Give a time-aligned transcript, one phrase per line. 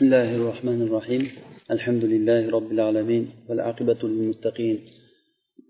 [0.00, 1.22] بسم الله الرحمن الرحيم
[1.76, 4.76] الحمد لله رب العالمين والعاقبة للمتقين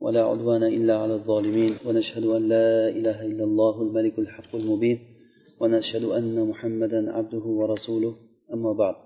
[0.01, 4.99] ولا عدوان إلا على الظالمين ونشهد أن لا إله إلا الله الملك الحق المبين
[5.61, 8.13] ونشهد أن محمدا عبده ورسوله
[8.55, 8.97] أما بعد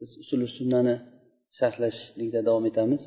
[0.00, 0.94] usul sunnani
[1.58, 3.02] sharhlashlikda davom etamiz.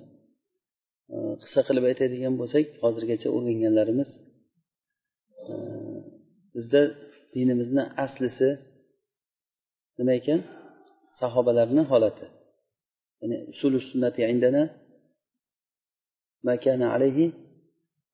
[1.41, 4.09] Qisqa qilib aytadigan bo'lsak hozirgacha o'rganganlarimiz
[6.55, 6.81] bizda
[7.33, 8.49] dinimizni aslisi
[9.97, 10.39] nima ekan?
[11.21, 12.25] Sahobalarni holati.
[13.21, 14.63] Ya'ni usuli sunnati indana
[16.47, 17.25] makana alayhi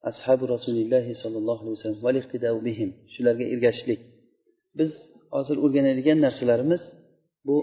[0.10, 2.90] ashabi rasulillahi sollallohu alayhi vasallam bihim.
[3.14, 4.02] Shularga ergashishlik.
[4.78, 4.92] Biz
[5.36, 6.82] hozir o'rganadigan narsalarimiz
[7.48, 7.56] bu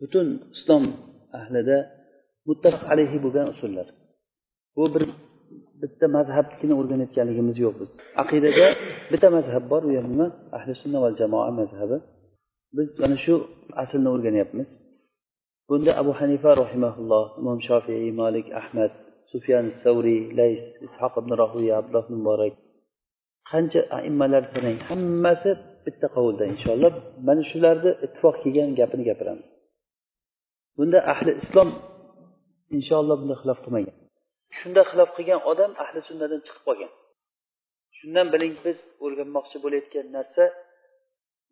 [0.00, 0.26] butun
[0.56, 0.84] islom
[1.38, 1.76] ahlida
[2.48, 3.86] muttafaq alayhi bo'lgan usullar.
[4.76, 5.04] Bu bir
[5.82, 7.90] bitta mazhabnikini o'rganayotganligimiz yo'q biz.
[8.22, 8.66] Aqidada
[9.12, 10.26] bitta mazhab bor u ham nima?
[10.56, 11.96] Ahli sunna va jamoa mazhabi.
[12.76, 13.34] Biz mana shu
[13.82, 14.68] aslni o'rganyapmiz.
[15.68, 18.92] Bunda abu hanifa rahimaulloh imom shofiy malik ahmad
[19.32, 22.54] sufyan savriy lays ishoq ibn rohiya abdulloh muborak
[23.50, 25.50] qancha aimmalar sanang hammasi
[25.84, 26.92] bitta qovulda inshaalloh.
[27.26, 29.46] Mana shularni ittifoq kelgan gapini gapiramiz
[30.76, 31.68] bunda ahli islom
[32.76, 33.96] inshaalloh bunda xilof qilmagan.
[34.58, 36.92] Shunda xilof qilgan odam ahli sunnadan chiqib qolgan.
[37.98, 40.44] Shundan biling biz o'rganmoqchi bo'layotgan narsa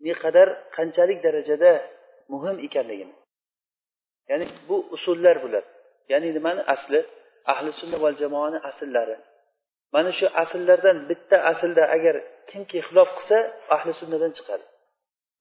[0.06, 1.72] naqadar qanchalik darajada
[2.32, 3.14] muhim ekanligini.
[4.30, 5.64] Ya'ni bu usullar bular.
[6.12, 7.00] Ya'ni nimani asli?
[7.52, 9.16] Ahli sunna val jamoani asllari.
[9.94, 12.14] Mana shu asllardan bitta aslda agar
[12.50, 13.38] kimki xilof qilsa
[13.76, 14.64] ahli sunnadan chiqadi.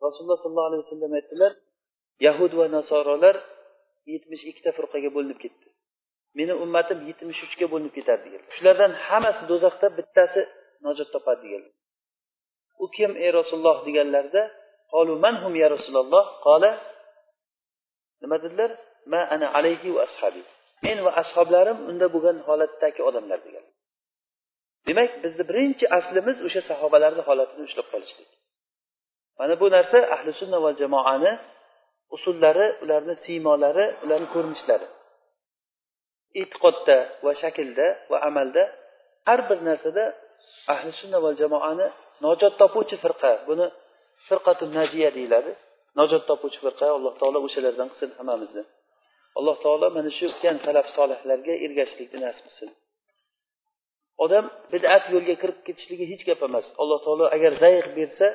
[0.05, 1.51] Rasululloh sollallohu alayhi vasallam aytdilar
[2.27, 3.35] yahud va nasorolar
[4.13, 5.67] yetmish ikkita firqaga bo'linib ketdi.
[6.39, 10.41] Meni ummatim yetmish uchga bo'linib ketadi deganlar shulardan hammasi do'zaxda bittasi
[10.85, 11.73] najot topadi deganlar
[12.83, 14.43] u kim ey rasululloh deganlarida
[15.25, 16.25] manhum ya rasululloh?
[16.45, 16.71] Qola
[18.21, 18.71] nima dedilar?
[19.05, 20.43] Ma ana alayhi va ashabi.
[20.85, 23.65] Men va ashoblarim unda bo'lgan holatdagi odamlar degan.
[24.87, 28.29] Demak bizni birinchi aslimiz o'sha sahobalarni holatini ushlab qolishlik.
[29.39, 31.33] Mana bu narsa ahli sunna va jamoani
[32.15, 34.87] usullari ularni siymolari ularni ko'rinishlari.
[36.41, 38.63] E'tiqodda va shaklda va amalda
[39.27, 40.03] har bir narsada
[40.73, 41.87] ahli sunna va jamoani
[42.25, 43.31] najot topuvchi firqa.
[43.49, 43.65] Buni
[44.27, 45.51] firqatu najiya deyiladi.
[45.99, 48.63] Najot topuvchi firqa alloh taolo o'shalardan qilsin hammamizni.
[49.39, 52.69] Alloh taolo mana shu o'tgan salaf solihlarga ergashishlikni nasib qilsin.
[54.23, 56.65] Odam bidat yo'lga kirib ketishligi hech gap emas.
[56.81, 58.27] Alloh taolo agar zayiq bersa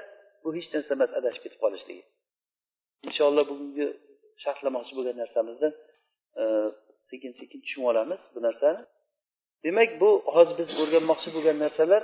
[0.43, 2.03] bu hech narsa emas adashib ketib qolishligi.
[3.09, 3.87] Inshaalloh bugungi
[4.45, 5.71] sharhlamoqchi bo'lgan narsamizni
[6.41, 6.45] e,
[7.11, 8.81] sekin sekin tushunib olamiz bu narsani.
[9.65, 12.03] Demak bu hozir biz o'rganmoqchi bo'lgan narsalar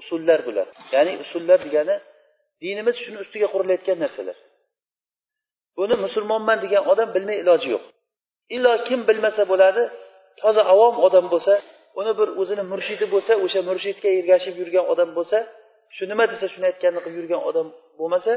[0.00, 0.66] usullar bular.
[0.94, 1.96] Ya'ni usullar degani
[2.62, 4.36] dinimiz shuni ustiga qurilayotgan narsalar.
[5.78, 7.84] Buni musulmonman degan odam bilmay iloji yo'q.
[8.56, 9.82] Illo kim bilmasa bo'ladi
[10.40, 11.54] toza avom odam bo'lsa
[12.00, 15.38] uni bir o'zini murshidi bo'lsa o'sha murshidga ergashib yurgan odam bo'lsa
[15.96, 17.66] shu nima desa shuni aytganini qilib yurgan odam
[17.98, 18.32] bo'lmasa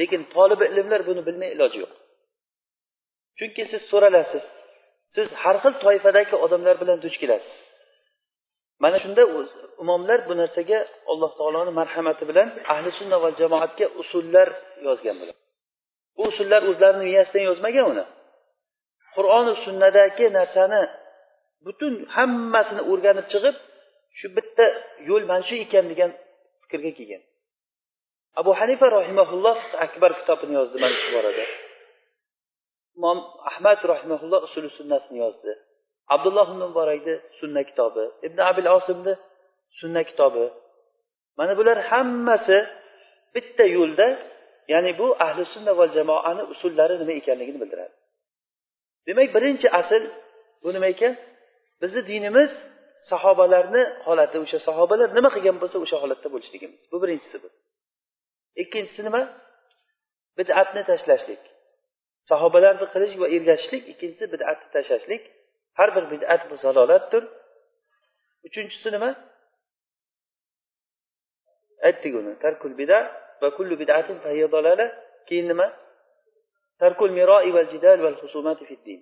[0.00, 1.92] lekin tolibi ilmlar buni bilmay iloji yo'q.
[3.38, 4.44] Chunki siz so'ralasiz
[5.16, 7.54] siz har xil toifadagi odamlar bilan duch kelasiz.
[8.82, 9.22] Mana shunda
[9.82, 10.78] imomlar bu narsaga
[11.12, 14.48] alloh taoloni marhamati bilan ahli sunna va jamoatga usullar
[14.86, 15.36] yozgan bular
[16.16, 18.04] bu usullar o'zlarini miyasidan yozmagan uni.
[19.16, 20.82] Qur'oni sunnadagi narsani
[21.66, 23.56] butun hammasini o'rganib chiqib
[24.18, 24.66] shu bitta
[25.08, 26.10] yo'l mana shu ekan degan
[26.62, 27.22] fikrga kelgan.
[28.40, 31.44] Abu hanifa rahimaulloh akbar kitobini yozdi mana shu borada.
[32.96, 33.18] Imom
[33.50, 35.52] ahmad rahimaulloh usuli sunnasini yozdi.
[36.14, 39.14] Abdulloh ibn muborakni sunna kitobi ibn abil osimni
[39.80, 40.44] sunna kitobi.
[41.38, 42.58] Mana bular hammasi
[43.34, 44.08] bitta yo'lda
[44.72, 47.94] ya'ni bu ahli sunna va jamoani usullari nima ekanligini bildiradi.
[49.06, 50.02] Demak birinchi asl
[50.62, 51.14] bu nima ekan?
[51.82, 52.50] Bizni dinimiz
[53.10, 56.80] sahobalarni holati o'sha sahobalar nima qilgan bo'lsa o'sha holatda bo'lishligimiz.
[56.92, 57.48] Bu birinchisi bu.
[58.62, 59.22] Ikkinchisi nima?
[60.38, 61.42] Bid'atni tashlashlik.
[62.30, 65.22] Sahobalarni qilish va ergashishlik ikkinchisi bid'atni tashlashlik.
[65.78, 67.24] Har bir bid'at bu zalolatdir.
[68.46, 69.10] Uchinchisi nima?
[71.86, 72.98] Aytdik uni tarkul bida
[73.42, 74.16] va kullu bid'atin
[74.54, 74.86] dalala.
[75.28, 75.66] Keyin nima?
[76.82, 79.00] Tarkul miroi val jidal val husumati fid din.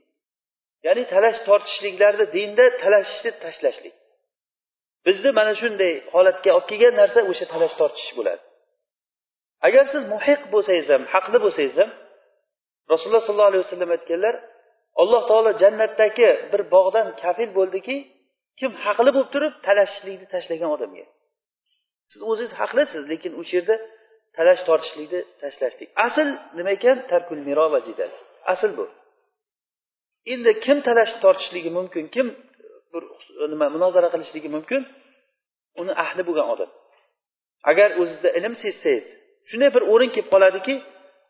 [0.86, 3.94] Ya'ni talash tortishliklarni dinda talashishni tashlashlik.
[5.06, 8.42] Bizni mana shunday holatga olib kelgan narsa o'sha talash tortishish bo'ladi.
[9.66, 11.90] Agar siz muhiq bo'lsangiz ham haqli bo'lsangiz ham
[12.92, 14.34] rasululloh sollallohu alayhi vasallam aytganlar
[15.00, 17.96] alloh taolo jannatdagi bir bog'dan kafil bo'ldiki
[18.60, 21.04] kim haqli bo'lib turib talashishlikni tashlagan odamga.
[22.12, 23.76] Siz o'zingiz haqlisiz lekin o'sha yerda
[24.36, 25.88] talash tortishlikni tashlashlik.
[26.06, 26.96] Asl nima ekan?
[27.10, 28.12] Tarkul miro va jidal
[28.52, 28.86] asl bu.
[30.32, 32.04] Endi kim talash tortishligi mumkin?
[32.14, 32.26] Kim
[32.92, 33.02] bir
[33.52, 34.82] nima munozara qilishligi mumkin?
[35.80, 36.70] Uni ahli bo'lgan odam.
[37.70, 39.04] Agar o'zizda ilm sezsangiz
[39.50, 40.74] shunday bir o'rin kelib qoladiki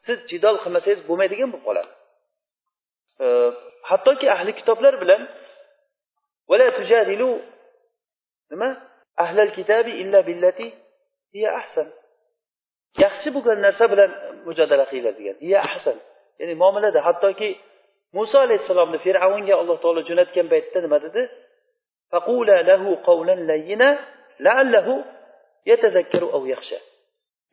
[0.07, 1.91] siz jidol qilmasangiz bo'lmaydigan bo'lib qoladi.
[3.91, 5.23] Hattoki ahli kitoblar bilan
[8.51, 8.69] nima
[9.25, 10.67] ahlal kitabi illa billati
[11.35, 11.89] hiya ahsan
[13.03, 14.11] yaxshi bo'lgan narsa bilan
[14.47, 15.97] mujodala qilinglar degan hiya ahsan
[16.41, 17.51] ya'ni muomalada hattoki
[18.17, 21.23] muso alayhissalomni fir'avnga alloh taolo jo'natgan paytda nima dedi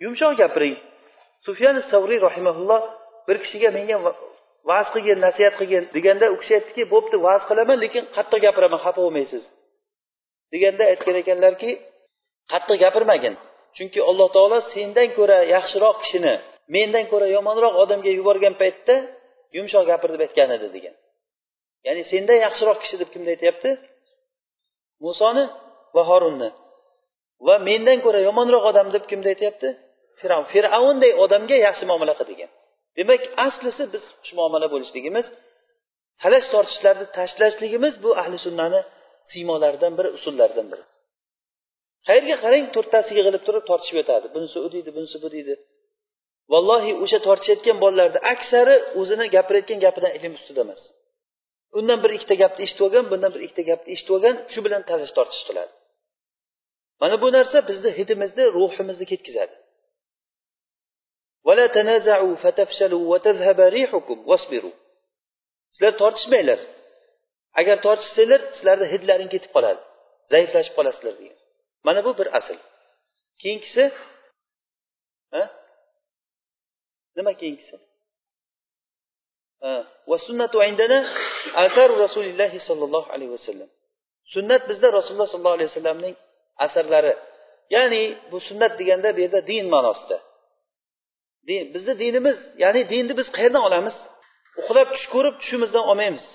[0.03, 0.77] yumshoq gapiring
[1.45, 2.81] sufyan savriy rahimaulloh
[3.27, 3.97] bir kishiga menga
[4.69, 8.99] va'z qilgin nasihat qilgin deganda u kishi aytdiki bo'pti va'z qilaman lekin qattiq gapiraman xafa
[9.05, 9.43] bo'lmaysiz.
[10.53, 11.71] deganda aytgan ekanlarki
[12.51, 13.35] qattiq gapirmagin
[13.77, 16.33] chunki alloh taolo sendan ko'ra yaxshiroq kishini
[16.75, 18.95] mendan ko'ra yomonroq odamga yuborgan paytda
[19.55, 20.95] yumshoq gapir deb aytgan edi degan.
[21.85, 23.69] Ya'ni sendan yaxshiroq kishi deb kimni aytyapti?
[25.05, 25.45] Musoni
[25.95, 26.49] va horunni
[27.47, 29.69] va mendan ko'ra yomonroq odam deb kimni aytyapti?
[30.19, 32.49] Fir'avn fir'avnday odamga yaxshi muomala qil degan.
[32.97, 35.27] Demak aslisi biz xushmuomala bo'lishligimiz
[36.21, 38.81] talash tortishlarni tashlashligimiz bu ahli sunnani
[39.31, 40.83] siymolaridan biri usullaridan biri.
[42.07, 44.27] Qayerga qarang to'rttasi yig'ilib turib tortishib yotadi.
[44.35, 45.53] Bunisi u deydi bunisi bu deydi.
[46.53, 50.81] Vallohi o'sha tortishayotgan bolalarni aksari o'zini gapirayotgan gapidan ilm ustida emas.
[51.79, 55.13] Undan bir ikkita gapni eshitib olgan bundan bir ikkita gapni eshitib olgan shu bilan talash
[55.17, 55.73] tortish qiladi
[57.01, 59.55] mana bu narsa bizni hidimizni ruhimizni ketkazadi.
[65.73, 66.59] Sizlar tortishmanglar.
[67.59, 69.81] Agar tortishsanglar sizlarni hidlaring ketib qoladi.
[70.31, 71.37] Zaiflashib qolasizlar degan.
[71.85, 72.57] Mana bu bir asl.
[73.41, 73.83] Keyingisi
[77.17, 77.75] nima keyingisi?
[82.03, 83.69] Rasulillahi sollallohu alayhi vasallam.
[84.33, 86.15] Sunnat bizda rasululloh sollallohu alayhi vasallamning
[86.65, 87.13] asarlari.
[87.75, 90.17] Ya'ni bu sunnat deganda bu yerda din ma'nosida.
[91.47, 93.95] Bizni dinimiz ya'ni dinni biz qayerdan olamiz?
[94.59, 96.25] Uxlab tush ko'rib tushimizdan olmaymiz.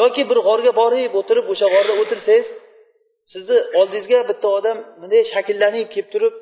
[0.00, 2.48] Yoki bir g'orga borib o'tirib o'sha g'orda o'tirsangiz
[3.32, 6.34] sizni oldingizga bitta odam bunday shakllanib kelib turib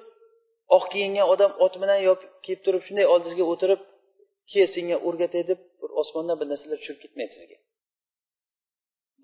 [0.77, 1.99] oq kiyingan odam ot bilan
[2.45, 3.81] kelib turib shunday oldingizga o'tirib
[4.53, 7.59] kel senga o'rgatay deb bir osmondan bir narsalar tushib ketmaydi sizga.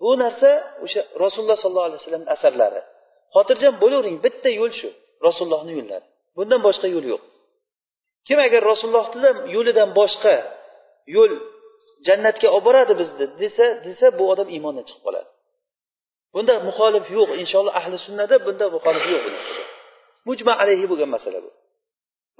[0.01, 0.49] Bu narsa
[0.85, 2.81] o'sha rasululloh sollallohu alayhi vasallamni asarlari.
[3.35, 4.89] Xotirjam bo'lavering bitta yo'l shu
[5.27, 6.05] rasulullohni yo'llari.
[6.37, 7.23] Bundan boshqa yo'l yo'q.
[8.27, 10.35] Kim agar rasulullohni yo'lidan boshqa
[11.15, 11.31] yo'l
[12.07, 15.29] jannatga olib boradi bizni desa desa bu odam iymondan chiqib qoladi.
[16.35, 19.25] Bunda muxolif yo'q inshaalloh ahli sunnada bunda muxolif yo'q
[20.29, 21.49] mujma alayhi bo'lgan masala bu.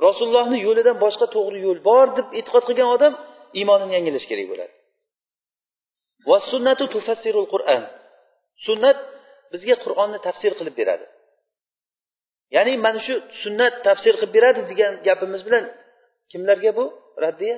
[0.07, 3.13] Rasulullohni yo'lidan boshqa to'g'ri yo'l bor deb e'tiqod qilgan odam
[3.59, 4.73] iymonini yangilash kerak bo'ladi.
[6.29, 7.83] Va sunnatu tufassirul qur'an.
[8.67, 8.97] Sunnat
[9.53, 11.05] bizga qur'onni tafsir qilib beradi.
[12.55, 13.13] Ya'ni mana shu
[13.43, 15.63] sunnat tafsir qilib beradi degan gapimiz bilan
[16.31, 16.85] kimlarga bu?
[17.23, 17.57] Raddiya?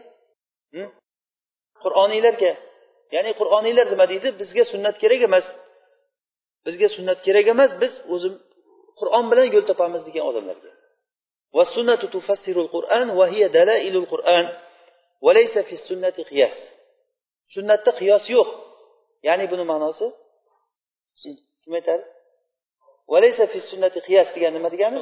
[1.84, 2.52] Qur'oniylarga.
[3.16, 4.30] Ya'ni qur'oniylar nima deydi?
[4.40, 5.46] Bizga sunnat kerak emas.
[6.66, 8.34] Bizga sunnat kerak emas biz o'zim
[9.00, 10.72] qur'on bilan yo'l topamiz degan odamlarga.
[17.56, 18.50] Sunnatda qiyos yo'q.
[19.28, 20.08] Ya'ni buni ma'nosi?
[21.64, 22.04] Kim aytadi?
[24.08, 25.00] Qiyos degani nima degani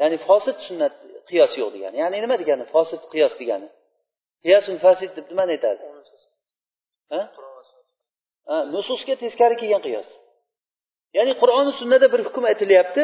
[0.00, 0.94] ya'ni fosid sunnat
[1.30, 3.68] qiyos yo'q degani ya'ni nima degani fosid qiyos degani
[4.44, 5.82] qiyosun fasid deb nimani aytadi
[8.74, 10.08] nususga teskari kelgan qiyos.
[11.16, 13.02] Ya'ni qur'oni sunnada bir hukm aytilyapti.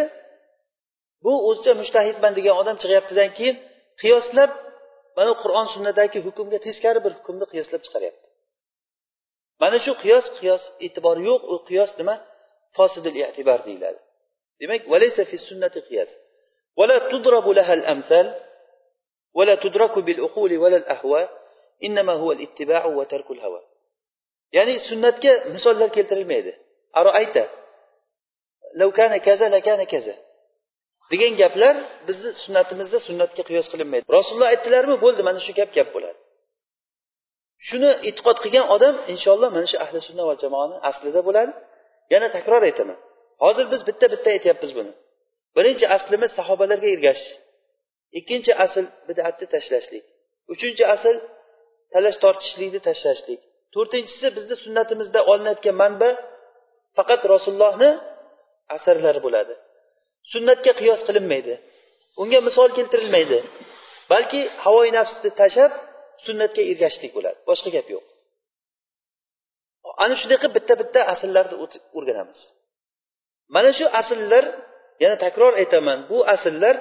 [1.24, 3.56] Bu o'zicha mushtahidman degan odam chiqyaptidan keyin
[4.02, 4.50] qiyoslab
[5.18, 8.26] mana qur'on sunnadagi hukmga teskari bir hukmni qiyoslab chiqaryapti.
[9.62, 11.42] Mana shu qiyos qiyos e'tibori yo'q.
[11.52, 12.14] U qiyos nima
[12.77, 13.99] fosidil e'tibor deyiladi
[14.61, 16.11] demak valaysa fi sunnati qiyas
[16.79, 18.27] ولا تضرب لها الأمثال
[19.37, 21.27] ولا تدرك بالعقول ولا الأهواء
[21.83, 23.61] إنما هو الاتباع وترك الهوى
[24.57, 26.51] ya'ni sunnatga misollar keltirilmaydi
[26.99, 27.43] aroayta
[28.79, 30.15] lavkana kaza lakana kaza
[31.11, 31.75] degan gaplar
[32.07, 36.19] bizni sunnatimizda sunnatga qiyos qilinmaydi rasululloh aytdilarmi bo'ldi mana shu gap gap bo'ladi
[37.67, 41.51] shuni e'tiqod qilgan odam inshaalloh mana shu ahli sunna va jamoani aslida bo'ladi
[42.12, 42.98] Yana takror aytaman.
[43.44, 44.92] Hozir biz bitta bitta aytyapmiz buni.
[45.56, 47.32] Birinchi aslimiz sahobalarga ergashish
[48.18, 50.04] ikkinchi asl bidatni tashlashlik.
[50.52, 51.16] Uchinchi asl
[51.92, 53.40] talash tortishlikni tashlashlik.
[53.74, 56.08] To'rtinchisi bizni sunnatimizda olinayotgan manba
[56.96, 57.90] faqat rasulullohni
[58.76, 59.54] asarlari bo'ladi.
[60.32, 61.54] Sunnatga qiyos qilinmaydi.
[62.22, 63.38] Unga misol keltirilmaydi.
[64.12, 65.72] Balki havoyi nafsni tashlab
[66.26, 67.38] sunnatga ergashishlik bo'ladi.
[67.48, 68.04] Boshqa gap yo'q.
[70.02, 71.56] Ana shunday qilib bitta bitta asllarni
[71.98, 72.40] o'rganamiz.
[73.54, 74.44] Mana shu asllar
[75.02, 76.76] yana takror aytaman bu asllar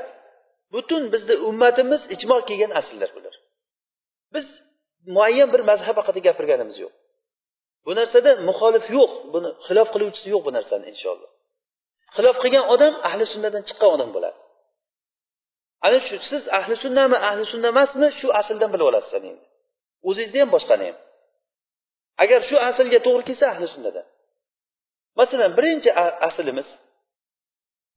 [0.73, 3.35] butun bizni ummatimiz ijmo kelgan asllar bular.
[4.33, 4.45] Biz
[5.15, 6.93] muayyan bir mazhab haqida gapirganimiz yo'q.
[7.85, 11.31] Bu narsada muxolif yo'q buni xilof qiluvchisi yo'q bu narsani inshaalloh.
[12.15, 14.39] Xilof qilgan odam ahli sunnadan chiqqan odam bo'ladi.
[15.85, 19.45] Ana shu siz ahli sunnami ahli sunna emasmi shu asldan bilib olasiz endi.
[20.07, 20.97] O'zingizni ham boshqani ham.
[22.23, 24.05] Agar shu aslga to'g'ri kelsa ahli sunnadan
[25.19, 25.89] masalan birinchi
[26.27, 26.67] aslimiz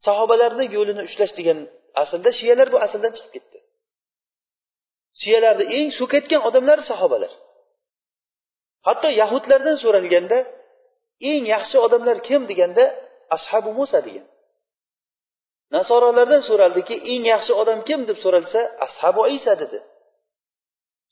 [0.07, 1.59] sahobalarni yo'lini ushlash degan
[2.03, 3.59] aslda shiyalar bu asldan chiqib ketdi.
[5.23, 7.33] Shiyalarni eng so'kayotgan odamlari sahobalar.
[8.87, 10.39] Hatto yahudlardan so'ralganda
[11.31, 12.85] eng yaxshi odamlar kim deganda
[13.37, 14.27] ashabu musa degan.
[15.75, 19.79] Nasorolardan so'raldiki eng yaxshi odam kim deb so'ralsa ashabu isa dedi.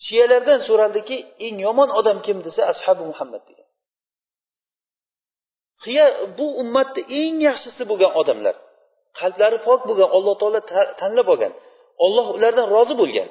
[0.06, 3.70] shiyalardan so'raldiki eng yomon odam kim desa ashabu muhammad degan
[5.84, 6.06] qiya
[6.38, 8.56] bu ummatni eng yaxshisi bo'lgan odamlar
[9.20, 10.60] qalblari pok bo'lgan alloh taolo
[11.02, 11.54] tanlab olgan
[12.06, 13.30] olloh ulardan rozi bo'lgan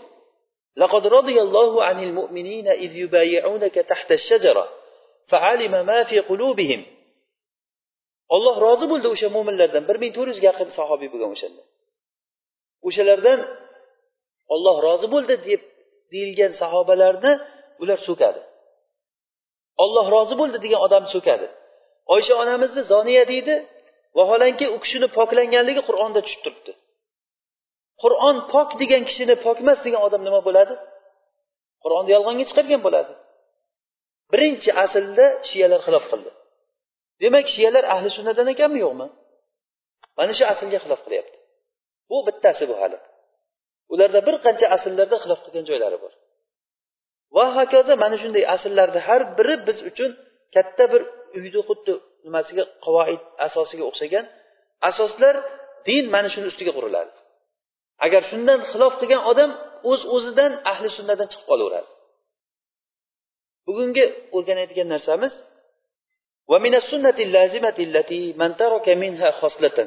[0.82, 4.68] لقد رضي الله عن المؤمنين إذ يبايعونك تحت الشجرة
[5.30, 6.82] فعلم ما في قلوبهم
[8.34, 11.62] olloh rozi bo'ldi o'sha mo'minlardan bir ming to'rt yuzga yaqin sahobiy bo'lgan o'shanda
[12.88, 13.40] o'shalardan
[14.54, 15.60] olloh rozi bo'ldi deb
[16.11, 17.31] deyilgan sahobalarni
[17.81, 18.41] ular so'kadi.
[19.83, 21.47] Olloh rozi bo'ldi degan odam so'kadi.
[22.13, 23.55] Oysha onamizni zoniya deydi
[24.17, 26.73] vaholanki u kishini poklanganligi qur'onda tushib turibdi.
[28.03, 30.73] Qur'on pok degan kishini pok emas degan odam nima bo'ladi?
[31.83, 33.13] Qur'onni yolg'onga chiqargan bo'ladi.
[34.31, 36.31] Birinchi aslda shiyalar xilof qildi.
[37.23, 39.07] Demak shiyalar ahli sunnadan ekanmi yo'qmi?
[40.17, 41.37] Mana shu aslga xilof qilyapti.
[42.09, 42.97] Bu bittasi bu hali.
[43.92, 46.12] ularda bir qancha asllarda xilof qilgan joylari bor
[47.36, 50.10] va hokazo mana shunday asllarni har biri biz uchun
[50.54, 51.02] katta bir
[51.36, 51.92] uyni xuddi
[52.26, 54.24] nimasiga qavoid asosiga o'xshagan
[54.90, 55.34] asoslar
[55.88, 57.12] din mana shuni ustiga quriladi
[58.06, 59.50] agar shundan xilof qilgan odam
[59.90, 61.90] o'z uz o'zidan ahli sunnadan chiqib qolaveradi
[63.66, 64.04] bugungi
[64.36, 65.34] o'rganadigan narsamiz
[66.52, 69.78] ومن السنة اللازمة التي من ترك منها خصلة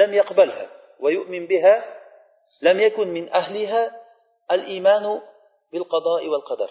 [0.00, 0.66] لم يقبلها
[1.02, 1.74] ويؤمن بها
[2.62, 3.82] لم يكن من أهلها
[4.52, 5.20] الإيمان
[5.72, 6.70] بالقضاء والقدر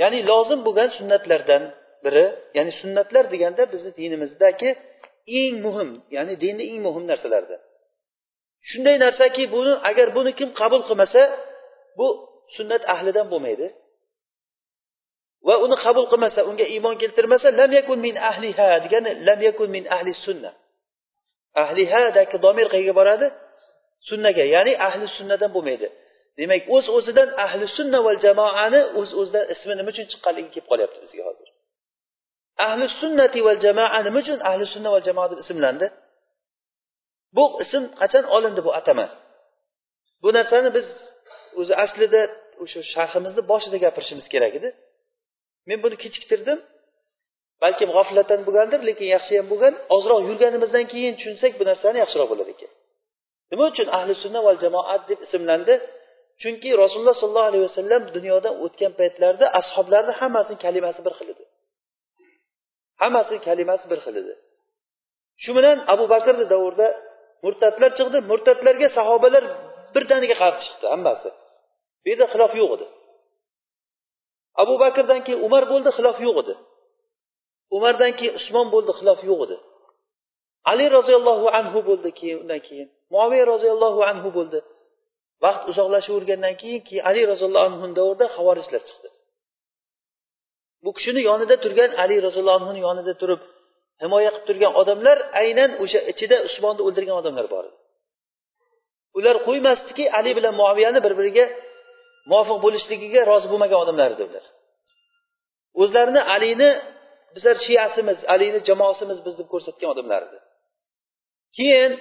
[0.00, 1.62] ya'ni lozim bo'lgan sunnatlardan
[2.04, 4.70] biri ya'ni sunnatlar deganda bizni dinimizdagi
[5.40, 7.60] eng muhim ya'ni dinni eng muhim narsalardan
[8.68, 11.22] shunday narsaki buni agar buni kim qabul qilmasa
[11.98, 12.08] bu
[12.56, 13.66] sunnat ahlidan bo'lmaydi
[15.46, 19.84] va uni qabul qilmasa unga iymon keltirmasa lam yakun min ahliha degani lam yakun min
[19.96, 20.50] ahli sunna
[21.64, 23.26] ahlihadagi domir qayerga boradi
[24.09, 25.87] sunnaga ya'ni ahli sunnadan bo'lmaydi.
[26.39, 30.49] Demak o'z uz o'zidan ahli sunna val jamoani o'z uz o'zidan ismi nima uchun chiqqanligi
[30.53, 31.47] kelib qolyapti bizga hozir.
[32.67, 35.87] Ahli sunnati val jamoa nima uchun ahli sunna val jamoa deb ismlandi?
[37.37, 39.05] Bu ism qachon olindi bu atama?
[40.23, 40.87] Bu narsani biz
[41.59, 42.21] o'zi aslida
[42.63, 44.69] o'sha sharhimizni boshida gapirishimiz kerak edi.
[45.69, 46.59] Men buni kechiktirdim.
[47.63, 49.73] Balkim g'oflatdan bo'lgandir lekin yaxshi ham bo'lgan.
[49.95, 52.71] Ozroq yurganimizdan keyin tushunsak bu narsani yaxshiroq bo'lar ekan.
[53.51, 55.75] Nima uchun ahli sunna val jamoat deb ismlandi?
[56.41, 61.43] Chunki rasululloh sollallohu alayhi vasallam dunyodan o'tgan paytlarida ashoblarni hammasini kalimasi bir xil edi.
[63.01, 64.33] Hammasini kalimasi bir xil edi.
[65.43, 66.87] Shu bilan abu bakrni davrida
[67.45, 68.17] murtadlar chiqdi.
[68.31, 69.43] Murtadlarga sahobalar
[69.95, 71.29] birdaniga qarshi chiqdi hammasi.
[72.01, 72.85] Bu yerda xilof yo'q edi.
[74.61, 76.53] Abu bakrdan keyin umar bo'ldi xilof yo'q edi.
[77.75, 79.57] Umardan keyin usmon bo'ldi xilof yo'q edi.
[80.71, 82.89] Ali roziyallohu anhu bo'ldi keyin undan keyin.
[83.13, 84.59] Muaviya roziyallohu anhu bo'ldi.
[85.43, 89.09] Vaqt uzoqlashavergandan keyin keyin ali roziyallohu anhu davrida havorijlar chiqdi.
[90.83, 93.41] Bu kishini yonida turgan ali roziyallohu anhuni yonida turib
[94.03, 97.77] himoya qilib turgan odamlar aynan o'sha ichida usmonni o'ldirgan odamlar bor edi.
[99.17, 101.45] Ular qo'ymasdiki ali bilan muaviyani bir biriga
[102.31, 104.45] muvofiq bo'lishligiga rozi bo'lmagan odamlar edi ular.
[105.81, 106.69] O'zlarini alini
[107.35, 110.37] bizlar shiyasimiz alini jamoasimiz biz deb ko'rsatgan odamlar edi.
[111.57, 111.91] Keyin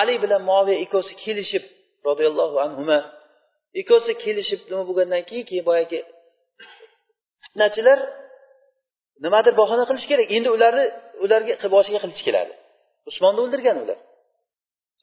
[0.00, 1.64] ali bilan muaviya ikkovsi kelishib
[2.08, 2.82] roziyallohu anhu
[3.80, 5.98] ikkovsi kelishib nima bo'lgandan keyin keyin boyagi
[7.42, 7.98] fitnachilar
[9.24, 10.26] nimadir bahona qilish kerak.
[10.36, 10.84] Endi ularni
[11.24, 12.52] ularga boshiga qilich keladi.
[13.10, 13.98] Usmonni o'ldirgan ular.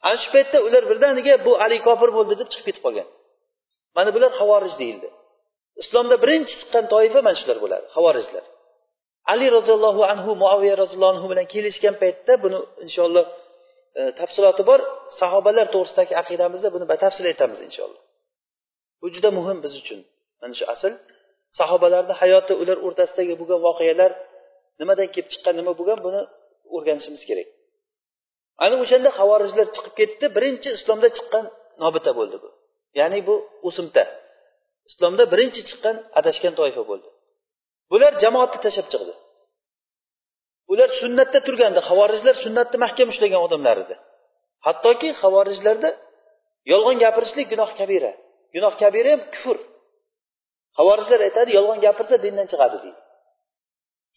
[0.07, 3.07] Ana shu paytda ular birdaniga bu ali kofir bo'ldi deb chiqib ketib qolgan.
[3.97, 5.09] Mana bular havorij deyildi.
[5.81, 8.45] Islomda birinchi chiqqan toifa mana shular bo'ladi havorijlar
[9.33, 13.25] ali roziyallohu anhu muaviya roziyallohu anhu bilan kelishgan paytda buni inshaalloh
[13.99, 14.79] E, tafsiloti bor.
[15.21, 18.01] Sahobalar to'g'risidagi aqidamizda buni batafsil aytamiz inshaalloh.
[19.01, 19.99] Bu juda muhim biz uchun.
[20.41, 20.93] Mana shu asl.
[21.59, 24.11] Sahobalarni hayoti ular o'rtasidagi bo'lgan voqealar
[24.79, 26.21] nimadan kelib chiqqan nima bo'lgan buni
[26.75, 27.47] o'rganishimiz kerak.
[28.63, 30.25] Ana o'shanda havorijlar chiqib ketdi.
[30.37, 31.45] Birinchi islomda chiqqan
[31.83, 32.49] nobita bo'ldi bu.
[32.99, 33.35] Ya'ni bu
[33.67, 34.03] o'simta.
[34.89, 37.09] Islomda birinchi chiqqan adashgan toifa bo'ldi.
[37.91, 39.13] Bular jamoatni tashlab chiqdi.
[40.71, 43.95] Ular sunnatda turganda havorijlar sunnatni mahkam ushlagan odamlar edi.
[44.67, 45.89] Hattoki havorijlarda
[46.71, 48.11] yolg'on gapirishlik gunoh kabira.
[48.55, 49.57] Gunoh kabira ham kufr.
[50.79, 52.99] Havorijlar aytadi yolg'on gapirsa dindan chiqadi deydi.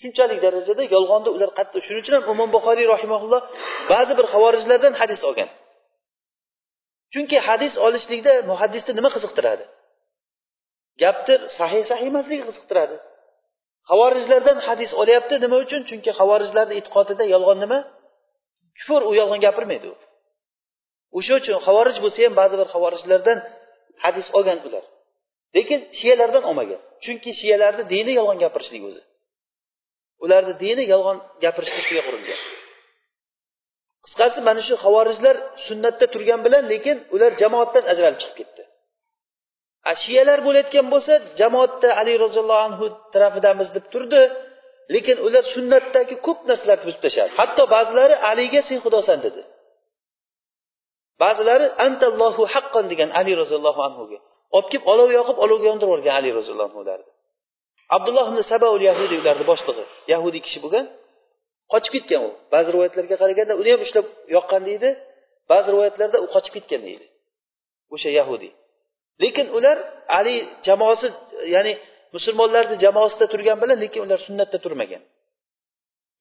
[0.01, 3.43] Shunchalik darajada yolg'onni ular qattiq shuning uchun ham imom buxoriy rahimaulloh
[3.93, 5.51] ba'zi bir havorijlardan hadis olgan.
[7.13, 9.65] Chunki hadis olishlikda muhaddisni nima qiziqtiradi?
[11.03, 12.97] Gapni sahih sahih emasligi qiziqtiradi.
[13.91, 15.83] Havorijlardan hadis olyapti nima uchun?
[15.89, 17.79] Chunki havorijlarni e'tiqodida yolg'on nima?
[18.79, 19.97] Kufr u yolg'on gapirmaydi u.
[21.19, 23.39] O'sha uchun havorij bo'lsa ham ba'zi bir havorijlardan
[24.05, 24.85] hadis olgan ular.
[25.57, 26.81] Lekin shiyalardan olmagan.
[27.05, 29.03] Chunki shiyalarni dini yolg'on gapirishlik o'zi.
[30.25, 32.41] Ularni dini yolg'on gapirishlikka qurilgan.
[34.05, 38.60] Qisqasi mana shu havorijlar sunnatda turgan bilan lekin ular jamoatdan ajralib chiqib ketdi.
[40.05, 42.85] Shiyalar bo'layotgan bo'lsa jamoatda ali roziyallohu anhu
[43.15, 44.23] tarafidamiz deb turdi.
[44.95, 49.41] Lekin ular sunnatdagi ko'p narsalarni buzib tashladi hatto ba'zilari aliga sen xudosan dedi.
[51.23, 54.19] Ba'zilari antallohu haqqon degan ali roziyallohu anhuga.
[54.57, 57.11] Olib kelib olov yoqib olovga yondirib yuborgan ali roziyallohu anhularni
[57.97, 60.87] abdulloh ibn sabaul yahudiy ularni boshlig'i yahudiy kishi bo'lgan.
[61.73, 62.31] Qochib ketgan u.
[62.55, 64.07] Ba'zi rivoyatlarga qaraganda uni ham ushlab
[64.37, 64.89] yoqqan deydi.
[65.51, 67.07] Ba'zi rivoyatlarda u qochib ketgan deydi.
[67.95, 68.53] O'sha yahudiy
[69.23, 69.79] lekin ular
[70.19, 70.37] ali
[70.69, 71.07] jamoasi
[71.55, 71.73] ya'ni
[72.15, 75.03] musulmonlarni jamoasida turgan bilan lekin ular sunnatda turmagan.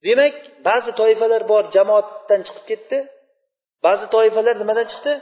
[0.06, 0.34] Demak
[0.68, 2.98] ba'zi toifalar bor jamoatdan chiqib ketdi.
[3.86, 5.12] Ba'zi toifalar nimadan chiqdi?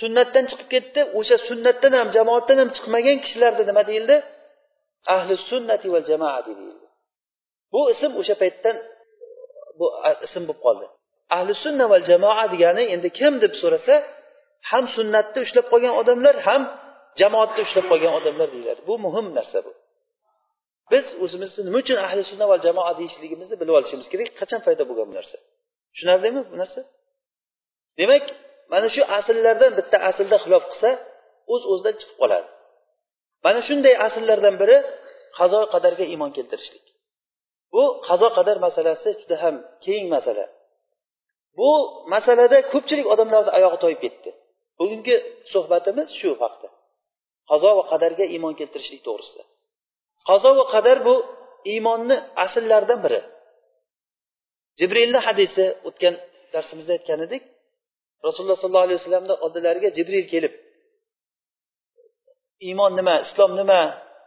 [0.00, 1.00] Sunnatdan chiqib ketdi.
[1.18, 4.16] O'sha sunnatdan ham jamoatdan ham chiqmagan kishilarni nima deyildi?
[5.14, 6.86] Ahli sunnati val jamoa deyildi.
[7.72, 8.76] Bu ism o'sha paytdan
[9.78, 9.86] bu
[10.26, 10.86] ism bo'lib qoldi.
[11.36, 13.94] Ahli sunna val jamoa degani endi kim deb so'rasa
[14.70, 16.62] ham sunnatni ushlab qolgan odamlar ham
[17.20, 18.80] jamoatda ushlab qolgan odamlar deyiladi.
[18.88, 19.72] Bu muhim narsa bu.
[20.92, 24.28] Biz o'zimizni nima uchun ahli sunna va jamoa deyishligimizni bilib olishimiz kerak.
[24.40, 25.36] Qachon paydo bo'lgan bu narsa?
[25.92, 26.80] Tushunarlimi bu narsa?
[27.98, 28.24] Demak
[28.72, 30.90] mana shu asllardan bitta aslda xilof qilsa
[31.52, 32.48] o'z uz o'zidan chiqib qoladi.
[33.44, 34.76] Mana shunday asllardan biri
[35.38, 36.86] qazo qadarga iymon keltirishlik.
[37.74, 40.46] Bu qazo qadar masalasi juda ham keng masala.
[41.58, 41.70] Bu
[42.14, 44.30] masalada ko'pchilik odamlarni oyog'i toyib ketdi.
[44.78, 45.16] Bugungi
[45.52, 46.68] suhbatimiz shu haqda
[47.50, 49.42] qazo va qadarga iymon keltirishlik to'g'risida.
[50.28, 51.14] Qazo va qadar bu
[51.72, 53.20] iymonni asllaridan biri.
[54.78, 56.14] Jibrilni hadisi o'tgan
[56.52, 57.42] darsimizda aytgan edik
[58.26, 60.54] rasululloh sollallohu alayhi vasallamni oldilariga jibril kelib
[62.68, 63.82] iymon nima islom nima?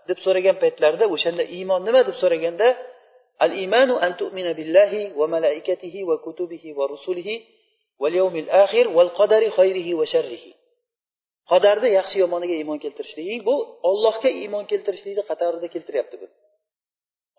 [0.09, 2.67] deb so'ragan paytlarida o'shanda iymon nima deb so'raganda
[3.45, 7.35] al imanu an tu'mina billahi va malaikatihi va kutubihi va rusulihi
[8.01, 10.51] val yawmil akhir val qadari khayrihi va sharrihi.
[11.51, 13.45] Qadarni yaxshi yomoniga iymon keltirishlik.
[13.49, 13.55] Bu
[13.89, 16.27] ollohga iymon keltirishlikni qatorida keltiryapti bu.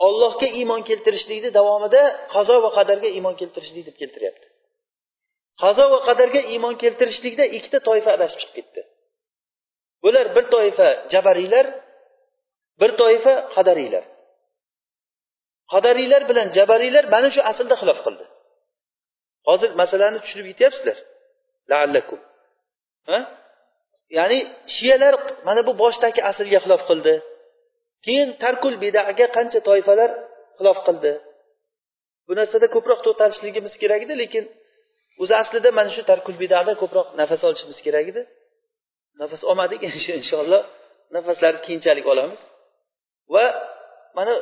[0.07, 2.03] Ollohga iymon keltirishlikni davomida
[2.35, 4.46] qazo va qadarga iymon keltirishlik deb keltiryapti.
[5.62, 8.81] Qazo va qadarga iymon keltirishlikda ikkita toifa adashib chiqib ketdi.
[10.05, 11.66] Bular bir toifa jabariylar
[12.81, 14.05] bir toifa qadariylar.
[15.73, 18.25] Qadariylar bilan jabariylar mana shu aslda xilof qildi.
[19.49, 20.99] Hozir masalani tushunib yetyapsizlar
[21.70, 22.20] laallakum.
[23.11, 23.18] Ha?
[24.16, 24.38] Ya'ni
[24.77, 25.14] shiyalar
[25.46, 27.14] mana bu boshdagi aslga xilof qildi.
[28.05, 30.11] Keyin tarkul bidaga qancha toifalar
[30.59, 31.12] xilof qildi.
[32.27, 34.44] Bu narsada ko'proq to'xtalishligimiz kerak edi lekin
[35.23, 38.23] o'zi aslida mana shu tarkul bidada ko'proq nafas olishimiz kerak edi.
[39.20, 39.81] Nafas olmadik
[40.20, 40.62] inshaalloh
[41.16, 42.40] nafaslarni keyinchalik olamiz.
[43.35, 43.44] Va
[44.18, 44.35] mana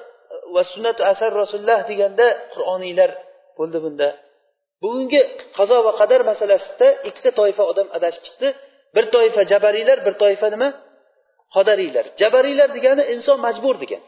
[0.54, 3.10] va sunnatu asar rasululloh deganda qur'oniylar
[3.58, 4.08] bo'ldi bunda.
[4.82, 5.20] Bugungi
[5.58, 8.48] qazo va qadar masalasida ikkita toifa odam adashib chiqdi.
[8.94, 10.68] Bir toifa jabariylar bir toifa nima?
[11.54, 14.02] Qodariylar jabariylar degani inson majbur degan.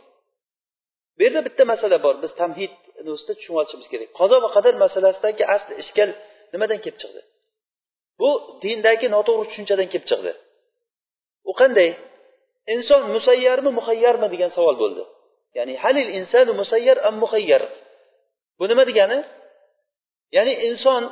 [1.16, 2.14] Bu yerda bitta masala bor.
[2.22, 2.72] Biz tamhid
[3.14, 4.08] ustida tushunib olishimiz kerak.
[4.20, 6.10] Qazo va qadar masalasidagi asli ishkal
[6.52, 7.20] nimadan kelib chiqdi?
[8.20, 8.30] Bu
[8.62, 10.32] dindagi noto'g'ri tushunchadan kelib chiqdi.
[11.50, 11.90] U qanday?
[12.74, 15.02] Inson musayyarmi muhayyarmi degan savol bo'ldi.
[15.56, 17.62] Ya'ni halil insanu musayyar am muhayyar
[18.58, 19.18] bu nima degani?
[20.36, 21.02] Ya'ni inson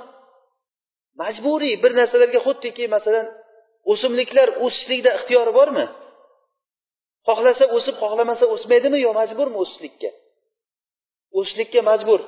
[1.20, 3.26] majburiy bir narsalarga xuddiki masalan
[3.92, 5.85] o'simliklar o'sishlikda ixtiyori bormi?
[7.29, 8.98] Xohlasa o'sib xohlamasa o'smaydimi?
[9.07, 10.11] Yo majburmi o'sishlikka?
[11.38, 12.20] O'sishlikka majbur.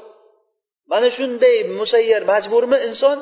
[0.93, 3.19] Mana shunday musayyar majburmi inson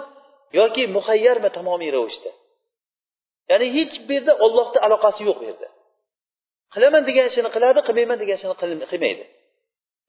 [0.58, 2.30] yoki muhayyarmi tamomiy ravishda?
[3.50, 5.68] Ya'ni hech bu yerda ollohni aloqasi yo'q bu yerda.
[6.74, 8.56] Qilaman degan ishini qiladi qilmayman degan ishini
[8.92, 9.24] qilmaydi.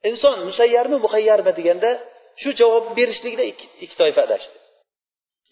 [0.10, 1.92] Inson musayyarmi muhayyarmi deganda
[2.42, 3.44] shu javob berishlikda
[3.84, 4.58] ikki toifa adashdi.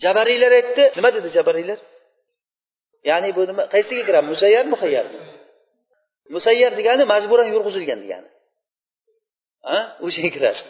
[0.04, 1.80] Jabariylar aytdi nima dedi jabariylar
[3.10, 4.26] ya'ni bu nima qaysiga kiradi?
[4.34, 5.06] Musayyar muhayyar.
[6.36, 8.30] Musayyar degani majburan yurg'izilgan degani.
[10.06, 10.62] O'shaga kiradi.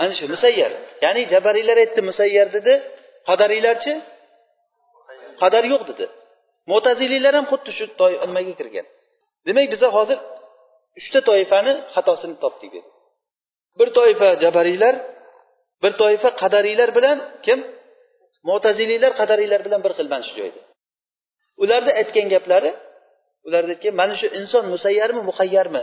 [0.00, 0.72] Ana shu musayyar.
[1.04, 2.74] Ya'ni jabariylar aytdi musayyar dedi.
[3.28, 3.92] Qadariylarchi
[5.42, 6.06] qadar yo'q dedi.
[6.72, 7.84] Mo'taziliylar ham xuddi shu
[8.30, 8.86] nimaga kirgan.
[9.46, 10.18] Demak biza hozir
[11.00, 12.70] uchta toifani xatosini topdik.
[12.76, 12.88] Dedi
[13.78, 14.94] bir toifa jabariylar
[15.82, 17.58] bir toifa qadariylar bilan kim?
[18.48, 20.60] Mo'taziliylar qadariylar bilan bir xil mana shu joyda
[21.62, 22.70] ularni aytgan gaplari
[23.46, 25.82] ularni aytgan mana shu inson musayyarmi muhayyarmi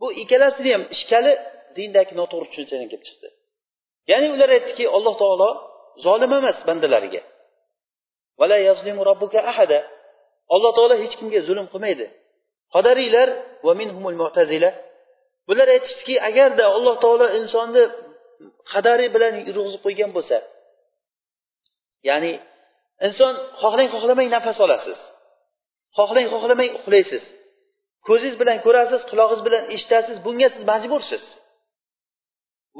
[0.00, 1.32] bu ikkalasini ham ishkali
[1.76, 3.28] dindagi noto'g'ri tushunchadan kelib chiqdi.
[4.10, 5.50] Ya'ni ular aytdiki alloh taolo
[6.06, 7.22] zolim emas bandalariga.
[10.54, 12.06] Alloh taolo hech kimga zulm qilmaydi.
[12.74, 13.28] Qodariylar
[13.66, 14.70] va minhumul mu'tazila.
[15.48, 17.82] Bular aytishdiki agarda alloh taolo insonni
[18.72, 20.36] qadari bilan yurg'izib qo'ygan bo'lsa
[22.08, 22.32] ya'ni
[23.06, 24.98] inson xohlang xohlamang nafas olasiz.
[25.98, 27.24] Xohlang xohlamang uxlaysiz.
[28.06, 31.24] Ko'zingiz bilan ko'rasiz qulog'ingiz bilan eshitasiz bunga siz majbursiz.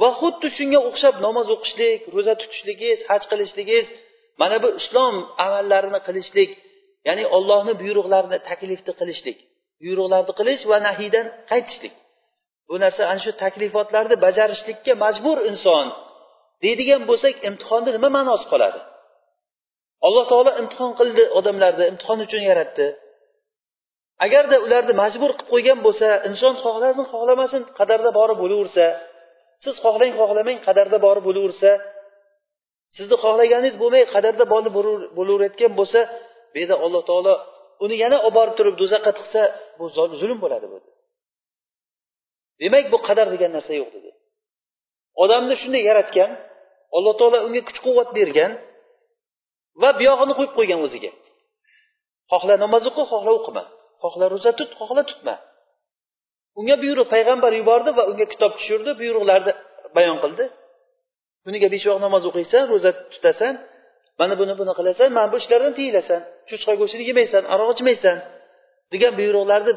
[0.01, 3.87] Va xuddi shunga o'xshab namoz o'qishlik ro'za tutishligingiz haj qilishligingiz
[4.41, 5.15] mana bu islom
[5.47, 6.51] amallarini qilishlik
[7.07, 9.39] ya'ni ollohni buyruqlarini taklifni qilishlik
[9.81, 11.95] buyruqlarni qilish va nahiydan qaytishlik.
[12.69, 15.87] Bu narsa ana shu taklifotlarni bajarishlikka majbur inson.
[16.65, 18.81] Deydigan bo'lsak imtihonni nima ma'nosi qoladi?
[20.07, 22.87] Alloh taolo imtihon qildi odamlarni imtihon uchun yaratdi.
[24.27, 28.87] Agarda ularni majbur qilib qo'ygan bo'lsa inson xohlasin xohlamasin qadarda bori bo'laversa
[29.65, 31.71] siz xohlang xohlamang qadarda bori bo'laversa
[32.97, 34.71] sizni xohlaganingiz bo'lmay qadarda bori
[35.19, 36.01] bo'laverayotgan bo'lsa
[36.53, 37.35] bu yerda alloh taolo
[37.85, 39.43] uni yana olib borib turib do'zaxga tiqsa
[39.79, 39.85] bu
[40.21, 40.79] zulm bo'ladi bu
[42.61, 44.11] demak bu qadar degan narsa yo'q dedi.
[45.23, 46.31] Odamni shunday yaratgan
[46.97, 48.53] alloh taolo unga kuch quvvat bergan
[49.83, 51.11] va buyog'ini qo'yib qo'ygan o'ziga.
[52.33, 53.65] Xohla namoz o'qi xohla o'qima.
[54.03, 55.35] Xohla ro'za tut xohla tutma.
[56.59, 59.53] Unga buyruq payg'ambar yubordi va unga kitob tushirdi buyruqlarni
[59.97, 60.45] bayon qildi.
[61.45, 63.55] Kuniga besh vaqt namoz o'qiysan ro'za tutasan
[64.21, 68.17] mana buni buni qilasan mana bu ishlardan tiyilasan cho'chqa go'shtini yemaysan aroq ichmaysan
[68.93, 69.73] degan buyruqlarni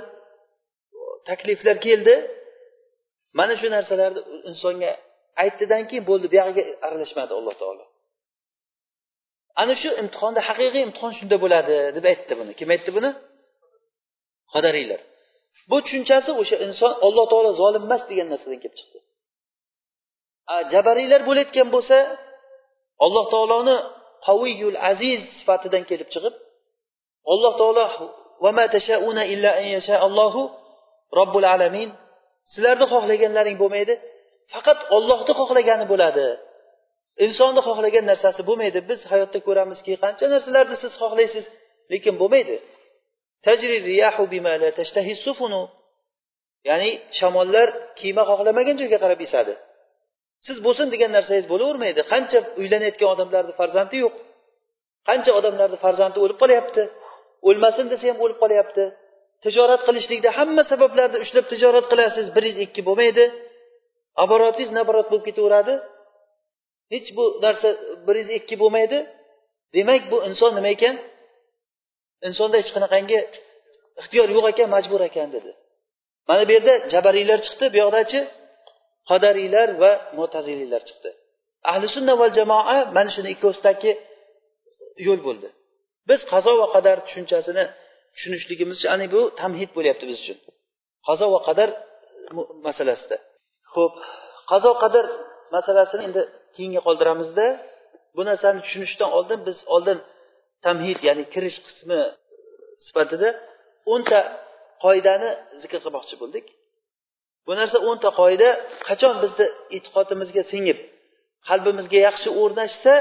[1.30, 2.16] takliflar keldi.
[3.40, 4.92] Mana shu narsalarni insonga
[5.44, 7.86] aytdidan keyin bo'ldi buyog'iga aralashmadi alloh taolo.
[9.62, 12.52] Ana shu imtihonda haqiqiy imtihon shunda bo'ladi deb aytdi buni.
[12.60, 13.10] Kim aytdi buni?
[14.54, 15.02] Qadariylar
[15.70, 19.00] bu tushunchasi o'sha inson alloh taolo zolim emas degan narsadan kelib chiqdi.
[20.74, 21.98] Jabariylar bo'layotgan bo'lsa
[23.06, 23.78] alloh taoloni
[24.28, 26.36] qaviyul aziz sifatidan kelib chiqib
[27.34, 27.86] alloh taolo
[31.20, 31.90] robbul alamin
[32.54, 33.94] sizlarni xohlaganlaring bo'lmaydi
[34.54, 36.26] faqat ollohni xohlagani bo'ladi.
[37.26, 38.80] Insonni xohlagan narsasi bo'lmaydi.
[38.90, 41.46] Biz hayotda ko'ramizki qancha narsalarni siz xohlaysiz
[41.94, 42.56] lekin bo'lmaydi.
[46.70, 47.68] Ya'ni shamollar
[48.00, 49.54] kema xohlamagan joyga qarab esadi
[50.48, 52.02] siz bo'lsin degan narsangiz bo'lavermaydi.
[52.12, 54.16] Qancha uylanayotgan odamlarni farzandi yo'q.
[55.10, 56.84] Qancha odamlarni farzandi o'lib qolyapti.
[57.50, 58.84] O'lmasin desa ham o'lib qolyapti.
[59.46, 62.26] Tijorat qilishlikda hamma sabablarni ushlab tijorat qilasiz.
[62.36, 63.26] Bir yuz ikki bo'lmaydi.
[64.24, 65.74] Oborotingiz naborot bo'lib ketaveradi.
[66.94, 67.70] Hech bu narsa
[68.06, 68.98] bir yuz ikki bo'lmaydi.
[69.76, 70.96] Demak bu inson nima ekan?
[72.28, 73.20] Insonda hech qanaqangi
[74.00, 75.52] ixtiyor yo'q ekan majbur ekan dedi.
[76.28, 77.66] Mana bu yerda jabariylar chiqdi.
[77.74, 78.20] Bu yoqdachi
[79.10, 81.10] qadariylar va mo'taziliylar chiqdi.
[81.72, 83.92] Ahli sunna va jamoa mana shuni ikkosidagi
[85.08, 85.48] yo'l bo'ldi.
[86.10, 87.64] Biz qazo va qadar tushunchasini
[88.16, 90.38] tushunishligimiz ya'ni bu tamhid bo'lyapti biz uchun.
[91.08, 91.70] Qazo va qadar
[92.68, 93.18] masalasida.
[93.74, 93.94] Ho'p
[94.52, 95.06] qazo qadar
[95.56, 96.22] masalasini endi
[96.56, 97.48] keyinga qoldiramizda
[98.16, 100.00] bu narsani tushunishdan oldin biz oldin
[100.66, 102.00] tamhid ya'ni kirish qismi
[102.86, 103.30] sifatida
[103.94, 104.20] o'nta
[104.84, 105.30] qoidani
[105.62, 106.46] zikr qilmoqchi bo'ldik.
[107.48, 108.50] Bu narsa o'nta qoida
[108.88, 110.80] qachon bizni e'tiqodimizga singib
[111.50, 112.94] qalbimizga yaxshi o'rnashsa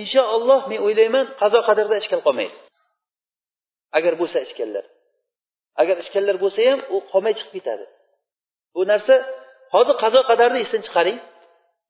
[0.00, 2.56] inshaalloh men o'ylayman qazo qadarda ishkal qolmaydi.
[3.98, 4.84] Agar bo'lsa ishkallar
[5.82, 7.84] agar ishkallar bo'lsa ham u qolmay chiqib ketadi.
[8.74, 9.14] Bu narsa
[9.74, 11.18] hozir qazo qadarni esdan chiqaring.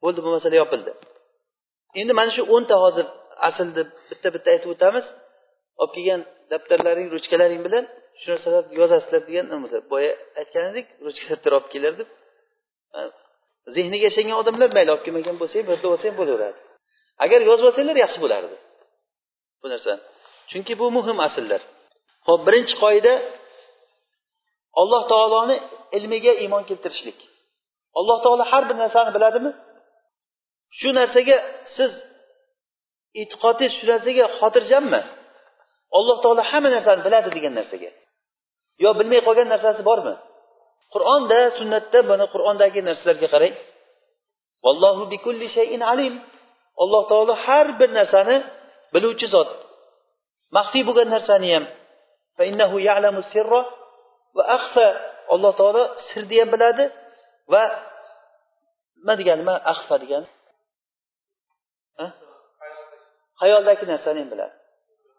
[0.02, 0.92] Bo'ldi bu masala yopildi.
[2.00, 3.06] Endi mana shu o'nta hozir
[3.48, 5.06] asl deb bitta bitta aytib o'tamiz.
[5.80, 7.84] Olib kelgan daftarlaring ruchkalaring bilan
[8.20, 9.46] shu narsalarni yozasizlar degan
[9.92, 12.08] boya aytgan edik ruchka daftar olib kelinglar deb.
[13.76, 16.58] Zehniga ishongan odamlar mayli olib kelmagan bo'lsa ham olsang bo'laveradi.
[17.24, 18.56] Agar yozib olsanglar yaxshi bo'lardi.
[19.62, 19.92] Bu narsa.
[20.50, 21.62] Chunki bu muhim asllar.
[22.28, 23.12] Ho'p birinchi qoida
[24.80, 25.56] alloh taoloni
[25.96, 27.18] ilmiga iymon keltirishlik.
[27.98, 29.50] Alloh taolo har bir narsani biladimi?
[30.78, 31.36] Shu narsaga
[31.76, 31.92] siz
[33.20, 35.00] e'tiqodingiz shu narsaga xotirjammi?
[35.98, 37.90] Alloh taolo hamma narsani biladi degan narsaga.
[38.82, 40.14] Yo bilmay qolgan narsasi bormi?
[40.94, 43.54] Qur'onda sunnatda buni qur'ondagi narsalarga qarang.
[44.64, 46.14] Vallohu bikulli shayin alim.
[46.82, 48.36] Alloh taolo har bir narsani
[48.94, 49.50] biluvchi zot.
[50.56, 51.64] Maxfiy bo'lgan narsani ham.
[54.36, 54.86] Va axfa
[55.34, 56.84] alloh taolo sirni ham biladi
[57.52, 57.62] va
[58.98, 60.28] nima degani nima ahfa degani?
[63.42, 64.54] Hayoldagi narsani ham biladi.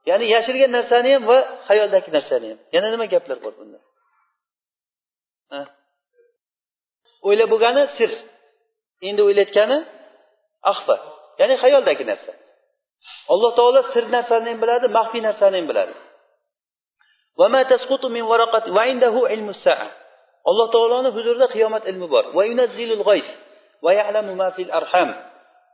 [0.09, 1.37] Ya'ni yashirgan narsani ham va
[1.69, 2.59] hayoldagi narsani ham.
[2.75, 3.79] Yana nima gaplar bor bunda?
[7.27, 8.11] O'ylab bo'lgani sir.
[9.07, 9.77] Endi o'ylayotgani
[10.71, 10.95] axfa.
[11.39, 12.31] Ya'ni hayoldagi narsa.
[13.33, 15.93] Alloh taolo sir narsani ham biladi maxfiy narsani ham biladi.
[20.49, 22.25] Alloh taoloni huzurida qiyomat ilmi bor.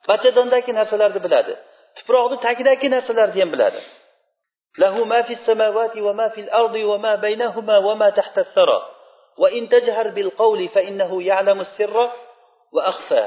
[0.09, 1.53] bachadondagi narsalarni biladi
[1.97, 3.83] tuproqni tagidagi narsalarni ham biladi
[4.79, 8.79] له ما في السماوات وما في الأرض وما بينهما وما تحت الثرى
[9.39, 12.11] وإن تجهر بالقول فإنه يعلم السر
[12.73, 13.25] وأخفى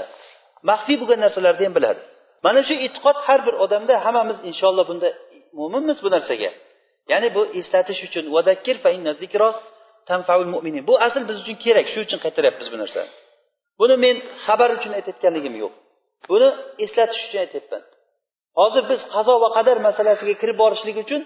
[0.69, 2.01] maxfiy bo'lgan narsalarni ham biladi
[2.45, 5.09] mana shu e'tiqod har bir odamda hammamiz inshaalloh bunda
[5.59, 6.51] mo'minmiz bu narsaga
[7.11, 8.25] ya'ni bu eslatish uchun
[10.87, 13.11] bu asl biz uchun kerak shu uchun qaytaryapmiz bu narsani
[13.79, 14.15] buni men
[14.45, 15.73] xabar uchun aytayotganligim yo'q
[16.30, 16.48] Buni
[16.84, 17.82] eslatish uchun aytyapman
[18.58, 21.22] hozir biz qazo va qadar masalasiga kirib borishlik uchun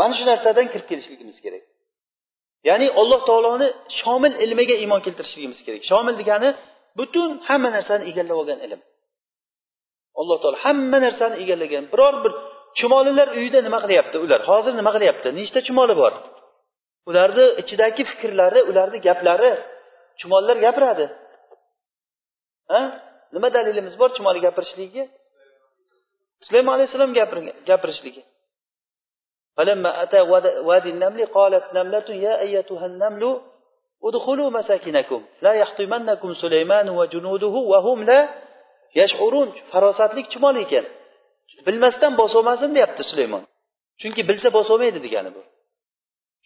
[0.00, 1.64] mana shu narsadan kirib kelishligimiz kerak.
[2.68, 3.68] Ya'ni alloh taoloni
[4.00, 5.82] shomil ilmiga iymon keltirishligimiz kerak.
[5.90, 6.48] Shomil degani
[6.98, 8.80] butun hamma narsani egallab olgan ilm.
[10.20, 11.84] Alloh taolo hamma narsani egallagan.
[11.92, 12.32] Biror bir
[12.78, 14.16] chumolilar uyida nima qilyapti?
[14.24, 15.28] Ular hozir nima qilyapti?
[15.38, 16.12] Nechta chumoli bor?
[17.08, 19.52] Ularni ichidagi fikrlari ularni gaplari
[20.20, 21.06] chumollar gapiradi.
[22.72, 22.82] Ha?
[23.35, 25.05] nima dalilimiz bor chumoli gapirishligiga
[26.47, 27.11] sulaymon alayhissalom
[27.69, 28.23] gapirishligi
[29.57, 30.21] فلما أتى
[30.67, 33.41] وادي النمل قالت نملة يا أيتها النمل
[34.03, 38.19] ادخلوا مساكنكم لا يحطمنكم سليمان وجنوده وهم لا
[38.95, 40.85] يشعرون farosatlik chumol ekan
[41.65, 43.43] bilmasdan bosolmasin deyapti sulaymon
[44.01, 45.41] chunki bilsa bosolmaydi degani bu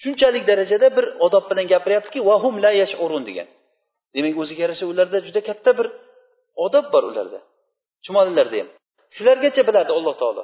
[0.02, 3.48] shunchalik darajada bir odob bilan gapiryaptiki vahum la yashurun degan
[4.16, 5.88] demak o'ziga yarasha ularda juda katta bir
[6.66, 7.40] odob bor ularda
[8.06, 8.70] chumolilarda ham
[9.16, 10.44] shulargacha biladi alloh taolo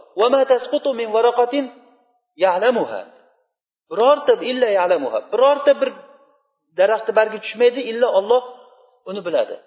[3.89, 5.89] birorta illa yalamuha birorta bir
[6.77, 8.41] daraxtni bargi tushmaydi illo olloh
[9.09, 9.57] uni biladi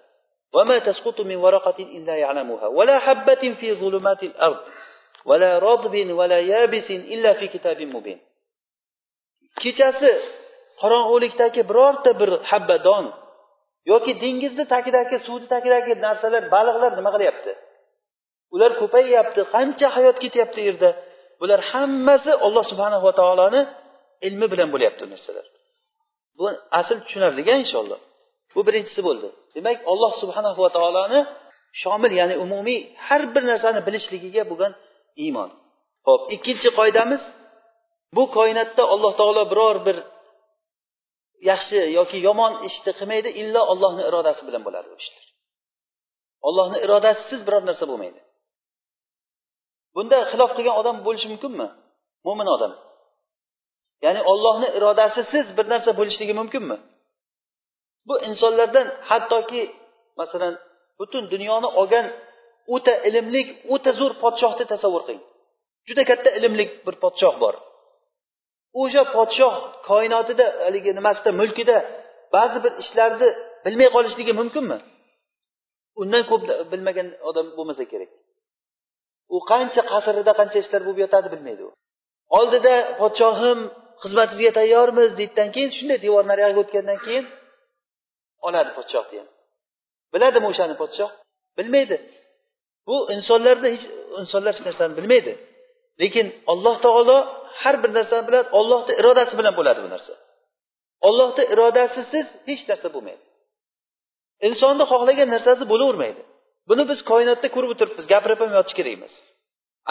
[0.55, 4.59] وما تسقط من ورقة إلا يعلمها ولا حبة في ظلمات الأرض
[5.29, 8.19] ولا رطب ولا يابس إلا في كتاب مبين
[9.61, 10.11] kechasi
[10.81, 13.05] qorong'ulikdagi birorta bir habba don
[13.90, 17.52] yoki dengizni tagidagi suvni tagidagi narsalar baliqlar nima qilyapti?
[18.54, 20.90] Ular ko'payyapti qancha hayot ketyapti u yerda
[21.40, 23.60] bular hammasi olloh subhanava taoloni
[24.26, 25.46] ilmi bilan bo'lyapti bu narsalar.
[26.38, 26.44] Bu
[26.80, 28.00] asl tushunarliga inshaalloh.
[28.54, 29.28] Bu birinchisi bo'ldi.
[29.56, 31.20] Demak alloh subhanahu va taoloni
[31.82, 34.72] shomil ya'ni umumiy har bir narsani bilishligiga bo'lgan
[35.24, 35.50] iymon.
[36.06, 37.22] Ho'p ikkinchi qoidamiz
[38.16, 39.96] bu koinotda alloh taolo biror bir
[41.50, 45.24] yaxshi yoki yomon ishni qilmaydi illo ollohni irodasi bilan bo'ladi bu ishlar.
[46.48, 48.20] Ollohni irodasisiz biror narsa bo'lmaydi.
[49.94, 51.68] Bunda xilof qilgan odam bo'lishi mumkinmi?
[52.26, 52.72] Mo'min odam.
[54.04, 56.78] Ya'ni ollohni irodasisiz bir narsa bo'lishligi mumkinmi?
[58.08, 59.62] Bu insonlardan hattoki
[60.20, 60.54] masalan
[60.98, 62.06] butun dunyoni olgan
[62.74, 63.42] o'ta ilmli
[63.74, 65.24] o'ta zo'r podshohni tasavvur qiling.
[65.88, 67.54] Juda katta ilmli bir podshoh bor.
[68.80, 69.54] O'sha podshoh
[69.88, 71.76] koinotida haligi nimasida mulkida
[72.34, 73.28] ba'zi bir ishlarni
[73.64, 74.78] bilmay qolishligi mumkinmi?
[76.00, 78.10] Undan ko'p bilmagan odam bo'lmasa kerak.
[79.34, 81.70] U qancha qasrida qancha ishlar bo'lib yotadi bilmaydi u.
[82.38, 83.58] Oldida podshohim
[84.02, 87.24] xizmatingizga tayyormiz deydidan keyin shunday devor nariyog'iga o'tgandan keyin
[88.46, 89.28] oladi podshohni ham
[90.12, 91.10] biladimi o'shani podshoh?
[91.58, 91.96] Bilmaydi.
[92.88, 93.84] Bu insonlarni hech
[94.20, 95.32] insonlar hech narsani bilmaydi.
[96.00, 97.18] Lekin alloh taolo
[97.62, 100.12] har bir narsa bilan ollohni irodasi bilan bo'ladi bu narsa.
[101.08, 103.24] Ollohni irodasisiz hech narsa bo'lmaydi.
[104.48, 106.22] Insonni xohlagan narsasi bo'lavermaydi.
[106.68, 109.14] Buni biz koinotda ko'rib o'tiribmiz gapirib ham yotish kerak emas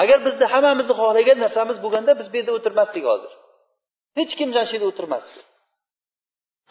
[0.02, 3.32] agar bizni hammamizni xohlagan narsamiz bo'lganda biz bu yerda o'tirmasdik hozir.
[4.18, 5.40] Hech kim mana shu yerda o'tirmasdi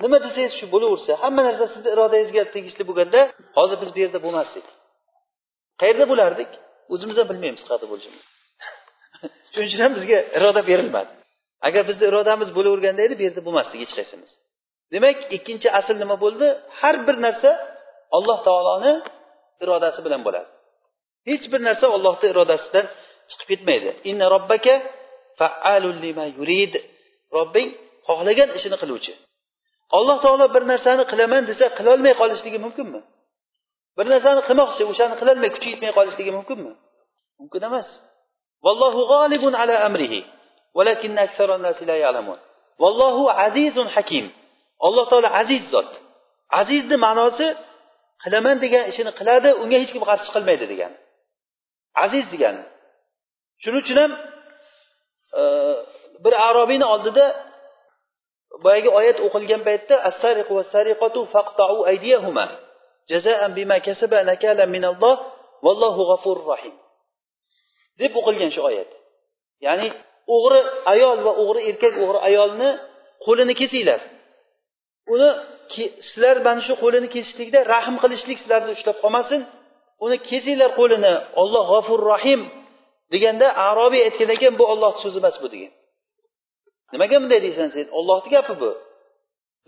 [0.02, 3.20] nima desangiz shu bo'laversa hamma narsa sizni irodangizga tegishli bo'lganda
[3.58, 4.66] hozir biz bu yerda bo'lmasdik.
[5.80, 6.50] Qayerda bo'lardik?
[6.94, 8.31] O'zimiz ham bilmaymiz qayerda bo'lishimizni
[9.52, 11.12] shuning uchun ham bizga iroda berilmadi.
[11.66, 14.30] Agar bizni irodamiz bo'laverganda edi bu yerda bo'lmasdik hech qaysimiz
[14.92, 16.46] demak ikkinchi asl nima bo'ldi?
[16.80, 17.50] Har bir narsa
[18.16, 18.92] alloh taoloni
[19.64, 20.48] irodasi bilan bo'ladi.
[21.28, 22.86] Hech bir narsa ollohni irodasidan
[23.30, 23.90] chiqib ketmaydi.
[24.10, 24.74] Inna robbaka
[26.04, 26.74] lima yurid.
[27.36, 27.68] Robbing
[28.08, 29.12] xohlagan ishini qiluvchi.
[29.96, 33.00] Alloh taolo bir narsani qilaman desa qilolmay qolishligi mumkinmi?
[33.96, 36.72] Bir narsani qilmoqchi o'shani qilolmay kuchi yetmay qolishligi mumkinmi?
[37.40, 37.88] Mumkin emas.
[38.64, 40.20] Vallohu g'olibun ala amrihi
[42.82, 44.26] vallohu azizun hakim.
[44.86, 45.90] Alloh taolo aziz zot.
[46.60, 47.46] Azizni ma'nosi
[48.22, 50.96] qilaman degan ishini qiladi unga hech kim qarshi chiqilmaydi degani
[52.04, 52.62] aziz degani.
[53.62, 54.12] Shuning uchun ham
[55.38, 55.42] e,
[56.24, 57.24] bir arobiyni oldida
[58.64, 59.94] boyagi oyat o'qilgan paytda
[68.00, 68.90] deb o'qilgan shu oyat.
[69.66, 69.88] Ya'ni
[70.34, 70.60] o'g'ri
[70.92, 72.70] ayol va o'g'ri erkak o'g'ri ayolni
[73.26, 74.00] qo'lini kesinglar.
[75.14, 75.28] Uni
[76.06, 79.40] sizlar mana shu qo'lini kesishlikda rahm qilishlik sizlarni ushlab qolmasin.
[80.04, 82.40] Uni kesinglar qo'lini olloh g'afur rohim
[83.12, 85.72] deganda arobiy aytgan ekan bu ollohni so'zi emas bu degan.
[86.92, 87.86] Nimaga bunday deysan sen?
[87.98, 88.70] Ollohni gapi bu.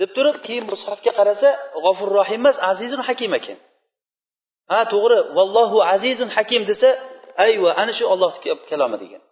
[0.01, 1.49] Deb turib keyin mushafga qarasa
[1.85, 3.59] g'ofur rohim emas azizun hakim ekan.
[4.71, 6.89] Ha to'g'ri vallohu azizun hakim desa
[7.45, 8.39] ayva ana shu ollohni
[8.71, 9.23] kalomi degan.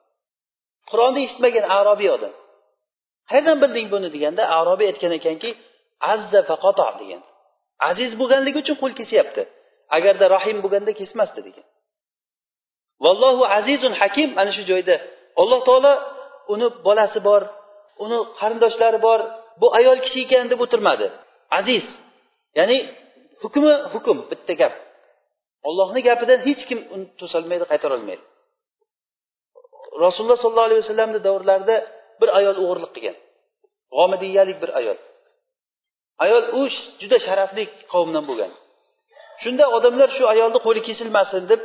[0.91, 2.35] Qur'onni eshitmagan arobiy odam.
[3.31, 5.51] Qayerdan bilding buni deganda arobiy aytgan ekanki
[6.13, 7.23] azza faqato degan.
[7.91, 9.43] Aziz bo'lganligi uchun qo'l kesyapti.
[9.97, 11.67] Agarda rahim bo'lganda kesmasdi degan.
[13.05, 14.97] Vallohu azizun hakim ana shu joyda.
[15.41, 15.93] Alloh taolo
[16.53, 17.43] uni bolasi bor
[18.05, 19.21] uni qarindoshlari bor
[19.61, 21.07] bu ayol kishi ekan deb o'tirmadi.
[21.59, 21.85] Aziz
[22.59, 22.79] ya'ni
[23.43, 24.75] hukmi hukm bitta gap.
[25.69, 28.25] Ollohni gapidan hech kim uni to'solmaydi qaytarolmaydi
[30.05, 31.77] rasululloh sollallohu alayhi vasallamni davrlarida
[32.21, 33.17] bir ayol o'g'irlik qilgan.
[33.97, 34.99] G'omidiyalik bir ayol.
[36.25, 36.61] Ayol u
[37.01, 38.53] juda sharafli qavmdan bo'lgan.
[39.43, 41.61] Shunda odamlar shu ayolni qo'li kesilmasin deb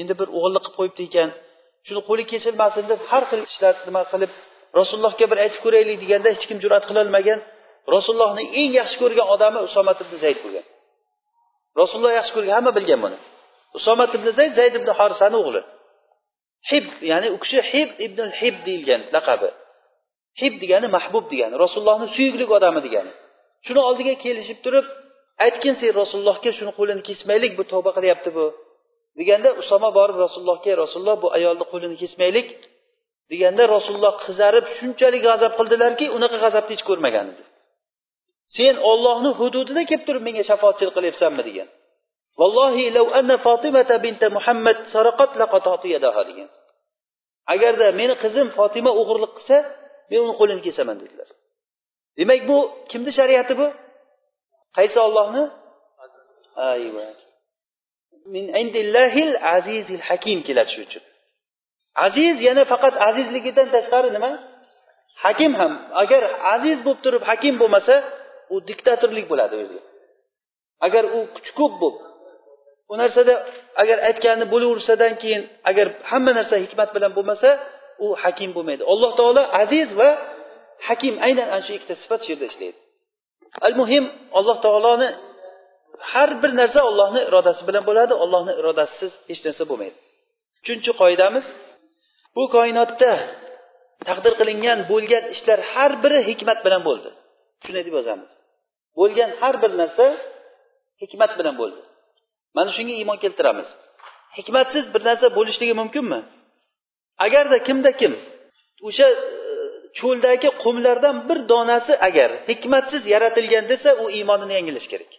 [0.00, 1.30] endi bir o'g'irlik qilib qo'yibdi ekan.
[1.86, 4.32] Shuni qo'li kesilmasin deb har xil ishlar nima qilib
[4.78, 7.38] rasulullohga bir aytib ko'raylik deganda hech kim jur'at qilolmagan.
[7.94, 10.66] Rasulullohni eng yaxshi ko'rgan odami usomat ibn zayd bo'lgan.
[11.80, 13.18] Rasululloh yaxshi ko'rgan hamma bilgan buni.
[13.78, 15.62] Usomat ibn zayd zayd ibn horisani o'g'li.
[16.70, 19.50] Hib ya'ni u kishi hib ibn hib deyilgan laqabi.
[20.40, 23.12] Hib degani mahbub degani rasulullohni suyukli odami degani.
[23.66, 24.86] Shuni oldiga kelishib turib
[25.44, 28.46] aytgin sen rasulullohga shuni qo'lini kesmaylik bu tavba qilyapti bu.
[29.18, 32.48] Deganda usoma borib rasulullohga rasululloh bu ayolni qo'lini kesmaylik
[33.32, 37.42] deganda rasululloh qizarib shunchalik g'azab qildilarki unaqa g'azabni hech ko'rmagan edi.
[38.56, 41.68] Sen ollohni hududida kelib turib menga shafoatchilik qilyapsanmi degan.
[42.40, 46.48] Vallohi law anna fotimata binta muhammad saraqat laqatatu yadaha degan.
[47.54, 49.56] Agarda meni qizim fotima o'g'irlik qilsa
[50.10, 51.28] men uni qo'lini kesaman dedilar.
[52.18, 52.56] Demak bu
[52.90, 53.66] kimni shariati bu?
[54.76, 55.42] Qaysi ollohni
[56.72, 57.06] ayva
[58.34, 61.04] min indillahil azizil hakim keladi shu uchun.
[62.06, 64.30] Aziz yana faqat azizligidan tashqari nima?
[65.24, 65.72] Hakim ham.
[66.02, 66.22] Agar
[66.54, 67.94] aziz bo'lib turib hakim bo'lmasa
[68.54, 69.82] u diktatorlik bo'ladi o'ziga
[70.86, 72.02] agar u kuchi ko'p bo'lib
[72.92, 73.34] u narsada
[73.82, 77.48] agar aytganini bo'laversadan keyin agar hamma narsa hikmat bilan bo'lmasa
[78.04, 78.82] u hakim bo'lmaydi.
[78.92, 80.10] Alloh taolo aziz va
[80.88, 82.78] hakim aynan ana shu ikkita sifat shu yerda ishlaydi.
[83.66, 84.04] Al muhim
[84.38, 85.08] alloh taoloni
[86.12, 89.98] har bir narsa ollohni irodasi bilan bo'ladi ollohni irodasisiz hech narsa bo'lmaydi.
[90.62, 91.46] Uchinchi qoidamiz
[92.36, 93.12] bu koinotda
[94.08, 97.10] taqdir qilingan bo'lgan ishlar har biri hikmat bilan bo'ldi.
[97.64, 98.30] Shunday deb yozamiz.
[98.98, 100.06] Bo'lgan har bir narsa
[101.02, 101.80] hikmat bilan bo'ldi.
[102.56, 103.68] Mana shunga iymon keltiramiz.
[104.38, 106.20] Hikmatsiz bir narsa bo'lishligi mumkinmi?
[107.26, 108.12] Agarda kimda kim
[108.88, 109.16] o'sha e,
[109.98, 115.12] cho'ldagi qumlardan bir donasi agar hikmatsiz yaratilgan desa u iymonini yangilash kerak.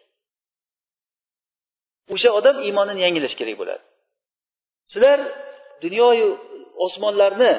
[2.14, 3.84] O'sha odam iymonini yangilash kerak bo'ladi.
[4.92, 5.20] Sizlar
[5.84, 6.28] dunyoyu
[6.86, 7.54] osmonlarni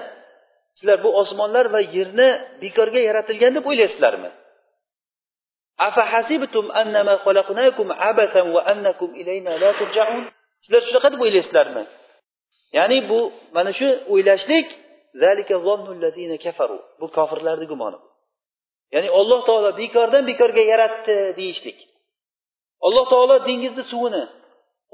[0.78, 2.28] sizlar bu osmonlar va yerni
[2.62, 4.30] bekorga yaratilgan deb o'ylaysizlarmi?
[10.64, 11.82] Sizlar shunaqa deb o'ylaysizlarmi?
[12.76, 13.20] Ya'ni bu
[13.56, 14.66] mana shu o'ylashlik
[17.00, 17.98] bu kofirlarni gumoni
[18.94, 21.78] ya'ni alloh taolo bekordan bekorga yaratdi deyishlik.
[22.86, 24.24] Alloh taolo dengizni suvini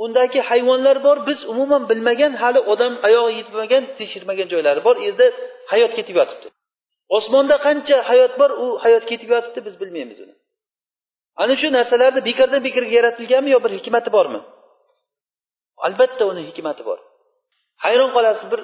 [0.04, 5.26] undagi hayvonlar bor biz umuman bilmagan hali odam oyog'i yetmagan tekshirmagan joylari bor yerda
[5.72, 6.48] hayot ketib yotibdi.
[7.16, 10.34] Osmonda qancha hayot bor u hayot ketib yotibdi biz bilmaymiz uni.
[11.42, 14.40] Ana shu narsalarni bekordan bekorga yaratilganmi yo bir hikmati bormi?
[15.86, 16.98] Albatta uni hikmati bor.
[17.84, 18.60] Hayron qolasiz bir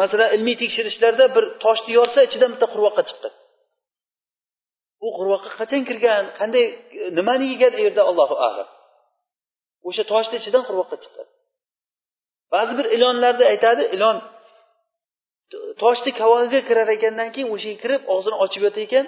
[0.00, 3.32] masalan ilmiy tekshirishlarda bir toshni yorsa ichidan bitta qurvoqqa chiqqan.
[5.04, 6.64] U qurvoqqa qachon kirgan qanday
[7.18, 8.68] nimani yegan yerda allohu alam.
[9.88, 11.26] O'sha toshni ichidan qurvoqqa chiqqan.
[12.54, 14.16] Ba'zi bir ilonlarda aytadi ilon
[15.82, 19.06] toshni kavoniga kirar ekandan keyin o'sha yerga kirib og'zini ochib yotar ekan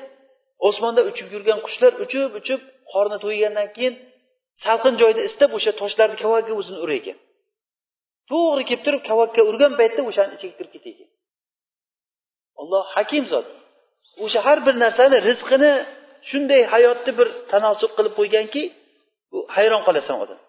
[0.68, 2.60] osmonda uchib yurgan qushlar uchib uchib
[2.92, 3.94] qorni to'ygandan keyin
[4.64, 7.18] salqin joyda istab o'sha toshlarni kavagiga o'zini urar ekan.
[8.30, 11.08] To'g'ri kelib turib kavakka urgan paytda o'shani ichiga kirib ketar ekan.
[12.60, 13.46] Alloh hakim zot
[14.24, 15.72] o'sha har bir narsani rizqini
[16.30, 18.62] shunday hayotni bir tanosub qilib qo'yganki
[19.30, 20.40] bu hayron qolasan odam.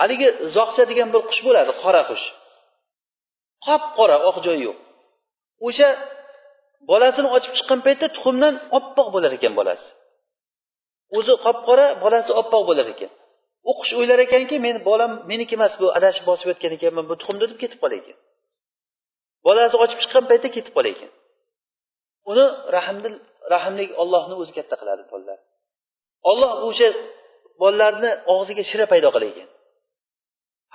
[0.00, 2.24] Haligi zog'cha degan bir qush bo'ladi qora qush.
[3.66, 4.78] Qop qora oq joyi yo'q.
[5.66, 5.88] O'sha
[6.90, 9.88] bolasini ochib chiqqan paytda tuxumdan oppoq bo'lar ekan bolasi.
[11.18, 13.10] O'zi qop qora bolasi oppoq bo'lar ekan.
[13.70, 17.46] U qush o'ylar ekanki meni bolam meniki emas bu adashib bosib o'tgan ekanman bu tuxumni
[17.50, 18.16] deb ketib qolar ekan.
[19.46, 21.10] Bolasi ochib chiqqan paytda ketib qolar ekan.
[22.30, 22.44] Uni
[22.76, 23.14] rahmdil
[23.54, 25.38] rahmli ollohni o'zi katta qiladi bolalar.
[26.30, 26.88] Olloh o'sha
[27.62, 29.48] bolalarni og'ziga shira paydo qilar ekan.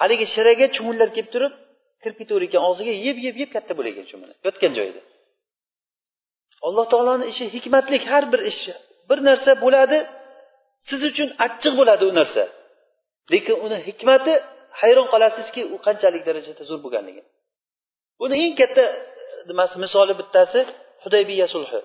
[0.01, 1.53] Haligi shiraga chumullar kelib turib
[2.01, 5.01] kirib ketaver ekan og'ziga yeb yeb yeb katta bo'lar ekan chumuli yotgan joyida.
[6.67, 8.63] Alloh taoloni ishi hikmatlik har bir ish
[9.09, 9.97] bir narsa bo'ladi
[10.89, 12.43] siz uchun achchiq bo'ladi u narsa.
[13.33, 14.33] Lekin uni hikmati
[14.81, 17.21] hayron qolasizki u qanchalik darajada zo'r bo'lganligi.
[18.21, 18.95] Buni eng katta e,
[19.49, 20.59] nimasi misoli bittasi
[21.03, 21.79] hudaybiya sulhi.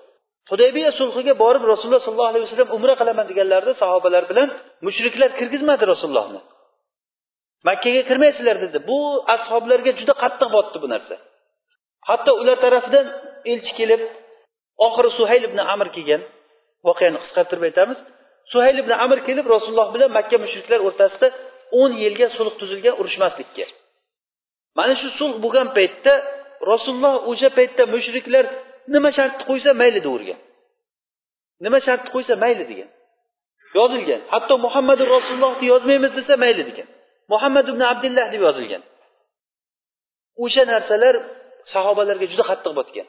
[0.51, 4.47] Hudaybiya sulhiga borib rasululloh sollallohu alayhi vasallam umra qilaman deganlarida sahobalar bilan
[4.87, 6.41] mushriklar kirgizmadi rasulullohni.
[7.67, 8.77] Makkaga kirmaysizlar dedi.
[8.89, 8.99] Bu
[9.35, 11.15] ashoblarga juda qattiq botdi bu narsa.
[12.09, 13.05] Hatto ular tarafidan
[13.51, 14.01] elchi kelib
[14.85, 16.21] oxiri suhayl ibn amir kelgan.
[16.87, 17.99] Voqeani qisqartirib aytamiz.
[18.51, 21.27] Suhayl ibn amir kelib rasululloh bilan makka mushriklar o'rtasida
[21.81, 23.65] o'n yilga sulh tuzilgan urushmaslikka.
[24.77, 26.13] Mana shu sulh bo'lgan paytda
[26.71, 28.45] rasululloh o'sha paytda mushriklar
[28.93, 30.39] nima shartni qo'ysa mayli deyavergan
[31.63, 32.89] nima shartni qo'ysa mayli degan.
[33.77, 34.21] Yozilgan.
[34.33, 36.87] Hatto muhammadu rasulullohni yozmaymiz desa mayli degan.
[37.33, 38.83] Muhammad ibn abdullah deb yozilgan.
[40.43, 41.15] O'sha narsalar
[41.73, 43.07] sahobalarga juda qattiq botgan.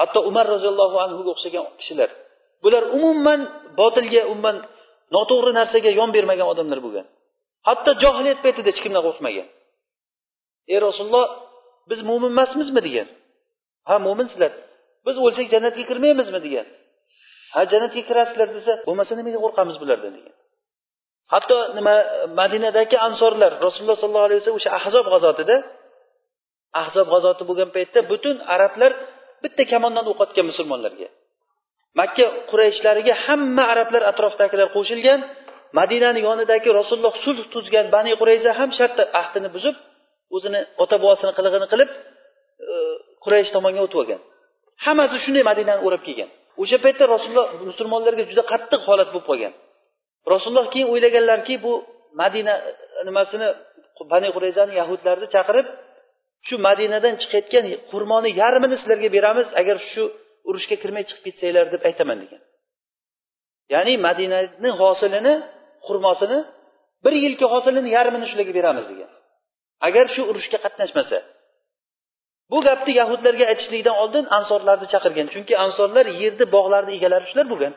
[0.00, 2.10] Hatto umar roziyallohu anhuga o'xshagan kishilar.
[2.64, 3.40] Bular umuman
[3.80, 4.56] botilga umuman
[5.16, 7.06] noto'g'ri narsaga yon bermagan odamlar bo'lgan.
[7.68, 9.46] Hatto johiliyat paytida hech kimdan qo'rqmagan.
[10.72, 11.26] Ey rasululloh
[11.90, 13.08] biz mo'min emasmizmi degan.
[13.88, 14.52] Ha mo'minsizlar
[15.06, 16.66] biz o'lsak jannatga kirmaymizmi degan.
[17.54, 20.34] Ha jannatga kirasizlar desa bo'lmasa nimaga qo'rqamiz bulardan degan.
[21.32, 21.94] Hatto nima
[22.40, 25.56] madinadagi ansorlar rasululloh sollallohu alayhi vasallam o'sha ahzob g'azotida
[26.82, 28.92] ahzob g'azoti bo'lgan paytda butun arablar
[29.42, 31.08] bitta kamondan o'q otgan musulmonlarga.
[32.00, 35.20] Makka qurayshlariga hamma arablar atrofdagilar qo'shilgan
[35.78, 39.76] madinani yonidagi rasululloh sulh tuzgan bani qurayza ham shartta ahdini buzib
[40.36, 41.90] o'zini ota bobosini qilig'ini qilib
[42.72, 42.74] e,
[43.24, 44.20] quraysh tomonga o'tib olgan.
[44.84, 46.30] Hammasi shunday madinani o'rab kelgan.
[46.62, 49.52] O'sha paytda rasululloh musulmonlarga juda qattiq holat bo'lib qolgan.
[50.32, 51.72] Rasululloh keyin o'ylaganlarki bu
[52.20, 52.54] madina
[53.08, 53.48] nimasini
[54.12, 55.66] bani qurayzani yahudlarni chaqirib
[56.46, 60.02] shu madinadan chiqayotgan xurmoni yarmini sizlarga beramiz agar shu
[60.48, 62.42] urushga kirmay chiqib ketsanglar deb aytaman degan.
[63.74, 65.34] Ya'ni madinani hosilini
[65.86, 66.38] xurmosini
[67.04, 69.10] bir yilki hosilini yarmini shularga beramiz degan.
[69.86, 71.18] Agar shu urushga qatnashmasa.
[72.50, 75.26] Bu gapni yahudlarga aytishlikdan oldin ansorlarni chaqirgan.
[75.34, 77.74] Chunki ansorlar yerni bog'larni egalari shular bo'lgan.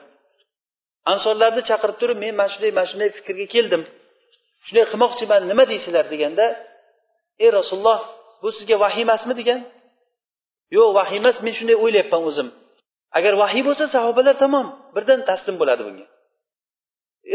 [1.14, 3.84] Ansorlarni chaqirib turib men mana shunday mana shunday fikrga keldim.
[4.66, 6.46] Shunday qilmoqchiman nima deysizlar deganda
[7.44, 8.00] ey rasululloh
[8.42, 9.60] bu sizga vahiy emasmi degan?
[10.78, 12.48] Yo'q vahiy emas men shunday o'ylayapman o'zim.
[13.18, 16.06] Agar vahiy bo'lsa sahobalar tamom birdan taslim bo'ladi bunga.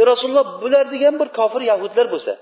[0.00, 2.32] E rasululloh bular degan bir kofir yahudlar bo'lsa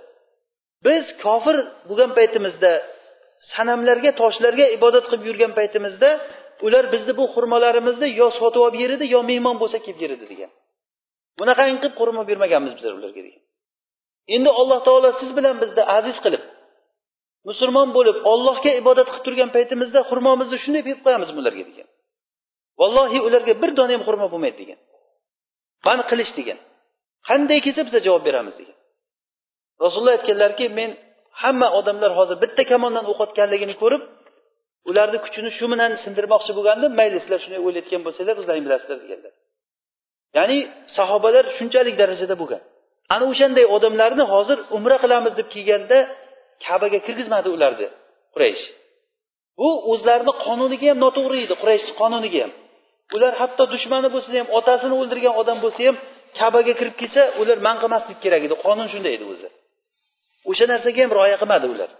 [0.87, 1.57] biz kofir
[1.89, 2.73] bo'lgan paytimizda
[3.55, 6.11] sanamlarga toshlarga ibodat qilib yurgan paytimizda
[6.67, 10.27] ular bizni bu xurmolarimizni yo sotib olib yer edi yo mehmon bo'lsa kelib yer edi
[10.33, 10.51] degan.
[11.39, 13.43] Bunaqangi qilib xurmo bermaganmiz bizlar ularga degan.
[14.35, 16.43] Endi alloh taolo siz bilan bizni aziz qilib
[17.49, 21.89] musulmon bo'lib ollohga ibodat qilib turgan paytimizda xurmomizni shunday berib qo'yamiz ularga degan.
[22.81, 24.79] Vallohi ularga bir dona ham xurmo bo'lmaydi degan.
[25.87, 26.59] Man qilish degan.
[27.29, 28.77] Qanday kelsa biza javob beramiz degan.
[29.85, 30.91] Rasululloh aytganlarki men
[31.43, 34.03] hamma odamlar hozir bitta kamondan o'q otganligini ko'rib
[34.91, 36.91] ularni kuchini shu bilan sindirmoqchi bo'lgandim.
[37.01, 39.33] Mayli sizlar shunday o'ylayotgan bo'lsanglar o'zlaring bilasizlar deganlar.
[40.37, 40.59] Ya'ni
[40.97, 42.63] sahobalar shunchalik darajada bo'lgan.
[43.15, 45.99] Ana o'shanday odamlarni hozir umra qilamiz deb kelganda
[46.67, 47.89] kabaga kirgizmadi ularni
[48.35, 48.65] quraysh.
[49.61, 52.53] Bu o'zlarini qonuniga ham noto'g'ri edi quraysh qonuniga ham.
[53.17, 55.97] Ular hatto dushmani bo'lsa ham otasini o'ldirgan odam bo'lsa ham
[56.39, 58.55] kabaga kirib kelsa ular man qilmaslik kerak edi.
[58.65, 59.49] Qonun shunday edi o'zi.
[60.51, 61.91] O'sha narsaga ham rioya qilmadi ular.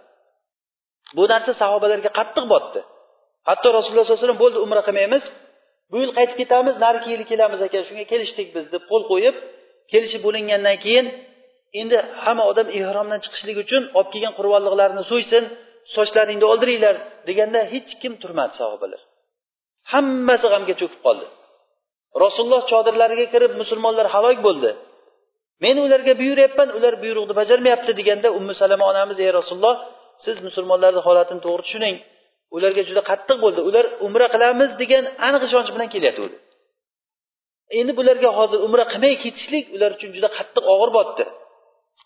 [1.17, 2.79] Bu narsa sahobalarga qattiq botdi.
[3.49, 5.23] Hatto rasululloh sollallohu alayhi vasallam bo'ldi umra qilmaymiz.
[5.91, 9.35] Bu yil qaytib ketamiz narigi yili kelamiz ekan shunga kelishdik biz deb qo'l qo'yib
[9.91, 11.05] kelishib bo'lingandan keyin
[11.81, 15.43] endi hamma odam ehromdan chiqishlik uchun olib kelgan qurbonliqlarini so'ysin
[15.95, 16.95] sochlaringni oldiringlar
[17.27, 19.01] deganda hech kim turmadi sahobalar
[19.93, 21.25] hammasi g'amga cho'kib qoldi.
[22.23, 24.71] Rasululloh chodirlariga kirib musulmonlar halok bo'ldi.
[25.63, 29.75] Men ularga buyuryapman ular buyruqni bajarmayapti deganda ummu salama onamiz ey rasululloh
[30.25, 31.95] siz musulmonlarni holatini to'g'ri tushuning.
[32.55, 33.61] Ularga juda qattiq bo'ldi.
[33.69, 36.37] Ular umra qilamiz degan aniq ishonch bilan kelayotgandi
[37.79, 41.23] endi bularga hozir umra qilmay ketishlik ular uchun juda qattiq og'ir botdi.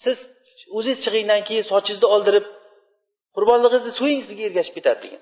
[0.04, 0.18] Siz
[0.78, 2.46] o'zingiz chiqingdan keyin sochingizni oldirib
[3.36, 5.22] qurbonlig'ingizni so'ying sizga ergashib ketadi degan.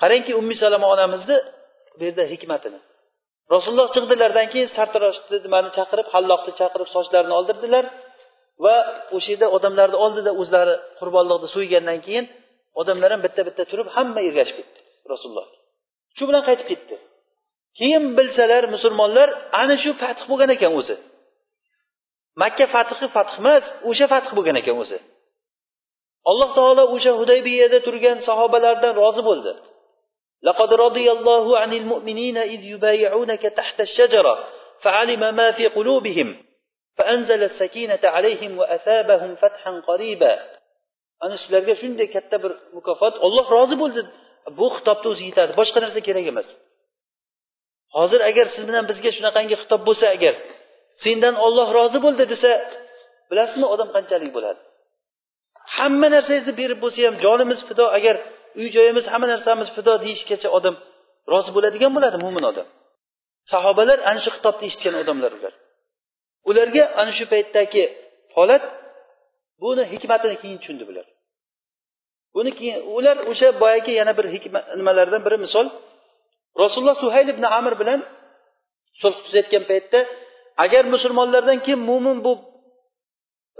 [0.00, 1.36] Qarangki ummi salama onamizni
[1.98, 2.80] bu yerda hikmatini.
[3.54, 7.84] Rasululloh chiqdilardan keyin sartaroshni nimani chaqirib halloqni chaqirib sochlarini oldirdilar
[8.64, 8.76] va
[9.16, 12.24] o'sha yerda odamlarni oldida o'zlari qurbonliqni so'ygandan keyin
[12.80, 14.78] odamlar ham bitta bitta turib hamma ergashib ketdi
[15.12, 15.46] rasululloh.
[16.16, 16.94] Shu bilan qaytib ketdi.
[17.78, 19.28] Keyin bilsalar musulmonlar
[19.62, 20.96] ana shu fath bo'lgan ekan o'zi.
[22.41, 24.99] makka fathi fath emas o'sha fath bo'lgan ekan o'zi
[26.31, 29.53] alloh taolo o'sha hudaybiyada turgan sahobalardan rozi bo'ldi
[30.49, 34.33] لقد رضي الله عن المؤمنين إذ يبايعونك تحت الشجرة
[34.83, 36.27] فعلم ما في قلوبهم
[36.97, 40.33] فأنزل السكينة عليهم وأثابهم فتحا قريبا
[41.25, 44.01] ana sizlarga shunday katta bir mukofot olloh rozi bo'ldi
[44.59, 46.47] bu xitobni o'zi yetadi boshqa narsa kerak emas
[47.97, 50.33] hozir agar siz bilan bizga shunaqangi xitob bo'lsa agar
[51.04, 52.50] sendan olloh rozi bo'ldi desa
[53.30, 54.60] bilasizmi odam qanchalik bo'ladi?
[55.76, 58.16] Hamma narsangizni berib bo'lsa ham jonimiz fido agar
[58.60, 60.74] uy joyimiz hamma narsamiz fido deyishgacha odam
[61.32, 62.66] rozi bo'ladigan bo'ladi mo'min odam.
[63.52, 65.54] Sahobalar ana shu xitobni eshitgan odamlar ular.
[66.50, 67.84] Ularga ana shu paytdagi
[68.36, 68.64] holat
[69.62, 71.06] buni hikmatini keyin tushundi bular.
[72.34, 75.66] Buni keyin ular o'sha boyagi yana bir hikmat nimalardan biri misol
[76.62, 78.00] rasululloh suhayl ibn amir bilan
[79.00, 80.00] sulh tuzayotgan paytda
[80.64, 82.42] agar musulmonlardan kim mo'min bo'lib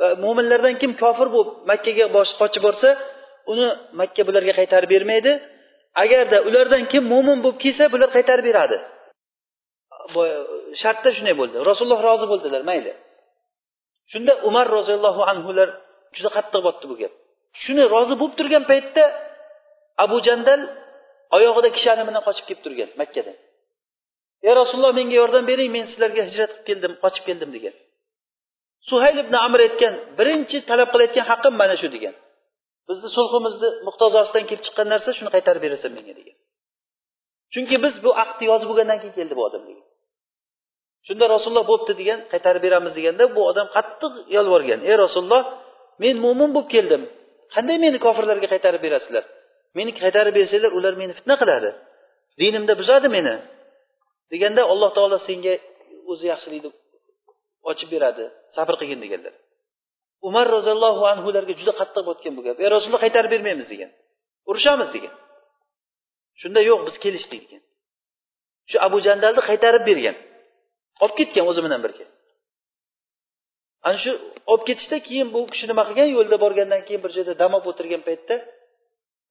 [0.02, 2.06] e, mo'minlardan kim kofir bo'lib makkaga
[2.40, 2.88] qochib borsa
[3.52, 3.66] uni
[4.00, 5.32] makka bularga qaytarib bermaydi.
[6.02, 8.76] Agarda ulardan kim mo'min bo'lib kelsa bular qaytarib beradi.
[10.20, 10.22] E,
[10.82, 11.56] shartda shunday bo'ldi.
[11.70, 12.92] Rasululloh rozi bo'ldilar mayli.
[14.12, 15.68] Shunda umar roziyallohu anhular
[16.16, 17.12] juda qattiq botdi bu gap.
[17.62, 19.04] Shuni rozi bo'lib turgan paytda
[20.04, 20.60] abu jandal
[21.36, 23.36] oyog'ida kishani bilan qochib kelib turgan makkadan.
[24.46, 27.74] Ey rasululloh menga yordam bering men sizlarga hijrat qilib keldim qochib keldim degan.
[28.88, 32.14] Suhayl ibn amr aytgan birinchi talab qilayotgan haqqim mana shu degan.
[32.88, 36.36] Bizni sulhimizni muqtazosidan kelib chiqqan narsa shuni qaytarib berasan menga degan.
[37.52, 39.86] Chunki biz bu aqdni yozib bo'lgandan keyin keldi bu odam degan.
[41.06, 44.80] Shunda rasululloh bo'pti degan qaytarib beramiz deganda bu odam qattiq yolvorgan.
[44.88, 45.42] Ey rasululloh
[46.02, 47.02] men mo'min bo'lib keldim.
[47.54, 49.24] Qanday meni kofirlarga qaytarib berasizlar?
[49.78, 51.70] Meni qaytarib bersanglar ular meni fitna qiladi.
[52.40, 53.34] Dinimda buzadi meni.
[54.34, 55.54] Deganda alloh taolo senga
[56.12, 56.70] o'zi yaxshilikni
[57.70, 58.24] ochib beradi
[58.56, 59.34] sabr qilgin deganlar.
[60.28, 62.56] Umar roziyallohu anhularga juda qattiq botgan bu gap.
[62.62, 63.90] Ey rasululloh qaytarib bermaymiz degan.
[64.50, 65.14] Urushamiz degan.
[66.40, 67.62] Shunda yo'q biz kelishdik degan.
[68.70, 70.16] Shu abu jandalni qaytarib bergan.
[71.02, 72.06] Olib ketgan o'zi bilan birga.
[73.86, 74.10] Ana shu
[74.50, 76.08] olib ketishda keyin bu kishi nima qilgan?
[76.16, 78.34] Yo'lda borgandan keyin bir joyda dam olib o'tirgan paytda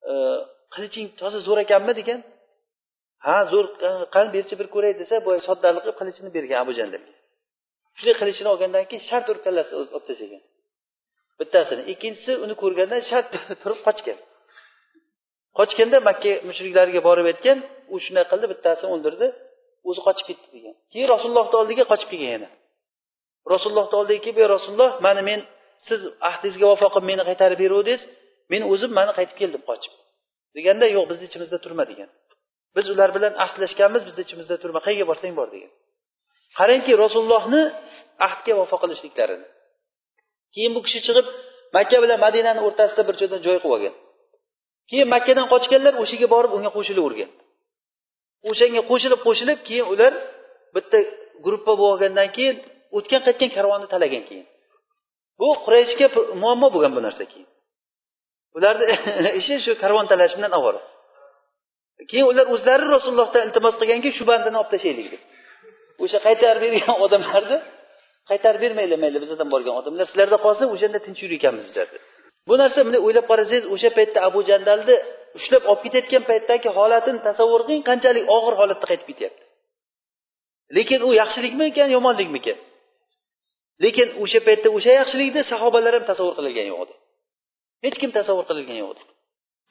[0.10, 0.14] e,
[0.74, 2.20] qiliching toza zo'r ekanmi degan
[3.28, 7.14] ha zo'r e, qani berchi bir ko'ray desa boya soddalik qilib qilichini bergan abu jandalga
[7.98, 10.44] shunday qilichini olgandan keyin shart urib kallasini olib tashlagan
[11.40, 11.82] bittasini.
[11.94, 13.28] Ikkinchisi uni ko'rganda shart
[13.64, 14.18] turib qochgan.
[15.60, 17.58] Qochganda makka mushriklariga borib aytgan
[17.94, 19.28] u shunday qildi bittasini o'ldirdi
[19.90, 20.76] o'zi qochib ketdi degan.
[20.92, 22.50] Keyin rasulullohni oldiga qochib kelgan yana.
[23.54, 25.40] Rasulullohni oldiga kelib ey rasululloh mana men
[25.88, 28.02] siz ahdingizga vafo qilib meni qaytarib beruvdingiz
[28.52, 29.94] men o'zim mana qaytib keldim qochib.
[30.58, 32.10] Deganda yo'q bizni ichimizda turma degan.
[32.76, 35.72] Biz ular bilan ahdlashganmiz bizni ichimizda turma qayerga borsang bor degan.
[36.58, 37.62] Qarangki rasulullohni
[38.28, 39.48] ahdga vafo qilishliklarini.
[40.54, 41.28] Keyin bu kishi chiqib
[41.76, 43.96] makka bilan madinani o'rtasida bir joydan joy qilib olgan.
[44.90, 47.32] Keyin makkadan qochganlar o'sha yerga borib unga qo'shilavergan
[48.50, 50.14] o'shanga qo'shilib qo'shilib keyin ular
[50.76, 50.98] bitta
[51.46, 52.56] gruppa bo'lib olgandan keyin
[52.98, 54.46] o'tgan qaytgan karvonni talagan keyin.
[55.40, 56.08] Bu qurayshga
[56.44, 57.48] muammo bo'lgan bu narsa keyin.
[58.58, 58.86] Ularni
[59.40, 60.82] ishi shu karvon talash bilan ovora
[62.10, 65.22] keyin ular o'zlari rasulullohdan iltimos qilganki shu bandani olib tashlaylik deb.
[66.04, 67.58] O'sha qaytarib bergan odamlarni
[68.30, 71.98] qaytarib bermanglar mayli bizdan borgan odamlar sizlarda qolsin o'shanda tinch yurar ekanmiz dedi
[72.48, 74.96] bu narsa bunday o'ylab qarasangiz o'sha paytda abu jandalni
[75.38, 79.44] ushlab olib ketayotgan paytdagi holatini tasavvur qiling qanchalik og'ir holatda qaytib ketyapti.
[80.78, 82.58] Lekin u yaxshilikmikan yomonlikmikan
[83.86, 86.94] lekin o'sha paytda o'sha yaxshilikni sahobalar ham tasavvur qilgan yo'q edi.
[87.86, 89.04] Hech kim tasavvur qilgan yo'q edi.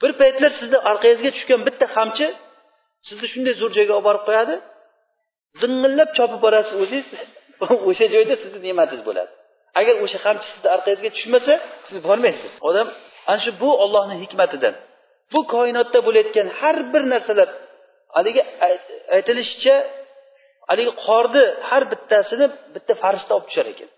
[0.00, 2.26] Bir paytlar sizni orqangizga tushgan bitta qamchi
[3.08, 4.54] sizni shunday zo'r joyga olib borib qo'yadi.
[5.60, 7.06] Zing'illab chopib borasiz o'zingiz
[7.88, 9.32] o'sha joyda sizni ne'matingiz bo'ladi.
[9.80, 11.52] Agar o'sha qamchi sizni orqangizga tushmasa
[11.88, 12.52] siz bormaysiz.
[12.68, 12.86] Odam
[13.30, 14.74] ana shu bu ollohni hikmatidan
[15.32, 17.48] bu koinotda bo'layotgan har bir narsalar
[18.16, 18.42] haligi
[19.16, 19.76] aytilishicha
[20.70, 23.90] haligi qorni har bittasini bitta farishta olib tushar ekan.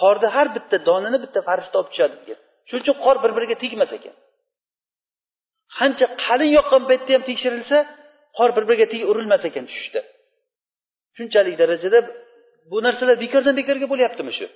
[0.00, 2.38] Qorni har bitta donini bitta farishta olib tushadi degan.
[2.68, 4.14] Shuning uchun qor bir biriga tegmas ekan.
[5.78, 7.78] Qancha qalin yoqqan paytda ham tekshirilsa
[8.38, 10.00] qor bir biriga tegib urilmas ekan tushishda
[11.16, 11.98] shunchalik darajada
[12.70, 14.46] bu narsalar bekordan bekorga bo'lyaptimi shu?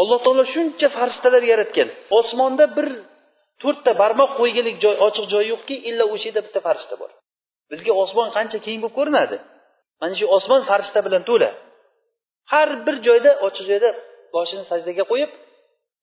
[0.00, 1.88] Alloh taolo shuncha farishtalar yaratgan.
[2.18, 2.88] Osmonda bir
[3.62, 7.10] to'rtta barmoq qo'ygalik joy ochiq joy yo'qki illa o'sha yerda bitta farishta bor.
[7.70, 9.36] Bizga osmon qancha keng bo'lib ko'rinadi?
[10.00, 11.50] Mana shu osmon farishta bilan to'la.
[12.52, 13.90] Har bir joyda ochiq joyda
[14.34, 15.30] boshini sajdaga qo'yib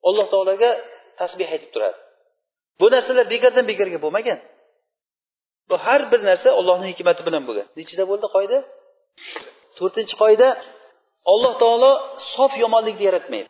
[0.08, 0.72] alloh taologa
[1.20, 1.98] tasbeh aytib turadi.
[2.80, 4.40] Bu narsalar bekordan bekorga bo'lmagan.
[5.70, 7.68] Bu har bir narsa ollohni hikmati bilan bo'lgan.
[7.80, 8.58] Nechida bo'ldi qoida?
[9.78, 10.48] To'rtinchi qoida
[11.32, 11.92] alloh taolo
[12.36, 13.50] sof yomonlikni yaratmaydi.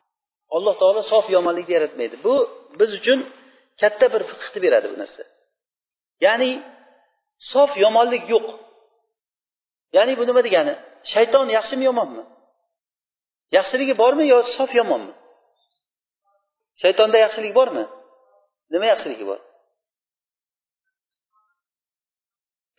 [0.56, 2.16] Alloh taolo sof yomonlikni yaratmaydi.
[2.26, 2.34] Bu
[2.80, 3.20] biz uchun
[3.82, 5.24] katta bir fiqhni beradi bu narsa.
[6.26, 6.52] Ya'ni
[7.52, 8.46] sof yomonlik yo'q.
[9.96, 10.74] Ya'ni bu nima degani?
[11.14, 12.24] Shayton yaxshimi yomonmi?
[13.58, 15.14] Yaxshiligi bormi yo sof yomonmi?
[16.82, 17.84] Shaytonda yaxshilik bormi?
[18.74, 19.40] Nima yaxshiligi bor?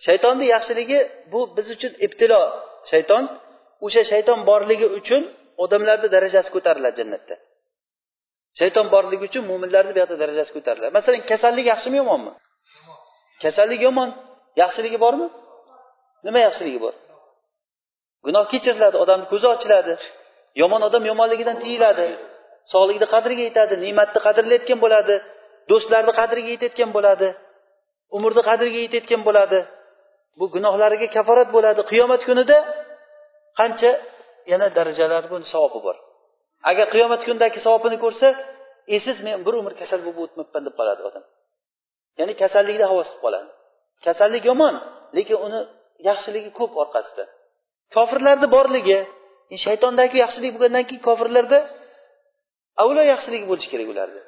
[0.07, 0.99] Shaytonni yaxshiligi
[1.33, 2.43] bu biz uchun ibtilo.
[2.91, 3.25] Shayton
[3.87, 5.23] o'sha shayton borligi uchun
[5.65, 7.35] odamlarni darajasi ko'tariladi jannatda.
[8.59, 10.93] Shayton borligi uchun mo'minlarni bu yoqda darajasi ko'tariladi.
[10.99, 12.33] Masalan kasallik yaxshimi yomonmi?
[13.43, 14.11] Kasallik yomon.
[14.63, 15.27] Yaxshiligi bormi?
[16.27, 16.95] Nima yaxshiligi bor?
[18.25, 19.95] Gunoh kechiriladi odamni ko'zi ochiladi.
[20.63, 22.07] Yomon odam yomonligidan tiyiladi.
[22.73, 25.17] Sog'likni qadriga yetadi ne'matni qadrlayotgan bo'ladi.
[25.71, 27.29] Do'stlarni qadriga yetayotgan bo'ladi.
[28.17, 29.59] Umrni qadriga yetayotgan bo'ladi.
[30.39, 31.81] Bu gunohlariga kaforat bo'ladi.
[31.91, 32.57] Qiyomat kunida
[33.59, 33.91] qancha
[34.51, 35.97] yana darajalar savobi bor.
[36.71, 38.29] Agar qiyomat kunidagi savobini ko'rsa
[38.97, 41.25] esiz men bir umr kasal bo'lib o'tmabman deb qoladi odam.
[42.19, 43.51] Ya'ni kasallikni havosi qoladi.
[44.07, 44.75] Kasallik yomon
[45.17, 45.61] lekin uni
[46.09, 47.25] yaxshiligi ko'p orqasida.
[47.95, 48.99] Kofirlarni borligi
[49.67, 51.59] shaytondagi yaxshilik bo'lgandan keyin kofirlarda
[52.83, 54.23] avvalo yaxshiligi bo'lishi kerak ularni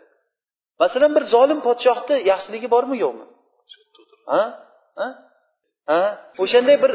[0.82, 2.96] masalan bir zolim podshohni yaxshiligi bormi?
[3.04, 3.24] Yo'qmi?
[4.32, 4.42] Ha?
[5.00, 5.08] Ha?
[5.90, 6.00] Ha?
[6.42, 6.92] O'shanday bir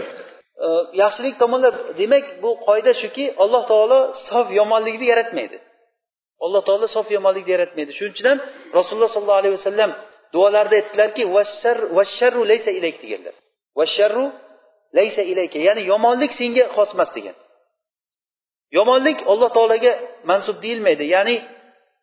[0.65, 0.67] e,
[1.01, 5.57] yaxshilik tomonlar demak bu qoida shuki alloh taolo sof yomonlikni yaratmaydi.
[6.45, 7.91] Alloh taolo sof yomonlikni yaratmaydi.
[7.97, 8.39] Shuning uchun ham
[8.77, 9.91] rasululloh sollallohu alayhi vasallam
[10.33, 11.23] duolarida aytdilarki
[11.97, 13.35] vasharru laysa ilayk deganlar.
[13.79, 14.25] Vasharru
[14.97, 17.35] laysa ilayka ya'ni yomonlik senga xos emas degan.
[18.77, 19.93] Yomonlik alloh taologa
[20.29, 21.03] mansub deyilmaydi.
[21.15, 21.35] Ya'ni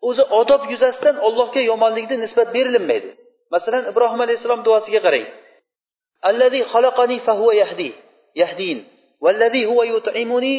[0.09, 3.11] o'zi odob yuzasidan allohga yomonlikni nisbat berilinmaydi.
[3.55, 5.27] Masalan ibrohim alayhissalom duosiga qarang.
[6.29, 7.89] Allazi xalaqani fahuva yahdi
[8.43, 8.79] yahdin.
[9.25, 10.57] Vallazi huva yut'imuni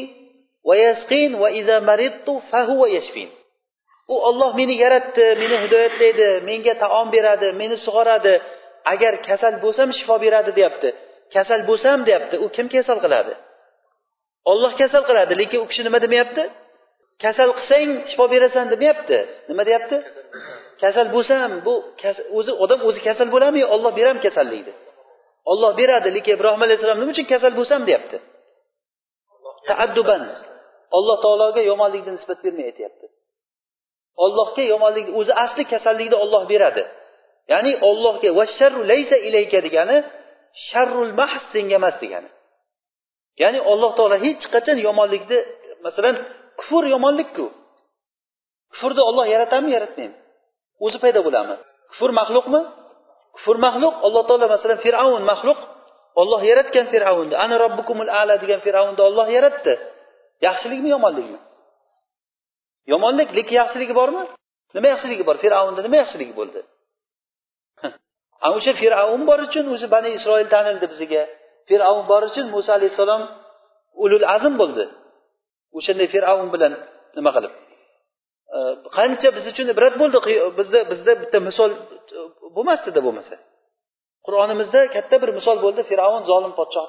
[0.67, 3.29] va yasqin va iza maridtu fahuva yashfin.
[4.13, 8.33] U olloh meni yaratdi meni hidoyatlaydi menga taom beradi meni sug'oradi.
[8.93, 10.89] Agar kasal bo'lsam shifo beradi deyapti.
[11.33, 13.33] Kasal bo'lsam deyapti u kim kasal qiladi?
[14.51, 16.43] Olloh kasal qiladi lekin u kishi nima demayapti?
[17.24, 19.17] Kasal qilsang shifo berasan demayapti.
[19.49, 19.97] Nima deyapti?
[20.84, 21.74] Kasal bo'lsam bu
[22.38, 24.74] o'zi odam o'zi kasal bo'ladimi yo olloh beradimi kasallikni
[25.51, 28.17] olloh beradi lekin ibrohim alayhissalom nima uchun kasal bo'lsam deyapti?
[29.69, 30.24] Taadduban.
[30.97, 33.05] Alloh taologa yomonlikni nisbat bermay aytyapti.
[34.24, 36.84] Ollohga yomonlik o'zi asli kasallikni olloh beradi.
[37.51, 39.97] Ya'ni ollohga vasharru laysa ilayka degani
[40.67, 42.30] sharrul mahs senga emas degani.
[43.41, 45.39] Ya'ni alloh taolo hech qachon yomonlikni
[45.86, 46.15] masalan
[46.60, 47.45] kufr yomonlikku.
[48.72, 50.16] Kufrni olloh yaratadimi yaratmaymi?
[50.86, 51.58] O'zi paydo bo'ladimi
[51.91, 52.62] kufr maxluqmi?
[53.36, 55.60] Kufr maxluq alloh taolo masalan fir'avn maxluq
[56.22, 59.74] olloh yaratgan fir'avnni ana robbukumul ala degan fir'avnni olloh yaratdi.
[60.47, 61.39] Yaxshilikmi yomonlikmi?
[62.91, 64.24] Yomonlik lekin yaxshiligi bormi?
[64.76, 65.36] Nima yaxshiligi bor?
[65.43, 66.60] Fir'avnni nima yaxshiligi bo'ldi?
[68.45, 71.24] Ana o'sha fir'avn bor uchun o'zi bani isroil tanildi bizga.
[71.70, 73.22] Fir'avn bor uchun muso alayhissalom
[74.04, 74.86] ulul azm bo'ldi.
[75.78, 76.74] O'shanday fir'avn bilan
[77.17, 77.53] nima qilib?
[78.97, 80.17] Qancha biz uchun ibrat bo'ldi
[80.59, 82.19] bizda bizda bitta misol e,
[82.55, 83.36] bo'lmasdida bo'lmasa.
[84.26, 86.88] Qur'onimizda katta bir misol bo'ldi fir'avn zolim podshoh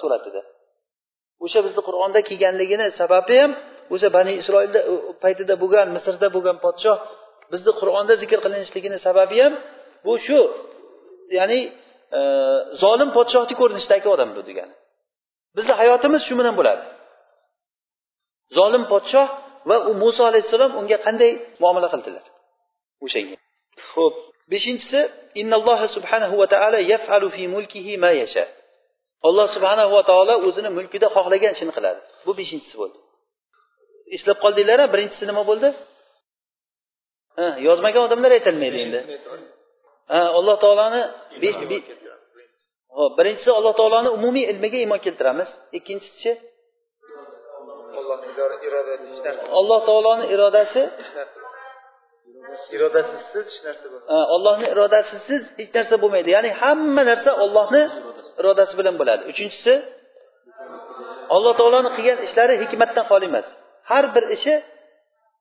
[0.00, 0.42] suratida.
[1.44, 3.52] O'sha bizni qur'onda kelganligini sababi ham
[3.94, 4.94] o'sha bani isroilda e,
[5.24, 6.98] paytida bo'lgan misrda bo'lgan podshoh
[7.52, 9.54] bizni qur'onda zikr qilinishligini sababi ham
[10.06, 10.38] bu shu
[11.38, 11.60] ya'ni
[12.18, 12.20] e,
[12.82, 14.74] zolim podshohni ko'rinishidagi odam bu degani.
[15.56, 16.84] Bizni hayotimiz shu bilan bo'ladi.
[18.58, 19.28] Zolim podshoh
[19.68, 21.32] va u muso alayhissalom unga qanday
[21.62, 22.24] muomala qildilar?
[23.04, 23.36] O'shanga
[23.94, 24.14] ho'p
[24.52, 25.00] beshinchisi
[25.40, 28.44] innalloh subhanahu va taala yafalu fi mulkihi ma yasha.
[29.28, 32.00] Alloh subhanahu va taolo o'zini mulkida xohlagan ishini qiladi.
[32.26, 32.98] Bu beshinchisi bo'ldi.
[34.16, 35.68] Eslab qoldinglar birinchisi nima bo'ldi?
[37.38, 39.00] Ha yozmagan odamlar aytolmaydi endi.
[40.12, 41.00] Ha alloh taoloni
[42.98, 45.48] hop birinchisi alloh taoloni umumiy ilmiga iymon keltiramiz.
[45.78, 46.30] Ikkinchisi
[49.58, 50.82] alloh taoloni irodasi
[52.76, 53.86] irodasisiz hech narsa
[54.34, 56.28] ollohni irodasisiz hech narsa bo'lmaydi.
[56.36, 57.82] Ya'ni hamma narsa ollohni
[58.40, 59.22] irodasi bilan bo'ladi.
[59.32, 59.74] Uchinchisi
[61.34, 63.46] alloh taoloni qilgan ishlari hikmatdan xoli emas.
[63.90, 64.54] Har bir ishi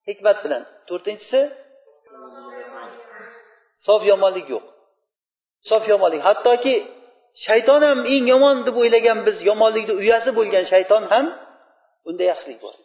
[0.09, 0.61] hikmat bilan.
[0.89, 1.39] To'rtinchisi
[3.87, 4.63] sof yomonlik yo'q.
[5.69, 6.21] Sof yomonlik.
[6.29, 6.75] Hattoki
[7.47, 11.25] shayton ham eng yomon deb o'ylagan biz yomonlikni uyasi bo'lgan shayton ham
[12.09, 12.75] unda yaxshilik bor.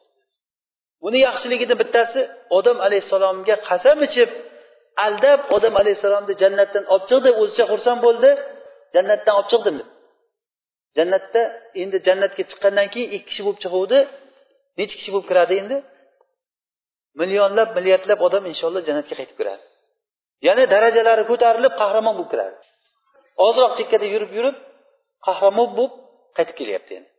[1.02, 2.20] Buni yaxshiligini bittasi
[2.58, 4.30] odam alayhissalomga qasam ichib
[5.06, 8.30] aldab odam alayhissalomni jannatdan olib chiqdi o'zicha xursand bo'ldi.
[8.94, 9.88] Jannatdan olib chiqdim deb.
[10.96, 11.42] Jannatda
[11.82, 13.98] endi jannatga chiqqandan keyin ikki kishi bo'lib chiquvdi.
[14.78, 15.76] Necha kishi bo'lib kiradi endi?
[17.20, 19.64] Millionlab milliardlab odam inshaalloh jannatga qaytib kiradi.
[20.46, 22.56] Yana darajalari ko'tarilib qahramon bo'lib kiradi.
[23.46, 24.56] Ozroq chekkada yurib yurib
[25.26, 25.94] qahramon bo'lib
[26.36, 27.10] qaytib kelyapti endi.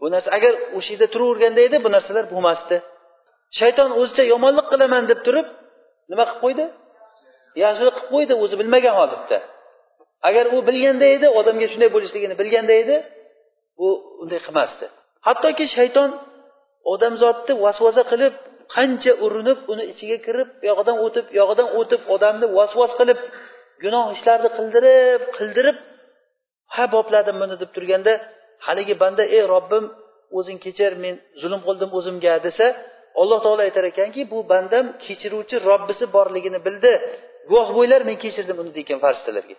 [0.00, 2.76] Bu narsa agar o'sha yerda turaverganda edi bu narsalar bo'lmasdi.
[3.58, 5.46] Shayton o'zicha yomonlik qilaman deb turib
[6.10, 6.64] nima qilib qo'ydi?
[7.64, 9.38] Yaxshilik qilib qo'ydi o'zi bilmagan holatda.
[10.28, 12.96] Agar u bilganda edi odamga shunday bo'lishligini bilganda edi
[13.84, 13.86] u
[14.22, 14.86] unday qilmasdi.
[15.26, 16.10] Hattoki shayton
[16.92, 18.34] odamzodni vasvasa qilib
[18.74, 23.18] qancha urinib uni ichiga kirib bu yog'idan o'tib bu yog'idan o'tib odamni vasvas qilib
[23.82, 25.76] gunoh ishlarni qildirib qildirib
[26.74, 28.12] ha bopladim buni deb turganda
[28.66, 29.84] haligi banda ey robbim
[30.38, 32.66] o'zing kechir men zulm qildim o'zimga desa
[33.20, 36.92] alloh taolo aytar ekanki bu bandam kechiruvchi robbisi borligini bildi.
[37.50, 39.56] Guvoh bo'linglar men kechirdim uni degan farishtalarga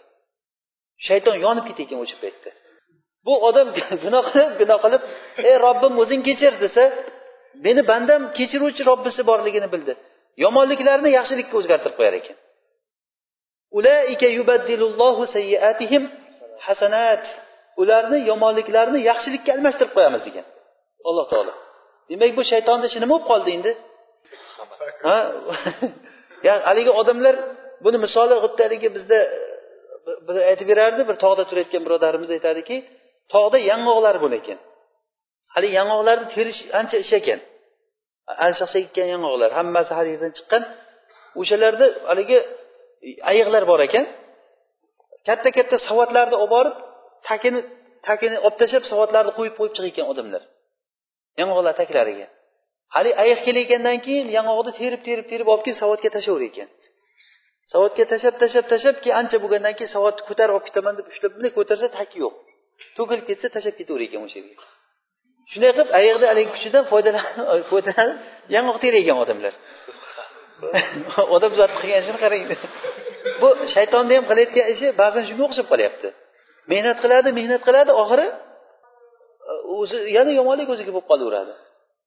[1.07, 2.49] shayton yonib ekan o'sha paytda
[3.25, 3.67] bu odam
[4.03, 5.01] gunoh qilib gunoh qilib
[5.49, 6.83] ey robbim o'zing kechir desa
[7.65, 9.93] meni bandam kechiruvchi robbisi borligini bildi.
[10.43, 12.37] Yomonliklarni yaxshilikka o'zgartirib qo'yar ekan.
[16.67, 17.23] Hasanat.
[17.81, 20.45] Ularni yomonliklarini yaxshilikka almashtirib qo'yamiz degan.
[21.09, 21.53] Alloh taolo.
[22.09, 23.71] Demak bu shaytonni ishi nima bo'lib qoldi endi.
[25.07, 25.17] Ha?
[26.47, 27.35] Ya'ni haligi odamlar
[27.85, 29.19] buni misoli xuddi haligi bizda
[30.27, 32.75] bir aytib berardi bir tog'da turayotgan birodarimiz aytadiki
[33.33, 34.59] tog'da yong'oqlar bor ekan.
[35.55, 37.39] Haligi yong'oqlarni terish ancha ish ekan.
[38.45, 40.05] Alshaqcha ekkan yong'oqlar hammasi har
[40.37, 40.63] chiqqan.
[41.41, 42.37] O'shalarda haligi
[43.31, 44.05] ayiqlar bor ekan.
[45.27, 46.75] Katta katta savatlarni olib borib
[47.27, 47.59] takini
[48.07, 50.41] takini olib tashlab savatlarni qo'yib qo'yib chiqayotgan odamlar.
[51.39, 52.27] Yong'oqlar taklariga
[52.95, 56.69] haligi ayiq kelayotgandan keyin yong'oqni terib terib terib olib kelib savatga tashlaver ekan.
[57.73, 61.51] Savatga tashlab tashlab tashlab keyin ancha bo'lgandan keyin savatni ko'tarib olib ketaman deb ushlab bunday
[61.57, 62.35] ko'tarsa taki yo'q.
[62.97, 64.65] To'kilib ketsa tashlab ketaver ekan o'sha yerga.
[65.51, 68.17] Shunday qilib ayiqni haligi kuchidan foydalanib foydalanib
[68.55, 69.53] yong'oq terayotgan odamlar.
[71.35, 72.43] Odam zotni qilgan ishini qarang.
[73.41, 76.07] Bu shaytonni ham qilayotgan ishi ba'zan shunga o'xshab qolyapti.
[76.72, 78.28] mehnat qiladi mehnat qiladi oxiri
[79.78, 81.54] o'zi yana yomonlik o'ziga bo'lib qolaveradi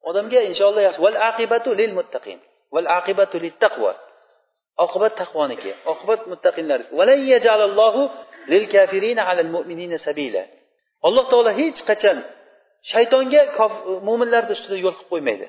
[0.10, 2.40] odamga inshaalloh yaxshi val aqibatu lil muttaqin
[2.76, 3.92] val aqibatu lit taqvo
[4.86, 6.80] oqibat taqvoniki oqibat muttaqinlar
[8.54, 10.44] lil kafirina alal mu'minina sabila
[11.08, 12.18] alloh taolo hech qachon
[12.92, 13.42] shaytonga
[14.08, 15.48] mo'minlarni ustida yo'l qilib qo'ymaydi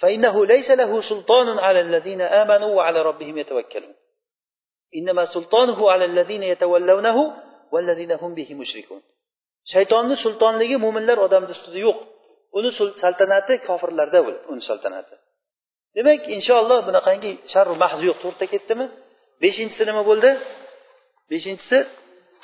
[0.00, 3.94] فإنه ليس له سلطان على الذين آمنوا وعلى ربهم يتوكلون
[4.98, 7.18] إنما سلطانه على الذين يتولونه
[9.71, 11.97] shaytonni sultonligi mo'minlar odamni ustida yo'q.
[12.57, 12.69] Uni
[13.03, 14.19] saltanati kofirlarda
[14.51, 15.15] uni saltanati.
[15.95, 18.85] Demak inshaalloh bunaqangi sharru mahz yo'q to'rtta ketdimi?
[19.43, 20.29] Beshinchisi nima bo'ldi?
[21.31, 21.77] Beshinchisi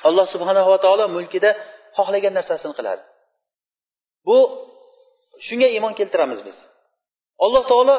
[0.08, 1.50] alloh subhanava taolo mulkida
[1.96, 3.02] xohlagan narsasini qiladi.
[4.26, 4.36] Bu
[5.46, 6.58] shunga iymon keltiramiz biz.
[7.44, 7.96] Alloh taolo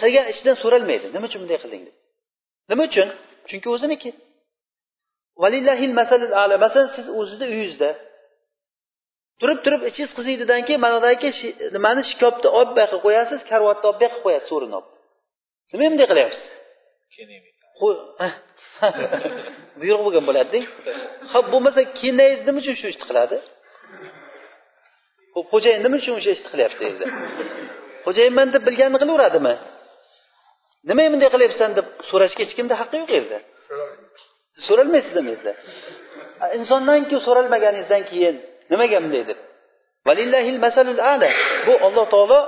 [0.00, 1.06] qilgan ishidan so'ralmaydi.
[1.14, 1.96] Nima uchun bunday qilding deb?
[2.70, 3.08] Nima uchun?
[3.48, 4.10] Chunki o'ziniki.
[6.62, 7.90] Masalan siz o'zizni uyingizda
[9.40, 11.28] turib turib ichingiz qiziydidan keyin manodagi
[11.76, 14.90] nimani shikobni olib buyoqqa qo'yasiz karvotni olib buyoqqa qo'yasiz so'rini olib.
[15.72, 16.44] Nima bunday qilyapsiz
[19.80, 20.60] buyruq bo'lgan bo'ladida.
[21.32, 23.36] Ho'p bo'lmasa kelinoyingiz nima uchun shu ishni qiladi
[25.52, 27.04] xo'jayin nima uchun o'sha ishni qilyapti endi?
[28.06, 29.54] Xo'jayinman deb bilganini qilaveradimi?
[30.88, 33.38] Nimaga bunday qilyapsan deb so'rashga hech kimda haqqi yo'q endi.
[34.66, 35.52] So'ralmaysizmi endi
[36.58, 38.36] insondanku so'ralmaganingizdan keyin
[38.70, 39.38] nimaga bunday deb?
[40.06, 41.30] Valillahil masalul ala.
[41.66, 42.40] Bu alloh taolo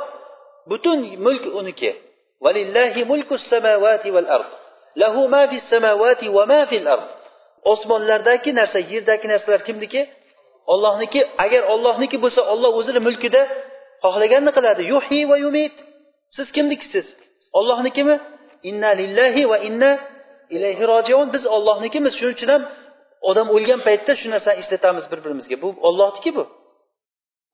[0.71, 1.91] butun mulk uniki.
[2.45, 4.51] Valillahi mulkus samavati val ard.
[5.01, 7.09] Lahu ma fis samawati va ma fil ard.
[7.73, 10.03] Osmonlardagi narsa yerdagi narsalar kimniki?
[10.73, 13.43] Ollohniki agar ollohniki bo'lsa olloh o'zini mulkida
[14.05, 14.83] xohlaganini qiladi.
[14.93, 15.75] Yuhi va yumit.
[16.37, 17.07] Siz kimnikisiz?
[17.59, 18.17] Ollohnikimi
[18.71, 19.91] inna lillahi va inna
[20.57, 22.63] ilayhi rojiun biz ollohnikimiz shuning uchun ham
[23.31, 26.45] odam o'lgan paytda shu narsani eslatamiz bir birimizga bu ollohniki bu.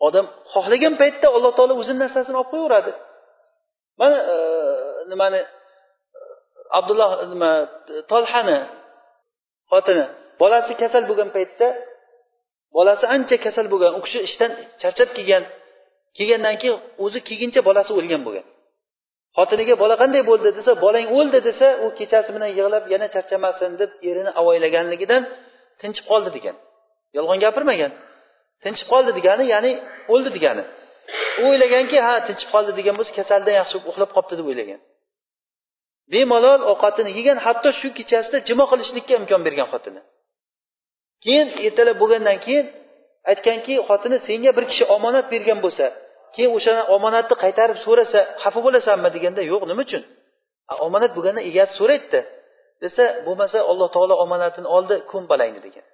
[0.07, 2.93] Odam xohlagan paytda alloh taolo o'zini narsasini olib qo'yaveradi.
[4.01, 4.37] Mana e,
[5.11, 5.41] nimani
[6.79, 7.51] abdulloh nima
[8.13, 8.59] tolhani
[9.71, 10.05] xotini
[10.41, 11.69] bolasi kasal bo'lgan paytda
[12.77, 15.45] bolasi ancha kasal bo'lgan u kishi ishdan charchab kelgan
[16.17, 18.47] kelgandan keyin o'zi kelguncha bolasi o'lgan bo'lgan.
[19.37, 23.91] Xotiniga bola qanday bo'ldi desa bolang o'ldi desa u kechasi bilan yig'lab yana charchamasin deb
[24.11, 25.23] erini avaylag'anligidan
[25.81, 26.57] tinchib qoldi degan.
[27.17, 27.93] Yolg'on gapirmagan.
[28.63, 29.73] Tinchib qoldi degani ya'ni
[30.13, 30.65] o'ldi degani.
[31.41, 34.81] U o'ylaganki ha tinchib qoldi degan bo'lsa kasaldan yaxshi uxlab qolibdi deb o'ylagan.
[36.13, 40.01] Bemalol ovqatini yegan hatto shu kechasida jimo qilishlikka imkon bergan xotini.
[41.25, 42.67] Keyin ertalab bo'lgandan keyin
[43.31, 45.87] aytganki xotini senga bir kishi omonat bergan bo'lsa
[46.37, 50.03] keyin o'sha omonatni qaytarib so'rasa xafa bo'lasanmi deganda yo'q nima uchun?
[50.87, 52.21] Omonat bo'lganda egasi so'raydida
[52.83, 55.85] desa bo'lmasa alloh taolo omonatini oldi ko'm balangni degan.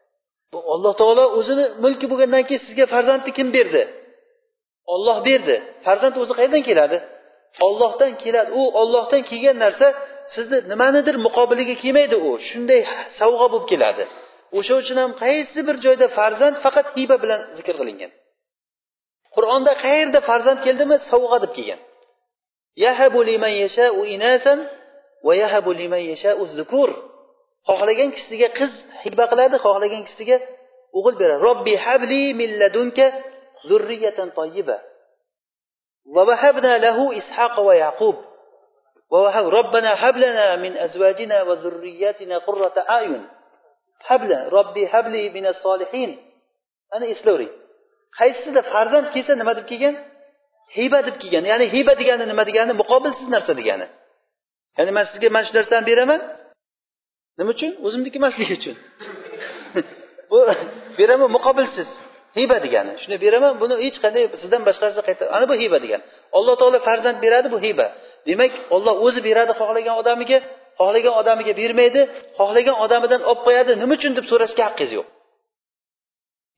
[0.52, 3.82] Bu alloh taolo o'zini mulki bo'lgandan keyin sizga farzandni kim berdi?
[4.94, 5.56] Olloh berdi.
[5.86, 6.98] Farzand o'zi qayerdan keladi?
[7.66, 8.50] Ollohdan keladi.
[8.60, 9.86] U ollohdan kelgan narsa
[10.34, 12.30] sizni nimanidir muqobiliga kelmaydi u.
[12.48, 12.80] Shunday
[13.20, 14.04] sovg'a bo'lib keladi.
[14.58, 18.10] O'sha uchun ham qaysi bir joyda farzand faqat hiba bilan zikr qilingan?
[19.35, 21.81] qur'onda qayerda farzand keldimi sovg'a deb kelgan
[22.85, 24.59] yahabu liman yashau inasan
[25.27, 26.89] va yahabu liman yashau zukur
[27.69, 28.73] xohlagan kishisiga qiz
[29.03, 30.37] hiba qiladi xohlagan kishisiga
[30.97, 33.05] o'g'il beradi robbi habli min ladunka
[33.69, 34.77] zurriyatan tayyiba
[36.15, 38.15] ووهبنا له إسحاق ويعقوب
[39.11, 43.27] ووهب ربنا هب لنا من أزواجنا وذرياتنا قرة أعين
[44.07, 46.17] هب لنا ربي هب لي من الصالحين
[46.95, 47.49] أنا إسلوري
[48.18, 49.94] qaysisida farzand kelsa nima deb kelgan?
[50.76, 51.44] Hiba deb kelgan.
[51.50, 52.72] Ya'ni hiba degani nima degani?
[52.82, 53.86] Muqobilsiz narsa degani.
[54.78, 56.20] Ya'ni man sizga mana shu narsani beraman.
[57.38, 57.70] Nima uchun?
[57.86, 58.76] O'zimniki emasligi uchun.
[60.30, 60.38] Bu
[60.98, 61.88] beraman muqobilsiz.
[62.38, 62.92] Hiba degani.
[63.02, 66.04] Shuni beraman buni hech qanday sizdan boshqasi qaytar qayta ana bu hiba degani.
[66.36, 67.86] Alloh taolo farzand beradi bu hiba.
[68.28, 70.38] Demak olloh o'zi beradi xohlagan odamiga
[70.78, 72.00] xohlagan odamiga bermaydi
[72.38, 73.72] xohlagan odamidan olib qo'yadi.
[73.82, 75.06] Nima uchun deb so'rashga haqqingiz yo'q.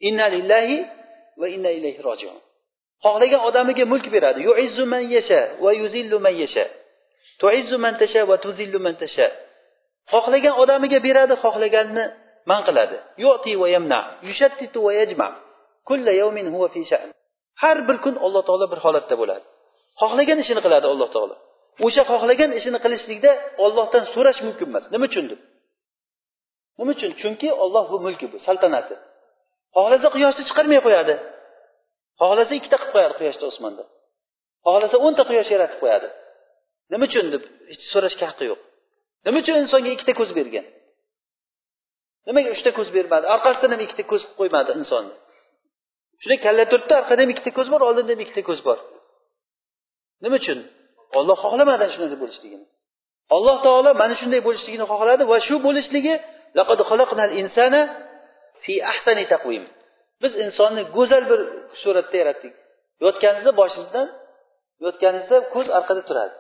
[0.09, 0.77] Inna lillahi
[1.41, 2.39] va inna ilayhi rojiun.
[3.05, 4.41] Xohlagan odamiga mulk beradi.
[4.49, 6.65] Yuizzu man yasha va yuzillu man yasha.
[7.41, 9.27] Tuizzu man tasha va tuzillu man tasha.
[10.13, 12.05] Xohlagan odamiga beradi xohlaganini
[12.51, 12.97] man qiladi.
[13.25, 14.01] Yu'ti va yamna.
[14.29, 15.29] Yushattitu va yajma.
[15.89, 17.11] Kulla yawmin huwa fi sha'n
[17.63, 19.45] har bir kun alloh taolo bir holatda bo'ladi.
[20.01, 21.35] Xohlagan ishini qiladi alloh taolo.
[21.87, 23.31] O'sha xohlagan ishini qilishlikda
[23.65, 24.85] ollohdan so'rash mumkin emas.
[24.95, 25.41] Nima uchun deb
[26.79, 27.11] nima uchun?
[27.21, 28.95] Chunki olloh bu mulki bu saltanati.
[29.77, 31.15] Xohlasa quyoshni chiqarmay qo'yadi.
[32.21, 33.85] Xohlasa ikkita qilib qo'yadi quyoshni osmonda
[34.67, 36.09] xohlasa o'nta quyosh yaratib qo'yadi.
[36.93, 38.61] Nima uchun deb hech so'rashga haqqi yo'q.
[39.27, 40.67] Nima uchun insonga ikkita ko'z bergan?
[42.27, 43.25] Nimaga uchta ko'z bermadi?
[43.35, 45.15] Orqasidan ham ikkita ko'z qilib qo'ymadi insonni
[46.23, 48.79] shunday kalla turibdi orqada ham ikkita ko'z bor oldinda ham ikkita ko'z bor.
[50.25, 50.59] Nima uchun?
[51.19, 52.67] Olloh xohlamadi shunday bo'lishligini.
[53.37, 56.15] Alloh taolo mana shunday bo'lishligini xohladi va shu bo'lishligi
[60.23, 61.41] biz insonni go'zal bir
[61.83, 62.53] suratda yaratdik.
[63.05, 64.09] Yotganingizda boshingizdan
[64.85, 66.35] yotganingizda ko'z orqada turadi.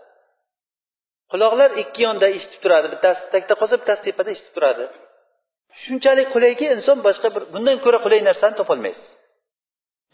[1.32, 2.86] Quloqlar ikki yonda eshitib turadi.
[2.94, 4.84] Bittasi tagda qolsa bittasi tepada eshitib turadi.
[5.82, 9.08] Shunchalik qulayki inson boshqa bir bundan ko'ra qulay narsani topolmaysiz.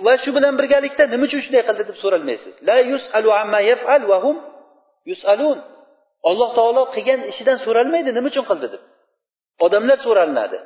[0.06, 2.54] Va shu bilan birgalikda nima uchun shunday qildi deb so'ralmaysiz.
[2.68, 4.36] La yusalu amma yafal va hum
[5.10, 5.58] yusalun.
[6.30, 8.82] Alloh taolo qilgan ishidan so'ralmaydi nima uchun qildi deb.
[9.64, 10.58] Odamlar so'ralinadi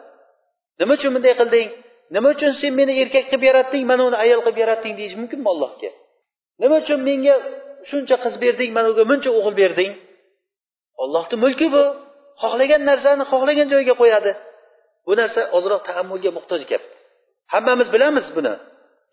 [0.81, 1.68] nima uchun bunday qilding?
[2.14, 5.91] Nima uchun sen meni erkak qilib yaratding mana uni ayol qilib yaratding deyish mumkinmi allohga?
[6.62, 7.35] Nima uchun menga
[7.91, 9.93] shuncha qiz berding mana unga buncha o'g'il berding?
[11.03, 11.85] Ollohni mulki bu.
[12.43, 14.33] Xohlagan narsani xohlagan joyga qo'yadi.
[15.07, 16.83] Bu narsa ozroq taammulga muhtoj gap.
[17.53, 18.55] Hammamiz bilamiz buni.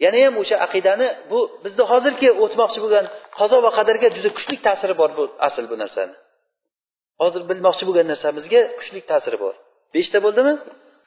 [0.04, 3.06] Yana ham o'sha aqidani bu bizni hozirgi o'tmoqchi bo'lgan
[3.40, 6.16] qazo va qadarga juda kuchli ta'siri bor bu asl bu narsani.
[7.22, 9.56] Hozir bilmoqchi bo'lgan narsamizga kuchli ta'siri bor.
[9.96, 10.54] Beshta bo'ldimi?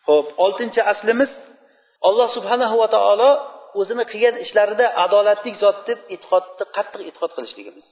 [0.07, 1.31] Ho'p oltinchi aslimiz
[2.09, 3.31] alloh subhanahu va taolo
[3.81, 7.87] o'zini qilgan ishlarida adolatli zot deb e'tiqodni qattiq e'tiqod qilishligimiz.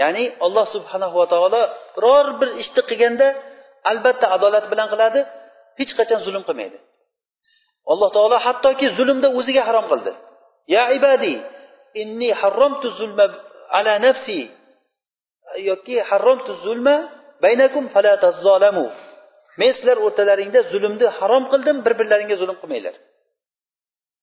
[0.00, 1.62] Ya'ni alloh subhanahu va taolo
[1.96, 3.28] biror bir ishni qilganda
[3.90, 5.20] albatta adolat bilan qiladi
[5.78, 6.78] hech qachon zulm qilmaydi.
[7.92, 10.12] Alloh taolo hattoki zulmni o'ziga harom qildi.
[10.74, 11.32] Ya ibadi
[12.02, 13.26] inni harromtu zulma
[13.78, 14.40] ala nafsi
[15.70, 16.94] yoki harromtu zulma
[17.44, 18.86] baynakum fala tazzolamu
[19.60, 22.94] men sizlar o'rtalaringda zulmni harom qildim bir birlaringga zulm qilmanglar.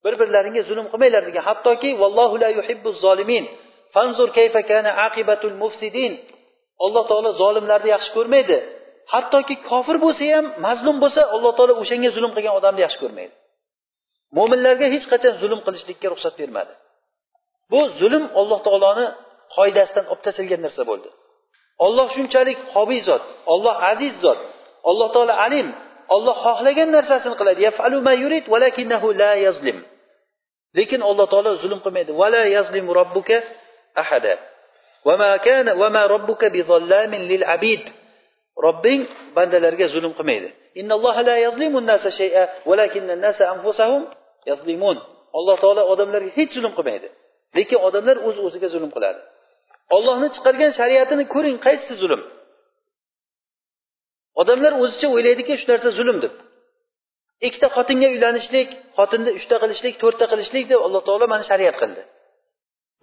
[0.06, 1.44] Bir birlaringga zulm qilmanglar degan.
[1.50, 3.46] Hattoki vallohu la yuhibbu zolimin.
[3.96, 6.14] Fanzur kayfa kana aqibatul mufsidin.
[6.86, 8.58] Alloh taolo zolimlarni yaxshi ko'rmaydi.
[9.14, 13.34] Hattoki kofir bo'lsa ham mazlum bo'lsa alloh taolo o'shanga zulm qilgan odamni yaxshi ko'rmaydi.
[14.38, 16.74] Mo'minlarga hech qachon zulm qilishlikka ruxsat bermadi.
[17.72, 19.06] Bu zulm alloh taoloni
[19.56, 21.10] qoidasidan olib tashlangan narsa bo'ldi.
[21.86, 23.24] Olloh shunchalik hobiy zot
[23.54, 24.40] olloh aziz zot.
[24.90, 25.68] Alloh taolo alim.
[26.16, 27.62] Olloh xohlagan narsasini qiladi.
[30.78, 32.12] Lekin alloh taolo zulm qilmaydi.
[32.22, 33.38] Vala yazlimu robbuka
[34.02, 34.34] ahada.
[38.66, 39.02] Robbing
[39.36, 40.50] bandalarga zulm qilmaydi.
[45.38, 47.08] Alloh taolo odamlarga hech zulm qilmaydi.
[47.58, 49.20] Lekin odamlar o'z o'ziga zulm qiladi.
[49.96, 52.22] Ollohni chiqargan shariatini ko'ring qaysisi zulm?
[54.42, 56.34] Odamlar o'zicha o'ylaydiki shu narsa zulm deb.
[57.48, 62.02] Ikkita xotinga uylanishlik xotinni uchta qilishlik to'rtta qilishlik deb alloh taolo mana shariat qildi.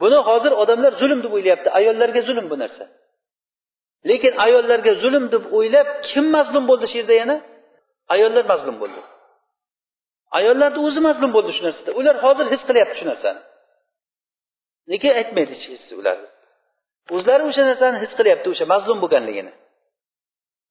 [0.03, 2.85] Buni hozir odamlar zulm deb o'ylayapti ayollarga zulm bu narsa.
[4.09, 7.37] Lekin ayollarga zulm deb o'ylab kim mazlum bo'ldi shu yerda yana?
[8.15, 9.01] Ayollar mazlum bo'ldi.
[10.39, 11.91] Ayollarni o'zi mazlum bo'ldi shu narsada.
[12.01, 13.41] Ular hozir his qilyapti shu narsani.
[14.91, 16.29] Nega aytmaydi hech ularni
[17.17, 19.53] o'zlari o'sha narsani his qilyapti o'sha mazlum bo'lganligini.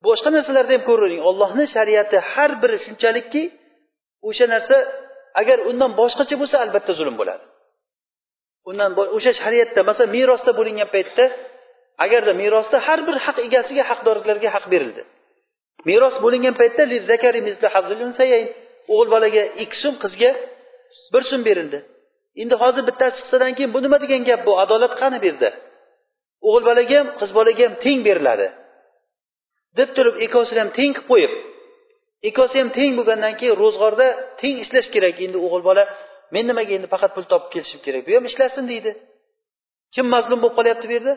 [0.05, 3.43] Boshqa narsalarda ham ko'ravering ollohni shariati har biri shunchalikki
[4.29, 4.77] o'sha narsa
[5.41, 7.43] agar undan boshqacha bo'lsa albatta zulm bo'ladi.
[8.69, 11.25] Undan o'sha shariatda masalan merosda bo'lingan paytda
[12.05, 15.01] agarda merosda har bir haq egasiga haqdorlarga haq berildi.
[15.89, 16.83] Meros bo'lingan paytda
[18.91, 20.31] o'g'il bolaga ikki so'm qizga
[21.13, 21.79] bir so'm berildi.
[22.41, 24.39] Endi hozir bittasi chiqsadan keyin bu nima degan gap?
[24.47, 25.49] Bu adolat qani bu yerda
[26.47, 28.47] o'g'il bolaga ham qiz bolaga ham teng beriladi.
[29.78, 31.34] Deb turib ikkovsini ham teng qilib qo'yib
[32.30, 34.07] ikkovsi ham teng bo'lgandan keyin ro'zg'orda
[34.41, 35.15] teng ishlash kerak.
[35.26, 35.84] Endi o'g'il bola
[36.34, 38.01] men nimaga endi faqat pul topib kelishim kerak?
[38.07, 38.91] Bu ham ishlasin deydi.
[39.93, 41.13] Kim mazlum bo'lib qolyapti bu yerda?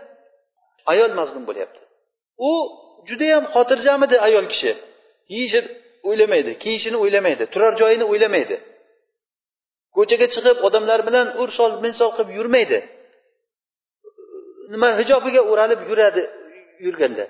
[0.92, 1.80] Ayol mazlum bo'lyapti.
[2.48, 2.50] U
[3.08, 4.72] judayam xotirjam edi ayol kishi.
[5.34, 5.68] Yeyishini
[6.08, 8.56] o'ylamaydi kiyishini o'ylamaydi turar joyini o'ylamaydi.
[9.96, 12.78] Ko'chaga chiqib odamlar bilan ur sol min qilib yurmaydi.
[14.72, 16.22] Nima hijobiga o'ralib yuradi
[16.86, 17.24] yurganda.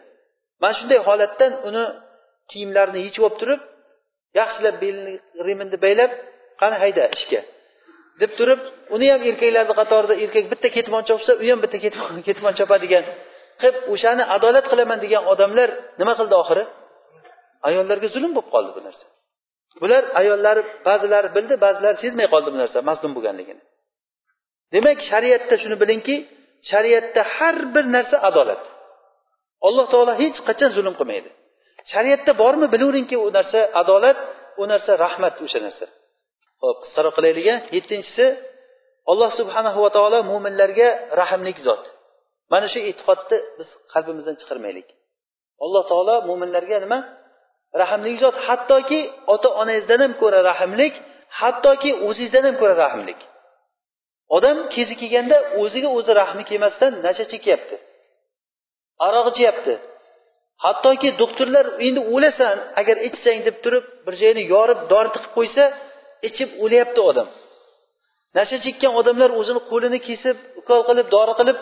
[0.60, 1.84] Mana shunday holatdan uni
[2.50, 3.60] kiyimlarini yechib olib turib
[4.40, 5.14] yaxshilab belini
[5.46, 6.10] reminni baylab
[6.60, 7.40] qani hayda ishga.
[8.20, 8.60] Deb turib
[8.94, 11.78] uni ham erkaklarni qatorida erkak bitta ketmon chopsa u ham bitta
[12.28, 13.04] ketmon chopadigan.
[13.60, 15.68] Qilib o'shani adolat qilaman degan odamlar
[16.00, 16.64] nima qildi oxiri?
[17.68, 19.04] Ayollarga zulm bo'lib qoldi bu narsa.
[19.82, 23.62] Bular ayollari ba'zilari bildi ba'zilari sezmay qoldi bu narsa mazlum bo'lganligini.
[24.74, 26.16] Demak shariatda shuni bilingki
[26.70, 28.62] shariatda har bir narsa adolat.
[29.68, 31.30] Alloh taolo hech qachon zulm qilmaydi.
[31.92, 34.18] Shariatda bormi bilaveringki u narsa adolat
[34.62, 35.86] u narsa rahmat o'sha narsa.
[36.62, 37.46] Ho'p qisqaroq qilaylik
[37.76, 38.26] yettinchisi
[39.10, 40.88] alloh subhanahu va taolo mo'minlarga
[41.20, 41.84] rahmlik zot.
[42.52, 44.88] Mana shu e'tiqodni biz qalbimizdan chiqarmaylik.
[45.64, 46.98] Alloh taolo mo'minlarga nima?
[47.82, 48.36] Rahmli zot.
[48.46, 49.00] Hattoki
[49.34, 50.94] ota onangizdan ham ko'ra rahmlik
[51.40, 53.20] hattoki o'zingizdan ham ko'ra rahmlik.
[54.36, 57.76] Odam kezi kelganda o'ziga o'zi rahmi kelmasdan nasha chekyapti.
[59.06, 59.74] Aroq ichyapti
[60.64, 65.64] hattoki doktorlar endi o'lasan agar ichsang deb turib bir joyini yorib dori tiqib qo'ysa
[66.28, 67.28] ichib o'lyapti odam.
[68.36, 71.58] Nasha chekkan odamlar o'zini qo'lini kesib ukol qilib dori qilib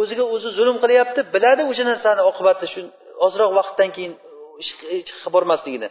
[0.00, 2.80] o'ziga o'zi zulm qilyapti biladi o'sha narsani oqibati shu
[3.26, 4.12] ozroq vaqtdan keyin
[5.08, 5.88] chiqib bormasligini.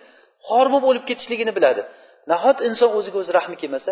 [0.48, 1.82] Xor bo'lib o'lib ketishligini biladi.
[2.32, 3.92] Nahot inson o'ziga o'zi rahmi kelmasa?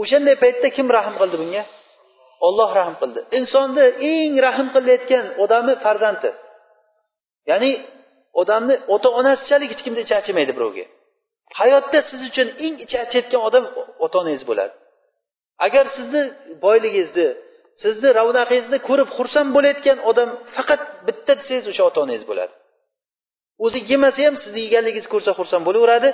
[0.00, 1.62] O'shanday paytda kim rahm qildi bunga?
[2.46, 3.20] Olloh rahm qildi.
[3.38, 6.30] Insonni eng rahm qilayotgan odami farzandi.
[7.50, 7.72] Ya'ni
[8.40, 10.84] odamni ota onasichalik hech kimda ichi achimaydi birovga.
[11.60, 13.64] Hayotda siz uchun eng ichi achiyotgan odam
[14.04, 14.74] ota onangiz bo'ladi.
[15.66, 16.22] Agar sizni
[16.64, 17.28] boyligingizni
[17.82, 22.52] sizni ravnaqingizni ko'rib xursand bo'layotgan odam faqat bitta desangiz o'sha ota onangiz bo'ladi.
[23.64, 26.08] O'zi yemasa ham sizni yeganligingizni ko'rsa xursand bo'laveradi.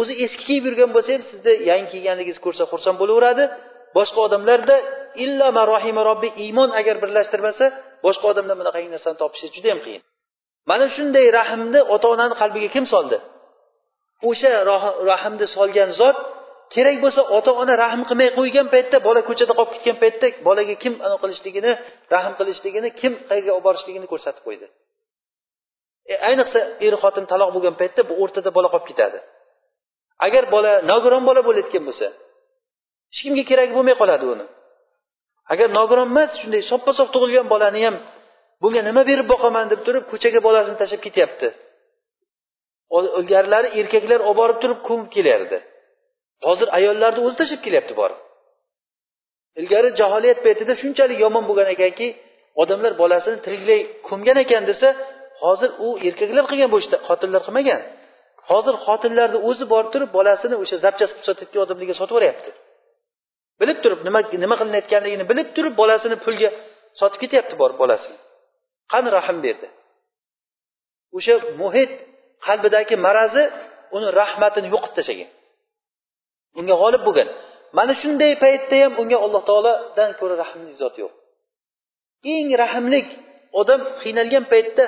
[0.00, 3.44] O'zi eski kiyib yurgan bo'lsa ham sizni yangi kiyganligingizni ko'rsa xursand bo'laveradi.
[3.96, 4.76] Boshqa odamlarda
[5.24, 7.64] illa marohima robbi iymon agar birlashtirmasa
[8.06, 10.02] boshqa odamda bunaqangi narsani topishi juda yam qiyin.
[10.70, 13.16] Mana shunday rahmni ota onani qalbiga kim soldi?
[14.28, 14.52] O'sha
[15.10, 16.16] rahmni solgan zot
[16.74, 20.94] kerak bo'lsa ota ona rahm qilmay qo'ygan paytda bola ko'chada qolib ketgan paytda bolaga kim
[21.06, 21.72] anaqa qilishligini
[22.14, 24.66] rahm qilishligini kim qayerga olib borishligini ko'rsatib qo'ydi.
[26.12, 29.18] E, ayniqsa er xotin taloq bo'lgan paytda bu o'rtada bola qolib ketadi.
[30.26, 32.06] Agar bola nogiron bola bo'layotgan bo'lsa
[33.12, 34.46] hech kimga keragi bo'lmay qoladi uni.
[35.52, 37.96] Agar nogiron emas shunday soppa sog' tug'ilgan bolani ham
[38.62, 39.64] bunga nima berib boqaman?
[39.72, 41.48] deb turib ko'chaga bolasini tashlab ketyapti.
[43.20, 45.58] Ilgarilari erkaklar olib borib turib ko'mib kelardi.
[46.46, 48.18] Hozir ayollarni o'zi tashlab kelyapti borib
[49.60, 52.08] ilgari jaholiyat paytida shunchalik yomon bo'lgan ekanki
[52.62, 54.88] odamlar bolasini tiriklay ko'mgan ekan desa
[55.44, 57.80] hozir u erkaklar qilgan bu ishni xotinlar qilmagan.
[58.50, 62.50] Hozir xotinlarni o'zi borib turib bolasini o'sha zapchast qilib sotayotgan odamlarga sotib yuboryapti
[63.60, 66.50] bilib turib nima nima qilinayotganligini bilib turib bolasini pulga
[67.00, 68.16] sotib ketyapti borib bolasini
[68.92, 69.68] qani rahm berdi?
[71.16, 71.92] O'sha muhit
[72.46, 73.44] qalbidagi marazi
[73.96, 75.30] uni rahmatini yo'qib tashlagan.
[76.58, 77.28] Unga g'olib bo'lgan.
[77.78, 81.12] Mana shunday paytda ham unga alloh taolodan ko'ra rahmli zot yo'q.
[82.34, 83.08] Eng rahmlik
[83.60, 84.84] odam qiynalgan paytda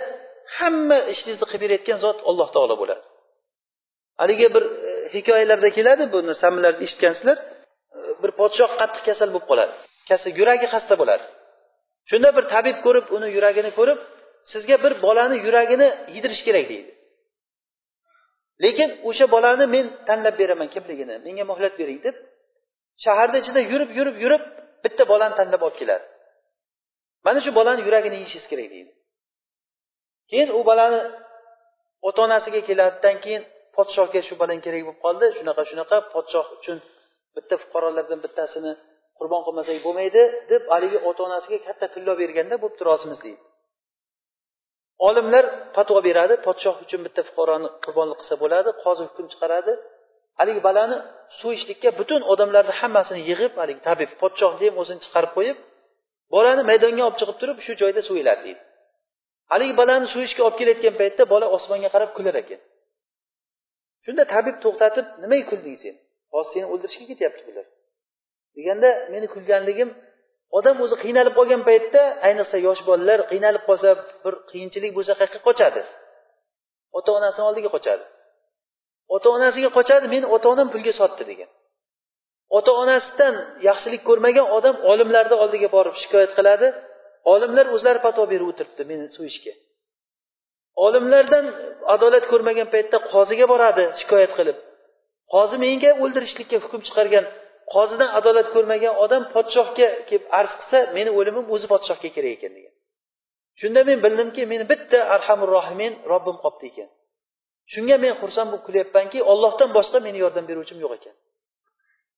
[0.58, 3.02] hamma ishingizni qilib berayotgan zot alloh taolo bo'ladi.
[4.20, 7.36] Haligi bir e, hikoyalarda keladi buni narsalarni eshitgansizlar.
[7.96, 9.74] Э, bir podshoh qattiq kasal bo'lib qoladi.
[10.08, 11.24] Kasal yuragi xasta bo'ladi.
[12.10, 13.98] Shunda bir tabib ko'rib uni yuragini ko'rib
[14.52, 16.90] sizga bir bolani yuragini yedirish kerak deydi.
[18.64, 22.16] Lekin o'sha bolani men tanlab beraman kimligini menga muhlat bering deb
[23.04, 24.42] shaharni ichida yurib yurib yurib
[24.84, 26.06] bitta bolani tanlab olib keladi.
[27.26, 28.92] Mana shu bolani yuragini yeyishingiz kerak deydi.
[30.30, 31.00] Keyin u bolani
[32.08, 33.42] ota onasiga keladidan keyin
[33.76, 35.26] podshohga shu bolang kerak bo'lib qoldi.
[35.38, 36.78] Shunaqa shunaqa podshoh uchun
[37.36, 38.72] bitta fuqarolardan bittasini
[39.18, 40.22] qurbon qilmasak bo'lmaydi
[40.52, 43.42] deb haligi ota onasiga katta tillo berganda bo'pti rozimiz deydi.
[45.08, 45.44] Olimlar
[45.76, 49.72] fatvo beradi podshoh uchun bitta fuqaroni qurbonlik qilsa bo'ladi qozi hukm chiqaradi.
[50.38, 50.96] Haligi balani
[51.40, 55.58] so'yishlikka butun odamlarni hammasini yig'ib haligi tabib podshohni ham o'zini chiqarib qo'yib
[56.34, 58.62] bolani maydonga olib chiqib turib shu joyda so'yiladi deydi.
[59.52, 62.60] Haligi balani so'yishga olib kelayotgan paytda bola osmonga qarab kular ekan.
[64.04, 65.94] Shunda tabib to'xtatib nimaga kulding sen?
[66.34, 67.66] Hozir seni o'ldirishga ketyapti bular.
[68.56, 69.90] Deganda meni kulganligim
[70.58, 73.90] odam o'zi qiynalib qolgan paytda ayniqsa yosh bolalar qiynalib qolsa
[74.24, 75.82] bir qiyinchilik bo'lsa qayerga qochadi?
[76.98, 78.04] Ota onasini oldiga qochadi.
[79.14, 81.50] Ota onasiga qochadi meni ota onam pulga sotdi degan.
[82.58, 83.34] Ota onasidan
[83.68, 86.68] yaxshilik ko'rmagan odam olimlarni oldiga borib shikoyat qiladi.
[87.34, 89.54] Olimlar o'zlari fatvo berib o'tiribdi meni so'yishga
[90.86, 91.46] olimlardan
[91.94, 94.58] adolat ko'rmagan paytda qoziga boradi shikoyat qilib.
[95.34, 97.24] Qozi menga o'ldirishlikka hukm chiqargan
[97.74, 102.74] qozidan adolat ko'rmagan odam podshohga kelib arz qilsa meni o'limim o'zi podshohga kerak ekan degan.
[103.60, 106.88] Shunda men bildimki meni bitta arhamur rohimin robbim qolibdi ekan.
[107.72, 111.14] Shunga men xursand bo'lib kulyapmanki ollohdan boshqa meni yordam beruvchim yo'q ekan.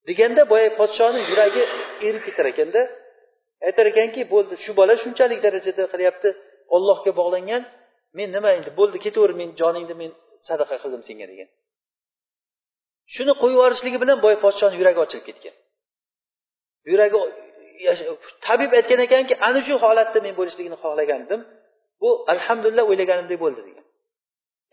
[0.08, 1.62] Deganda boya podshohni yuragi
[2.06, 2.80] erib ketar ekanda
[3.68, 6.28] aytar ekanki bo'ldi shu bola shunchalik darajada qilyapti
[6.76, 7.62] ollohga bog'langan
[8.18, 10.10] men nima endi bo'ldi ketaver men joningni men
[10.48, 11.48] sadaqa qildim senga degan.
[13.14, 15.54] Shuni qo'yib yuborishligi bilan boya podshoni yuragi ochilib ketgan.
[16.92, 17.16] Yuragi
[18.46, 21.40] tabib aytgan ekanki ana shu holatda men bo'lishligini xohlagandim.
[22.02, 23.86] Bu alhamdulillah o'ylaganimdek bo'ldi degan.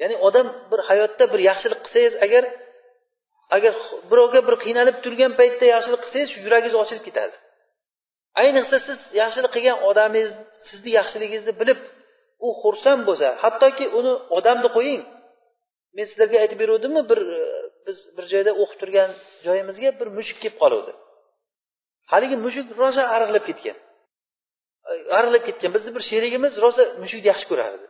[0.01, 2.43] Ya'ni odam bir hayotda bir yaxshilik qilsangiz agar
[3.55, 3.73] agar
[4.11, 7.35] birovga bir qiynalib turgan paytda yaxshilik qilsangiz shu yuragingiz ochilib ketadi
[8.41, 10.31] ayniqsa siz yaxshilik qilgan odamingiz
[10.69, 11.79] sizni yaxshiligingizni bilib
[12.45, 15.03] u xursand bo'lsa hattoki uni odamni qo'ying.
[15.95, 17.19] Men sizlarga aytib beruvdimmi bir
[17.87, 19.11] biz bir joyda o'qib turgan
[19.45, 20.91] joyimizga bir mushuk kelib qoluvdi.
[22.11, 23.77] Haligi mushuk rosa ariqlab ketgan.
[25.17, 25.69] Ariqlab ketgan.
[25.75, 27.87] Bizni bir sherigimiz rosa mushukni yaxshi ko'rardi.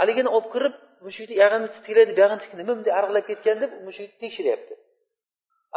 [0.00, 0.74] Haligini olib kirib
[1.06, 4.74] mushukni yog'ini titkiladi buyog'ini nima bunday ariqlab ketgan deb mushukni tekshiryapti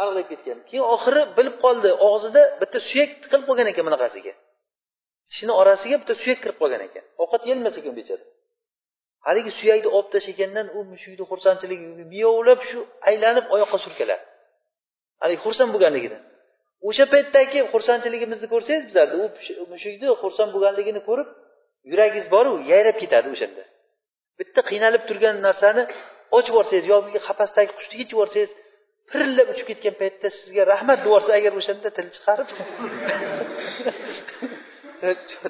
[0.01, 0.57] ariqlab ketgan.
[0.69, 4.33] Keyin oxiri bilib qoldi og'zida bitta suyak tiqilib qolgan ekan bunaqasiga.
[5.29, 7.03] Tishini orasiga bitta suyak kirib qolgan ekan.
[7.23, 8.25] Ovqat yeyolmas ekan bechora
[9.27, 12.79] haligi suyakni olib tashlagandan u mushukni xursandchiligi miyovlab shu
[13.09, 14.25] aylanib oyoqqa surkaladi
[15.21, 16.21] haligi xursand bo'lganligidan
[16.87, 19.15] o'sha paytdagi xursandchiligimizni ko'rsangiz bizlarni
[19.61, 21.29] u mushukni xursand bo'lganligini ko'rib
[21.91, 23.63] yuragingiz boru yayrab ketadi o'shanda.
[24.39, 25.83] Bitta qiynalib turgan narsani
[26.37, 28.51] ochib yuborsangiz yoki qafasdagi qushni yechib yuborsangiz
[29.09, 32.47] pirillab uchib ketgan paytda sizga rahmat deb yuborsa agar o'shanda til chiqarib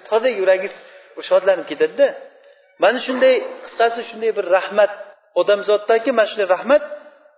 [0.10, 0.74] toza yuragingiz
[1.30, 2.08] shodlanib ketadida.
[2.84, 3.36] Mana shunday
[3.66, 4.92] qisqasi shunday bir rahmat.
[5.42, 6.84] Odamzoddagi mana shunday rahmat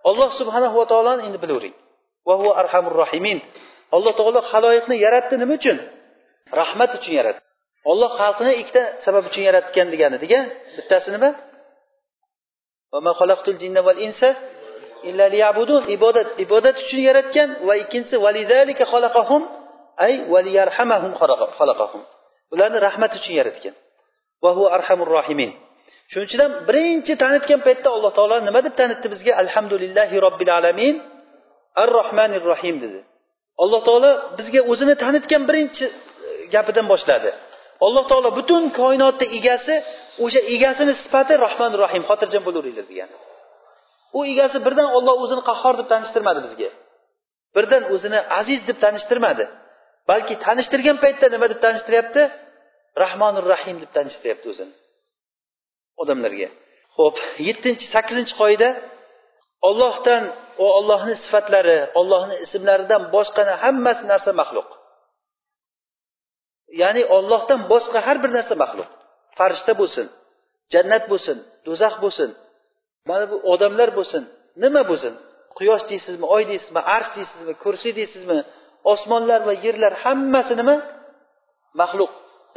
[0.08, 1.74] alloh subhanahu va taoloni endi bilavering
[2.62, 3.38] arhamur rohimin.
[3.96, 5.76] Alloh taolo haloyiqni yaratdi nima uchun?
[6.60, 7.42] Rahmat uchun yaratdi.
[7.90, 10.40] Olloh xalqni ikkita sabab uchun yaratgan deganidiga
[10.76, 11.30] bittasi nima?
[15.96, 18.16] Ibodat ibodat uchun yaratgan va ikkinchisi
[22.52, 23.74] ularni rahmat uchun yaratgan.
[24.76, 25.50] Arhamur rohimin.
[26.10, 29.32] Shuning uchun ham birinchi tanitgan paytda alloh taolo nima deb tanitdi bizga?
[29.42, 30.94] Alhamdulillahi robbil alamin
[31.82, 33.00] ar rohmanir rohim dedi.
[33.62, 35.92] Alloh taolo bizga o'zini tanitgan birinchi e,
[36.54, 37.30] gapidan boshladi.
[37.86, 39.74] Alloh taolo butun koinotni egasi
[40.24, 43.10] o'sha egasini sifati rohmanir rohim xotirjam bo'laveringlar degan
[44.16, 46.70] u egasi birdan olloh o'zini qahhor deb tanishtirmadi bizga.
[47.56, 49.44] Birdan o'zini aziz deb tanishtirmadi.
[50.10, 52.22] Balki tanishtirgan paytda nima deb tanishtiryapti?
[53.02, 54.74] Rahmonir rahim deb tanishtiryapti o'zini.
[56.02, 56.48] Odamlarga.
[56.98, 57.16] Ho'p
[57.48, 58.68] yettinchi sakkizinchi qoida
[59.68, 60.24] ollohdan
[60.60, 64.68] va ollohni sifatlari ollohni ismlaridan boshqani hammasi narsa maxluq.
[66.82, 68.88] Ya'ni ollohdan boshqa har bir narsa maxluq.
[69.38, 70.06] Farishta bo'lsin
[70.72, 71.36] jannat bo'lsin
[71.66, 72.30] do'zax bo'lsin
[73.08, 74.22] mana bu odamlar bo'lsin
[74.62, 75.14] nima bo'lsin?
[75.56, 78.38] Quyosh deysizmi oy deysizmi arsh deysizmi kursiy deysizmi
[78.92, 80.76] osmonlar va yerlar hammasi nima?
[81.80, 82.12] Maxluq.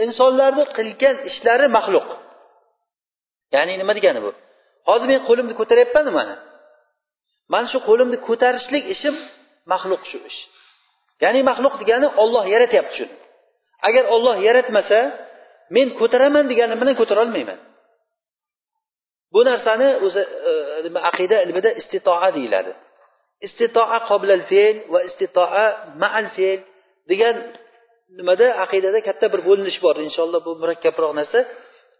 [0.05, 2.07] Insonlarni qilgan ishlari maxluq.
[3.53, 4.31] Ya'ni nima degani bu?
[4.89, 6.35] Hozir men qo'limni ko'taryapmanu mana
[7.53, 9.15] mana shu qo'limni ko'tarishlik ishim
[9.71, 10.39] maxluq shu ish.
[11.23, 13.15] Ya'ni maxluq degani olloh yaratyapti shuni.
[13.87, 14.99] Agar olloh yaratmasa
[15.75, 17.59] men ko'taraman deganim bilan ko'tara olmayman?
[19.33, 20.51] Bu narsani o'zi e,
[20.85, 22.71] nima aqida ilmida istitoa deyiladi.
[23.47, 25.65] Istitoa qoblal fe'l va istitoa
[26.03, 26.59] maal fe'l
[27.11, 27.35] degan
[28.19, 28.47] nimada?
[28.63, 29.95] Aqidada katta bir bo'linish bor.
[30.07, 31.39] Inshaalloh bu murakkabroq narsa.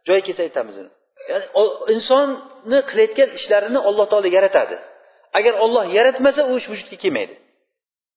[0.08, 0.92] Joyi kelsa aytamiz uni.
[1.32, 1.46] Ya'ni
[1.94, 4.76] insonni qilayotgan ishlarini alloh taolo yaratadi.
[5.38, 7.36] Agar olloh yaratmasa u ish vujudga kelmaydi.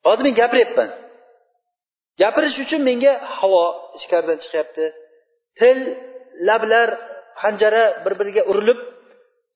[0.07, 0.91] Hozir men gapiryapman.
[2.21, 3.65] Gapirish uchun menga havo
[3.99, 4.85] ichkaridan chiqyapti.
[5.61, 5.79] Til
[6.49, 6.89] lablar
[7.41, 8.81] panjara bir biriga urilib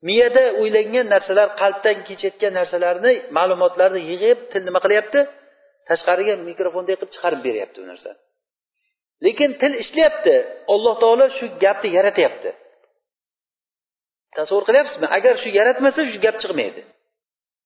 [0.09, 5.21] miyada o'ylangan narsalar qalbdan kechayotgan narsalarni ma'lumotlarni yig'ib til nima qilyapti?
[5.89, 8.21] Tashqariga mikrofonday qilib chiqarib beryapti u narsani
[9.25, 10.35] lekin til ishlayapti.
[10.73, 12.51] Alloh taolo shu gapni yaratyapti
[14.37, 15.07] tasavvur qilyapsizmi?
[15.17, 16.83] Agar shu yaratmasa shu gap chiqmaydi.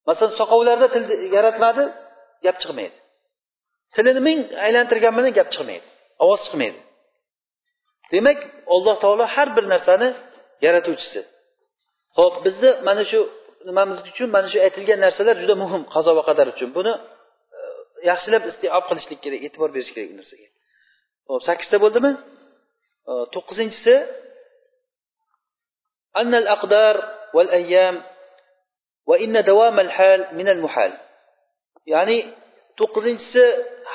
[0.09, 1.05] Masalan soqovlarda til
[1.37, 1.85] yaratmadi
[2.45, 2.97] gap chiqmaydi.
[3.95, 5.87] Tilini ming aylantirgan bilan gap chiqmaydi.
[6.25, 6.81] Ovoz chiqmaydi.
[8.13, 8.39] Demak
[8.75, 10.09] alloh taolo har bir narsani
[10.67, 11.21] yaratuvchisi.
[12.19, 13.21] Ho'p bizni mana shu
[13.69, 16.69] nimamiz uchun mana shu aytilgan narsalar juda muhim qazo va qadar uchun.
[16.79, 16.93] Buni
[17.57, 17.59] e,
[18.11, 20.47] yaxshilab istiob qilishlik kerak e'tibor berish kerak bu narsaga.
[21.30, 22.12] ho'p sakkizta bo'ldimi
[23.34, 23.96] to'qqizinchisi
[26.22, 26.96] أن الأقدار
[27.36, 27.96] والأيام
[29.10, 30.94] وإن دوام الحال من المحال
[31.94, 32.18] ya'ni
[32.80, 33.44] to'qqizinchisi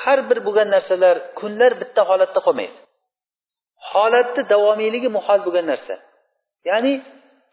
[0.01, 2.77] har bir bo'lgan narsalar kunlar bitta holatda qolmaydi
[3.91, 5.95] holatni davomiyligi muhol bo'lgan narsa
[6.69, 6.93] ya'ni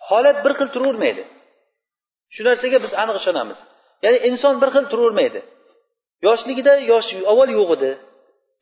[0.08, 1.22] holat bir xil turavermaydi
[2.34, 3.58] shu narsaga biz aniq ishonamiz
[4.04, 5.40] ya'ni inson bir xil turavermaydi
[6.26, 7.90] yoshligida yosh avval yo'q edi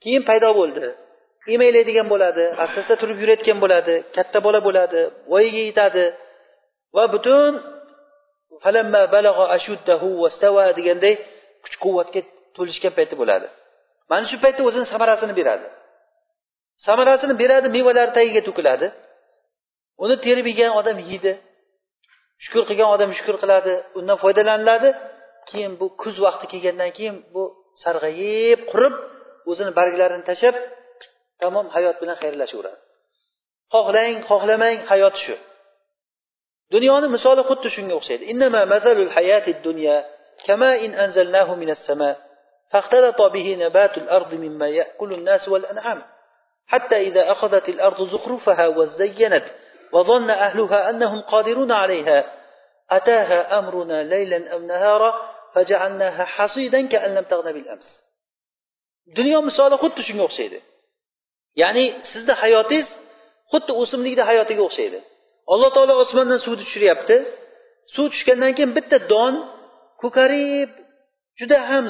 [0.02, 0.84] keyin paydo bo'ldi
[1.53, 5.01] Emaylaydigan bo'ladi asta asta turib yurayotgan bo'ladi katta bola bo'ladi
[5.31, 6.05] voyaga yetadi.
[6.95, 7.53] Va butun
[10.79, 11.13] deganday
[11.63, 12.21] kuch quvvatga
[12.55, 13.47] to'lishgan payti bo'ladi.
[14.09, 15.67] Mana shu paytda o'zini samarasini beradi.
[16.87, 18.87] Samarasini beradi mevalari tagiga to'kiladi.
[20.03, 21.31] Uni terib yegan odam yeydi
[22.43, 24.89] shukur qilgan odam shukur qiladi undan foydalaniladi.
[25.49, 27.43] Keyin bu kuz vaqti kelgandan keyin bu
[27.83, 28.93] sarg'ayib qurib
[29.51, 30.55] o'zini barglarini tashlab
[31.42, 32.78] tamom hayot bilan xayrlashaveradi
[33.74, 35.36] xohlang xohlamang hayot shu
[36.74, 38.24] dunyoni misoli xuddi shunga o'xshaydi
[42.70, 46.02] فاختلط به نبات الأرض مما يأكل الناس والأنعام
[46.66, 49.44] حتى إذا أخذت الأرض زخرفها وزينت
[49.92, 52.32] وظن أهلها أنهم قادرون عليها
[52.90, 58.00] أتاها أمرنا ليلا أو نهارا فجعلناها حصيدا كأن لم تغن بالأمس
[59.18, 60.58] dunyo misoli xuddi shunga o'xshaydi
[61.61, 62.87] Ya'ni sizni hayotingiz
[63.51, 64.99] xuddi o'simlikni hayotiga o'xshaydi.
[65.53, 67.15] Alloh taolo osmondan suvni tushiryapti.
[67.95, 69.33] Suv tushgandan keyin bitta don
[70.01, 70.71] ko'karib
[71.39, 71.83] juda ham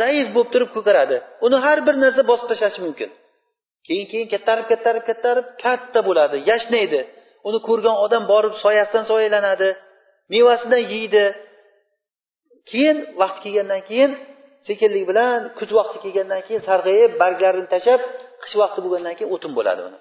[0.00, 1.16] zaif bo'lib turib ko'karadi.
[1.46, 3.10] Uni har bir narsa bosib tashlashi mumkin.
[3.86, 6.36] Keyin keyin kattarib kattarib kattarib katta bo'ladi.
[6.50, 7.00] Yashnaydi
[7.48, 9.68] uni ko'rgan odam borib soyasidan soyalanadi
[10.32, 11.24] mevasidan yeydi.
[12.70, 14.10] Keyin vaqt kelgandan keyin
[14.68, 18.00] sekinlik bilan kuz vaqti kelgandan keyin sarg'ayib barglarini tashlab
[18.42, 19.98] qish vaqti bo'lgandan keyin o'tin bo'ladi uni.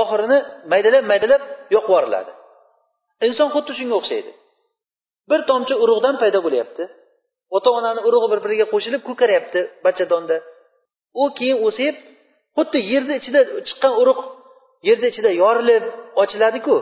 [0.00, 0.38] Oxirini
[0.72, 1.42] maydalab maydalab
[1.74, 2.32] yoqib yuboriladi.
[3.26, 4.30] Inson xuddi shunga o'xshaydi.
[5.30, 6.84] Bir tomchi urug'dan paydo bo'lyapti.
[7.56, 10.36] Ota onani urug'i bir biriga qo'shilib ko'karyapti bachadonda.
[11.22, 11.94] U keyin o'sib
[12.56, 14.22] xuddi yerni ichida chiqqan urug'
[14.88, 15.84] yerni ichida yorilib
[16.22, 16.76] ochiladiku.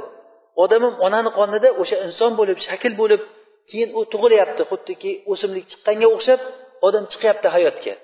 [0.63, 3.23] Odam ham onani qonida o'sha inson bo'lib shakl bo'lib
[3.71, 4.63] keyin u tug'ilyapti.
[4.71, 6.41] Xuddiki o'simlik chiqqanga o'xshab
[6.87, 7.95] odam chiqyapti hayotga.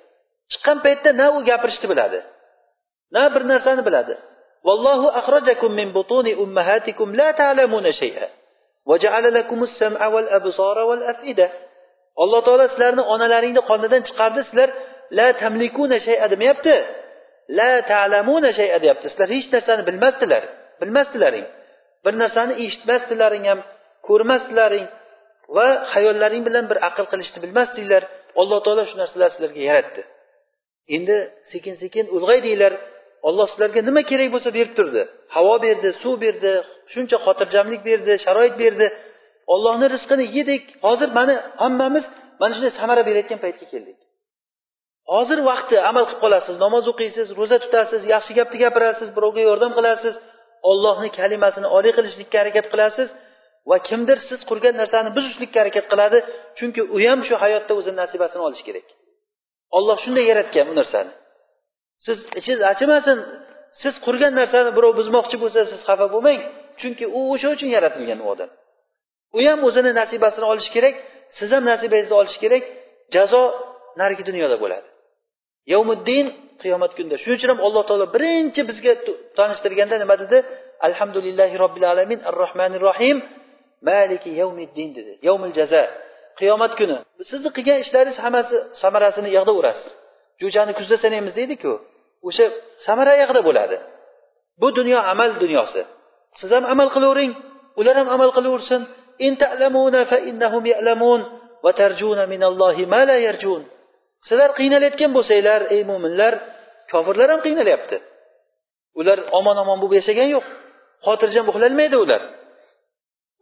[0.52, 2.20] Chiqqan paytda na u gapirishni biladi
[3.14, 4.14] na bir narsani biladi.
[4.66, 8.26] Vallohu axrajakum min butuni ummahatikum la ta'lamuna shay'a
[8.88, 11.46] va ja'ala lakumus sam'a wal absara wal afida.
[12.22, 14.68] Alloh taolo sizlarni onalaringni qonidan chiqardi sizlar
[15.18, 16.76] la tamlikuna shay'a demayapti.
[17.58, 19.06] La ta'lamuna shay'a deyapti.
[19.12, 20.42] Sizlar hech narsani bilmasdilar
[20.80, 21.46] bilmasdilaring.
[22.04, 23.60] Bir narsani eshitmasdilaring ham
[24.08, 24.86] ko'rmasdilaring
[25.56, 28.02] va hayollaring bilan bir aql qilishni bilmasdinglar.
[28.40, 30.02] Alloh taolo shu narsalarni sizlarga yaratdi.
[30.96, 31.16] Endi
[31.52, 32.72] sekin sekin ulg'aydinglar.
[33.28, 35.02] Olloh sizlarga nima kerak bo'lsa berib turdi.
[35.34, 36.52] Havo berdi suv berdi
[36.92, 38.86] shuncha xotirjamlik berdi sharoit berdi.
[39.54, 40.64] Ollohni rizqini yedik.
[40.86, 42.04] Hozir mana hammamiz
[42.40, 43.98] mana shunday samara berayotgan paytga keldik.
[45.14, 50.14] Hozir vaqti amal qilib qolasiz namoz o'qiysiz ro'za tutasiz yaxshi gapni gapirasiz birovga yordam qilasiz
[50.70, 53.08] ollohni kalimasini oliy qilishlikka harakat qilasiz.
[53.70, 56.18] Va kimdir siz qurgan narsani buzishlikka harakat qiladi
[56.58, 58.86] chunki u ham shu hayotda o'zini nasibasini olishi kerak.
[59.76, 61.12] Olloh shunday yaratgan bu narsani.
[62.06, 63.18] Siz ichingiz achimasin
[63.82, 66.40] siz qurgan narsani birov buzmoqchi bo'lsa siz xafa bo'lmang
[66.80, 68.50] chunki u o'sha uchun yaratilgan u odam.
[69.36, 70.94] U ham o'zini nasibasini olishi kerak
[71.38, 72.64] siz ham nasibangizni olish kerak
[73.14, 73.42] jazo
[74.00, 74.86] narigi dunyoda bo'ladi.
[75.72, 76.26] Yovmiddin
[76.62, 77.16] qiyomat kunida.
[77.22, 78.92] Shuning uchun ham alloh taolo birinchi bizga
[79.38, 80.38] tanishtirganda nima dedi?
[80.88, 83.16] Alhamdulillahi robbil alamin ar rohmanir rohim
[83.88, 85.12] maliki yavmiddin dedi.
[85.28, 85.82] Yavmil jaza.
[86.38, 86.96] Qiyomat kuni.
[87.30, 89.92] Sizni qilgan ishlaringiz hammasi samarasini yig'da urasiz.
[90.42, 91.72] Jo'jani kuzda sanaymiz deydiku
[92.28, 92.46] o'sha
[92.86, 93.76] samara yog'da bo'ladi.
[94.60, 95.82] Bu dunyo amal dunyosi.
[96.40, 97.32] Siz ham amal qilavering
[97.80, 98.82] ular ham amal qilaversin.
[104.28, 106.32] Sizlar qiynalayotgan bo'lsanglar ey mo'minlar
[106.92, 107.96] kofirlar ham qiynalyapti
[109.00, 110.46] ular omon omon bo'lib yashagan yo'q.
[111.06, 112.22] Xotirjam uxlolmaydi ular.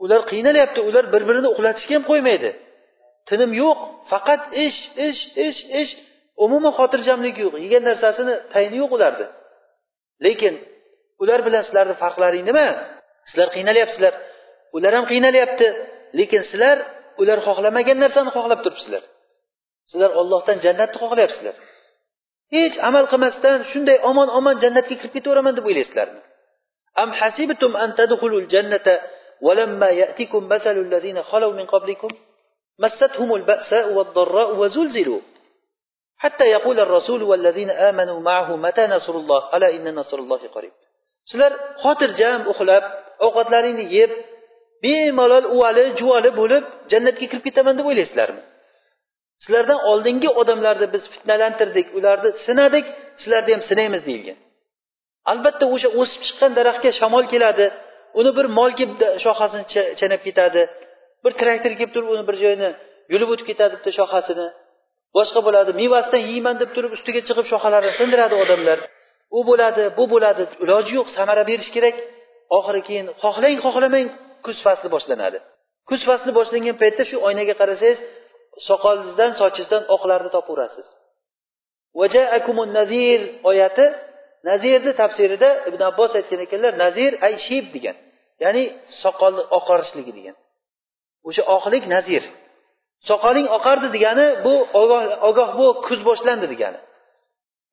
[0.05, 2.51] Ular qiynalyapti ular bir birini uxlatishga ham qo'ymaydi.
[3.28, 3.78] Tinim yo'q
[4.10, 4.78] faqat ish
[5.09, 5.93] ish ish ish.
[6.44, 9.27] Umuman xotirjamlik yo'q yegan narsasini tayini yo'q ularni.
[10.24, 10.55] Lekin
[11.23, 12.66] ular bilan sizlarni farqlaring nima?
[13.28, 14.14] Sizlar qiynalyapsizlar.
[14.77, 15.66] Ular ham qiynalyapti
[16.19, 16.77] lekin sizlar
[17.23, 19.02] ular xohlamagan narsani xohlab turibsizlar.
[19.90, 21.55] Sizlar ollohdan jannatni xohlayapsizlar.
[22.55, 26.20] Hech amal qilmasdan shunday omon omon jannatga kirib ketaveraman deb o'ylaysizlarmi?
[27.02, 28.94] Am hasibtum an tadkhulul jannata
[29.41, 32.07] ولما يأتكم مثل الذين خلوا من قبلكم
[32.80, 35.19] مستهم البأساء والضراء وزلزلوا
[36.18, 40.72] حتى يقول الرسول والذين آمنوا معه متى نصر الله ألا إن نصر الله قريب
[41.32, 41.53] sizlar
[41.84, 42.84] xotirjam uxlab
[43.26, 44.11] ovqatlaringni yeb
[44.84, 48.41] bemalol uvali juvali bo'lib jannatga kirib ketaman deb o'ylaysizlarmi
[49.44, 52.86] sizlardan oldingi odamlarni biz fitnalantirdik ularni sinadik
[53.22, 54.38] sizlarni ham sinaymiz deyilgan
[55.32, 57.65] albatta o'sha o'sib chiqqan daraxtga shamol keladi
[58.20, 59.64] uni bir mol kelib shoxasini
[60.01, 60.62] chanab ketadi.
[61.24, 62.70] Bir traktor kelib turib uni bir joyini
[63.12, 64.47] yulib o'tib ketadi bitta shoxasini
[65.16, 68.78] boshqa bo'ladi mevasidan yeyman deb turib ustiga chiqib shoxalarini sindiradi odamlar.
[69.39, 71.97] U bo'ladi bu bo'ladi iloji yo'q samara berish kerak.
[72.59, 74.06] Oxiri keyin xohlang xohlamang
[74.47, 75.39] kuz fasli boshlanadi.
[75.90, 77.98] Kuz fasli boshlangan paytda shu oynaga qarasangiz
[78.68, 80.86] soqolingizdan sochingizdan oqlarni topaverasiz
[82.78, 83.20] nazir
[83.51, 83.86] oyati
[84.48, 87.97] nazirni tafsirida ibn abbos aytgan ekanlar nazir ay shib degan.
[88.44, 88.64] Ya'ni
[89.02, 90.36] soqolni oqarishligi degan.
[91.28, 92.24] O'sha oqlik nazir.
[93.10, 94.55] Soqoling oqardi degani bu
[95.28, 96.81] ogoh bu kuz boshlandi degani.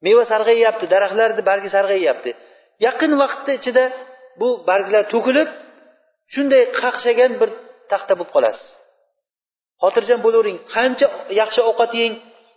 [0.06, 2.32] Meva sarg'ayyapti daraxtlarni bargi sarg'ayyapti
[2.86, 3.84] yaqin vaqtni ichida
[4.42, 5.50] bu barglar to'kilib
[6.34, 7.50] shunday qaqshagan bir
[7.92, 8.68] taxta bo'lib qolasiz.
[9.84, 11.08] Xotirjam bo'lavering qancha
[11.42, 12.14] yaxshi ovqat yeng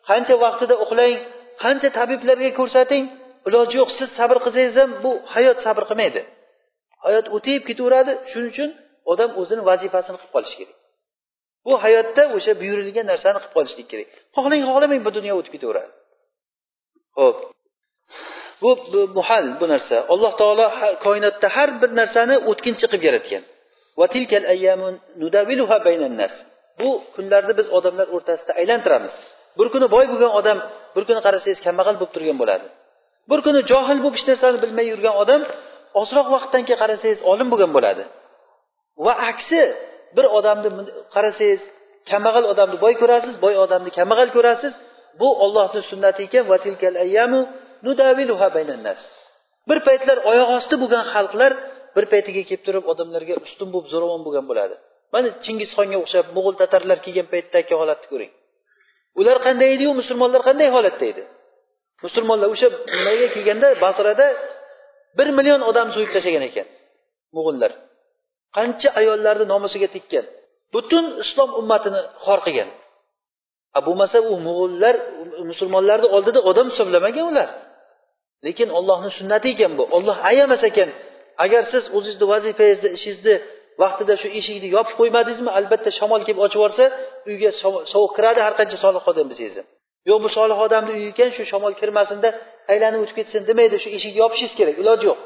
[0.08, 1.14] qancha vaqtida uxlang
[1.62, 3.04] qancha tabiblarga ko'rsating
[3.48, 6.20] iloji yo'q siz sabr qilsangiz ham bu hayot sabr qilmaydi.
[7.04, 8.70] Hayot o'tib ketaveradi shuning uchun
[9.12, 10.76] odam o'zini vazifasini qilib qolishi kerak.
[11.66, 14.08] Bu hayotda o'sha buyurilgan narsani qilib qolishlik kerak.
[14.36, 15.90] Xohlang xohlamang bu dunyo o'tib ketaveradi.
[17.18, 17.38] Ho'p
[18.62, 18.70] bu,
[19.18, 19.96] muhal bu narsa.
[20.12, 20.66] Alloh taolo
[21.04, 23.42] koinotda har bir narsani o'tkinchi qilib yaratgan.
[26.80, 29.14] Bu kunlarni biz odamlar o'rtasida aylantiramiz.
[29.58, 30.58] Bir kuni boy bo'lgan odam
[30.96, 32.66] bir kuni qarasangiz kambag'al bo'lib turgan bo'ladi.
[33.30, 35.42] Bir kuni johil bo'lib hech narsani bilmay yurgan odam
[36.00, 38.02] ozroq vaqtdan keyin qarasangiz olim bo'lgan bo'ladi.
[39.04, 39.62] Va aksi
[40.16, 40.68] bir odamni
[41.14, 41.62] qarasangiz
[42.10, 44.72] kambag'al odamni boy ko'rasiz boy odamni kambag'al ko'rasiz.
[45.20, 46.44] Bu ollohni sunnati ekan.
[49.70, 51.52] Bir paytlar oyoq osti bo'lgan xalqlar
[51.96, 54.74] bir paytiga kelib turib odamlarga ustun bo'lib zo'ravon bo'lgan bo'ladi.
[55.14, 58.32] Mana chingizxonga o'xshab mo'g'ul tatarlar kelgan paytdagi holatni ko'ring.
[59.20, 59.90] Ular qanday ediyu?
[60.00, 61.22] Musulmonlar qanday holatda edi?
[62.04, 64.26] Musulmonlar o'sha nimaga kelganda basrada
[65.18, 66.66] bir million odam so'yib tashlagan ekan
[67.36, 67.70] mo'g'ullar.
[68.56, 70.24] Qancha ayollarni nomusiga tekkan.
[70.74, 72.68] Butun islom ummatini xor qilgan.
[73.86, 74.94] Bo'lmasa u mo'g'ullar
[75.50, 77.48] musulmonlarni oldida odam hisoblamagan ular.
[78.46, 79.84] Lekin ollohni sunnati ekan bu.
[79.96, 80.88] Olloh ayamas ekan
[81.44, 83.34] agar siz o'zingizni vazifangizni ishingizni
[83.82, 86.84] vaqtida shu eshikni yopib qo'ymadingizmi albatta shamol kelib ochib yuborsa
[87.30, 87.50] uyga
[87.92, 89.66] sovuq kiradi har qancha soliq odam bo'lsangiz ham
[90.08, 92.28] yo'q bu solih odamni uyi ekan shu shamol kirmasinda
[92.72, 95.18] aylanib o'tib ketsin demaydi shu eshikni yopishingiz kerak iloji yo'q.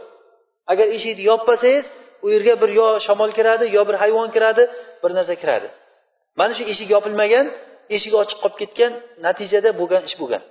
[0.73, 1.87] Agar eshikni yopmasangiz
[2.25, 4.63] u yerga bir yo shamol kiradi yo bir hayvon kiradi
[5.03, 5.69] bir narsa kiradi.
[6.39, 7.47] Mana shu eshik yopilmagan
[7.97, 8.93] eshik ochiq qolib ketgan
[9.27, 10.43] natijada bo'lgan ish bo'lgan.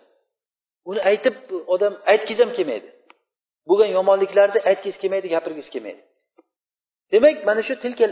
[0.90, 1.36] Uni aytib
[1.74, 2.88] odam aytgisi ham kelmaydi.
[3.70, 6.02] Bo'lgan yomonliklarni aytgisi kelmaydi gapirgisi kelmaydi.
[7.14, 8.12] Demak mana shu tilkal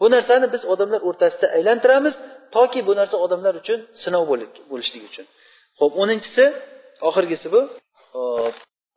[0.00, 2.14] bu narsani biz odamlar o'rtasida aylantiramiz
[2.56, 4.22] toki bu narsa odamlar uchun sinov
[4.70, 5.26] bo'lishligi uchun.
[5.80, 6.44] Ho'p o'ninchisi
[7.08, 7.60] oxirgisi bu.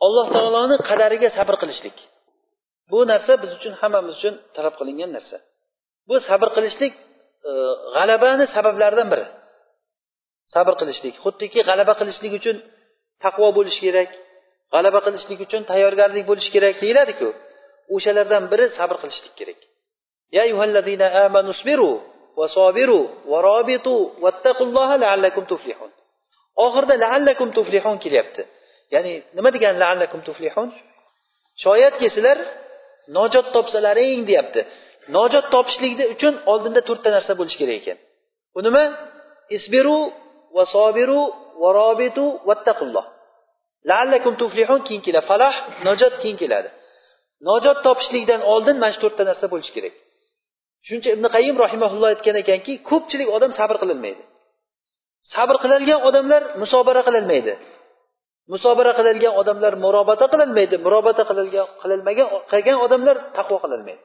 [0.05, 1.97] Alloh taoloni qadariga sabr qilishlik.
[2.91, 5.37] Bu narsa biz uchun hammamiz uchun talab qilingan narsa.
[6.09, 6.93] Bu sabr qilishlik
[7.49, 7.51] e,
[7.95, 9.25] g'alabani sabablaridan biri.
[10.53, 12.57] Sabr qilishlik xuddiki g'alaba qilishlik uchun
[13.23, 14.09] taqvo bo'lishi kerak
[14.73, 17.29] g'alaba qilishlik uchun tayyorgarlik bo'lishi kerak deyiladiku.
[17.95, 19.59] O'shalardan biri sabr qilishlik kerak.
[22.38, 25.90] يا أيها الذين آمنوا اصبروا وصابروا ورابطوا واتقوا الله لعلكم تفلحون
[26.64, 28.42] oxirida laallakum tuflihun kelyapti
[28.94, 30.68] ya'ni nima degani laallakum tuflihun
[31.64, 32.38] shoyatki sizlar
[33.16, 34.60] najot topsalaring deyapti
[35.16, 37.98] najot topishlikni uchun oldinda to'rtta narsa bo'lishi kerak ekan
[38.54, 38.82] bu nima
[39.56, 39.98] isbiru
[40.56, 41.20] va sobiru
[41.62, 43.04] va robitu vattaqulloh
[43.90, 45.54] laallakum tuflihun keyin keladi falah
[45.86, 46.68] najot keyin keladi
[47.48, 49.94] najot topishlikdan oldin mana shu to'rtta narsa bo'lishi kerak
[50.85, 54.23] Shuning uchun ibn qayim rahimaulloh aytgan ekanki ko'pchilik odam sabr qilolmaydi
[55.35, 57.53] sabr qiladigan odamlar musobara qilolmaydi
[58.53, 61.23] musobara qiladigan odamlar murobata qilolmaydi murobata
[61.81, 64.03] qilolmagan qilgan odamlar taqvo qilolmaydi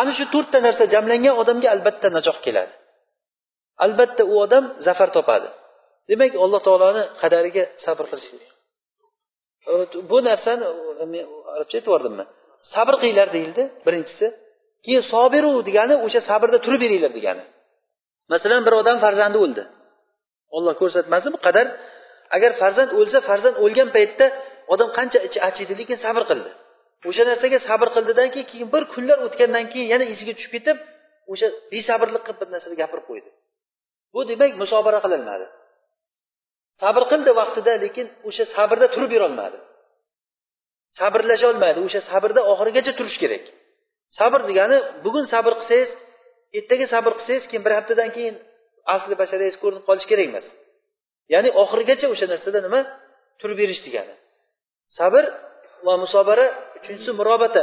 [0.00, 2.74] ana shu to'rtta narsa jamlangan odamga albatta najoh keladi.
[3.84, 5.48] Albatta u odam zafar topadi.
[6.10, 8.50] Demak alloh taoloni qadariga sabr qilish kerak.
[10.10, 10.64] Bu narsani
[11.12, 11.24] men
[11.54, 12.24] arabcha aytib yubordimmi
[12.74, 14.26] sabr qilinglar deyildi birinchisi.
[14.84, 17.44] Keyin sobiru degani o'sha sabrda turib beringlar degani.
[18.32, 19.62] Masalan bir odam farzandi o'ldi.
[20.56, 21.66] Olloh ko'rsatmasin bu qadar
[22.36, 24.26] agar farzand o'lsa farzand o'lgan paytda
[24.72, 26.50] odam qancha ichi achiydi lekin sabr qildi.
[27.08, 30.76] O'sha narsaga sabr qildidan keyin keyin bir kunlar o'tgandan keyin yana esiga tushib ketib
[31.32, 33.30] o'sha besabrlik qilib bir narsani gapirib qo'ydi.
[34.14, 35.46] Bu demak musobara qilinmadi.
[36.82, 39.58] Sabr qildi vaqtida lekin o'sha sabrda turib berolmadi.
[40.98, 41.78] Sabrlasha olmadi.
[41.86, 43.44] O'sha sabrda oxirigacha turish kerak.
[44.18, 45.90] Sabr degani bugun sabr qilsangiz
[46.58, 48.36] ertaga sabr qilsangiz keyin bir haftadan keyin
[48.94, 50.46] asli basharangiz ko'rinib qolishi kerak emas.
[51.32, 52.80] Ya'ni oxirigacha o'sha narsada nima?
[53.40, 54.14] Turib berish degani.
[54.98, 55.24] Sabr
[55.86, 56.46] va musobara
[56.78, 57.62] uchinchisi murobata.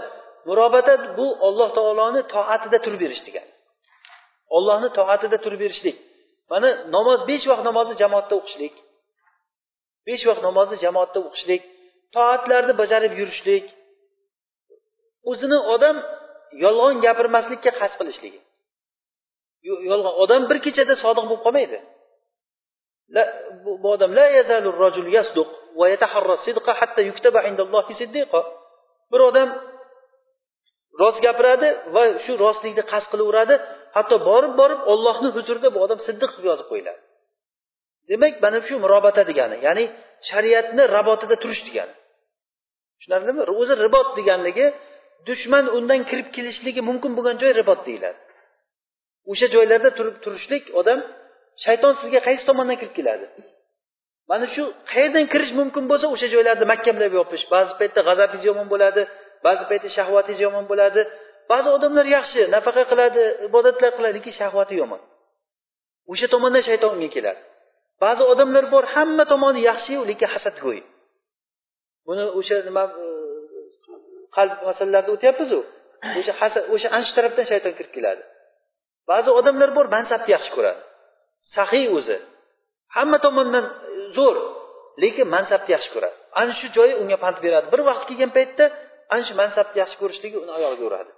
[0.50, 3.52] Murobata bu olloh taoloni toatida turib berish degani.
[4.56, 5.98] Ollohni toatida turib berishlik.
[6.52, 8.76] Mana namoz besh vaqt namozni jamoatda o'qishlik.
[10.08, 11.62] Besh vaqt namozni jamoatda o'qishlik.
[12.16, 13.66] Toatlarni bajarib yurishlik.
[15.32, 15.96] O'zini odam
[16.64, 18.40] yolg'on gapirmaslikka qasd qilishligi.
[19.92, 21.80] Yolg'on odam bir kechada sodiq bo'lib qolmaydi.
[23.82, 24.26] Bu odam la
[24.84, 25.50] rajul yasduq
[25.80, 25.86] va
[26.46, 27.94] sidqa hatta yuktaba indallohi
[29.12, 29.50] bir odam
[31.02, 33.56] rost gapiradi va shu rostlikni qasd qilaveradi.
[33.98, 37.02] Hatto borib borib ollohni huzurida bu odam siddiq deb yozib qo'yiladi.
[38.10, 39.86] Demak mana shu murobata degani ya'ni
[40.30, 41.94] shariatni rabotida turish degani.
[42.98, 43.42] Tushunarlimi?
[43.62, 44.66] O'zi ribot deganligi
[45.28, 48.20] dushman undan kirib kelishligi mumkin bo'lgan joy ribot deyiladi.
[49.32, 51.00] O'sha joylarda turib turishlik odam
[51.66, 53.26] shayton sizga qaysi tomondan kirib keladi?
[54.32, 57.44] Mana shu qayerdan kirish mumkin bo'lsa o'sha joylarni mahkamlab yopish.
[57.56, 59.02] Ba'zi paytda g'azabingiz yomon bo'ladi
[59.46, 61.02] ba'zi paytda shahvatingiz yomon bo'ladi.
[61.52, 65.02] Ba'zi odamlar yaxshi nafaqa qiladi ibodatlar qiladi lekin shahvati yomon.
[66.12, 67.42] O'sha tomondan shayton unga keladi.
[68.04, 70.80] Ba'zi odamlar bor hamma tomoni yaxshiyu lekin hasadgo'y.
[72.08, 73.08] Buni o'sha nima e,
[74.36, 75.60] qalb masalalarida o'tyapmizu
[76.20, 76.34] o'sha
[76.74, 78.24] o'sha ana shu tarafdan shayton kirib keladi.
[79.12, 80.82] Ba'zi odamlar bor mansabni yaxshi ko'radi.
[81.56, 82.18] Saxiy o'zi.
[82.96, 83.72] Hamma tomondan e,
[84.18, 84.38] zo'r
[85.04, 86.18] lekin mansabni yaxshi ko'radi.
[86.42, 87.68] Ana shu joyi unga pand beradi.
[87.74, 88.66] Bir vaqt kelgan paytda
[89.14, 91.12] ana shu mansabni yaxshi ko'rishligi uni oyog'iga uradi.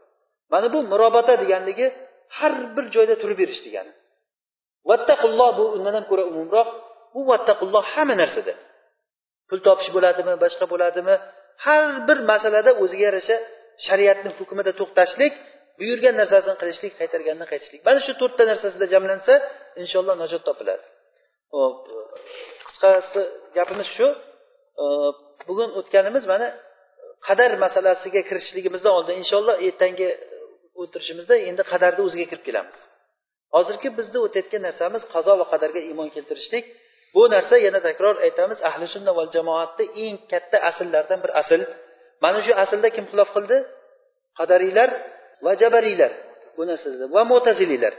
[0.54, 1.88] Mana bu murobata deganligi
[2.38, 3.94] har bir joyda turib berish degani.
[4.90, 6.70] Vattaqulloh bu undan ham ko'ra umumroq.
[7.14, 8.54] Bu vattaqulloh hamma narsada
[9.50, 11.16] pul topish bo'ladimi boshqa bo'ladimi?
[11.66, 13.38] Har bir masalada o'ziga yarasha
[13.88, 15.34] shariatni hukmida to'xtashlik
[15.80, 17.82] buyurgan narsasini qilishlik qaytargandan qaytishlik.
[17.88, 19.34] Mana shu to'rtta narsasida jamlansa
[19.82, 20.86] inshaalloh najot topiladi.
[21.56, 21.76] Hop
[22.68, 23.22] qisqasi
[23.58, 24.08] gapimiz shu.
[25.48, 26.48] Bugun o'tganimiz mana
[27.28, 30.08] qadar masalasiga kirishligimizdan oldin inshaalloh ertangi
[30.82, 32.80] o'tirishimizda endi qadarni o'ziga kirib kelamiz.
[33.56, 36.66] Hozirgi bizni o'tayotgan narsamiz qazo va qadarga iymon keltirishlik.
[37.16, 41.62] Bu narsa yana takror aytamiz ahli sunna val jamoatni eng katta asllardan bir asl.
[42.24, 43.58] Mana shu aslda kim xilof qildi?
[44.40, 44.90] Qadariylar
[45.46, 46.12] va jabariylar
[46.58, 47.94] bu narsada va mo'taziliylar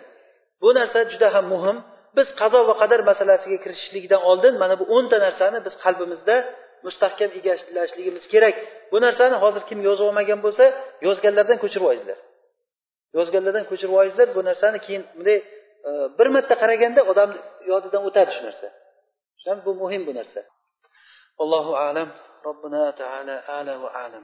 [0.62, 1.76] bu narsa juda ham muhim.
[2.16, 6.36] Biz qazo va qadar masalasiga kirishishlikdan oldin mana bu o'nta narsani biz qalbimizda
[6.86, 8.54] mustahkam egallashligimiz kerak.
[8.92, 10.64] Bu narsani hozir kim yozib olmagan bo'lsa
[11.06, 12.18] yozganlardan ko'chirib olinglar.
[13.18, 14.28] Yozganlardan ko'chirib olinglar.
[14.36, 15.38] Bu narsani keyin bunday
[15.88, 17.38] e, bir marta qaraganda odamni
[17.70, 18.68] yodidan o'tadi shu narsa.
[19.64, 20.42] Bu muhim bu narsa
[21.38, 22.08] allohu alam
[22.44, 24.20] robbina taala ala va alam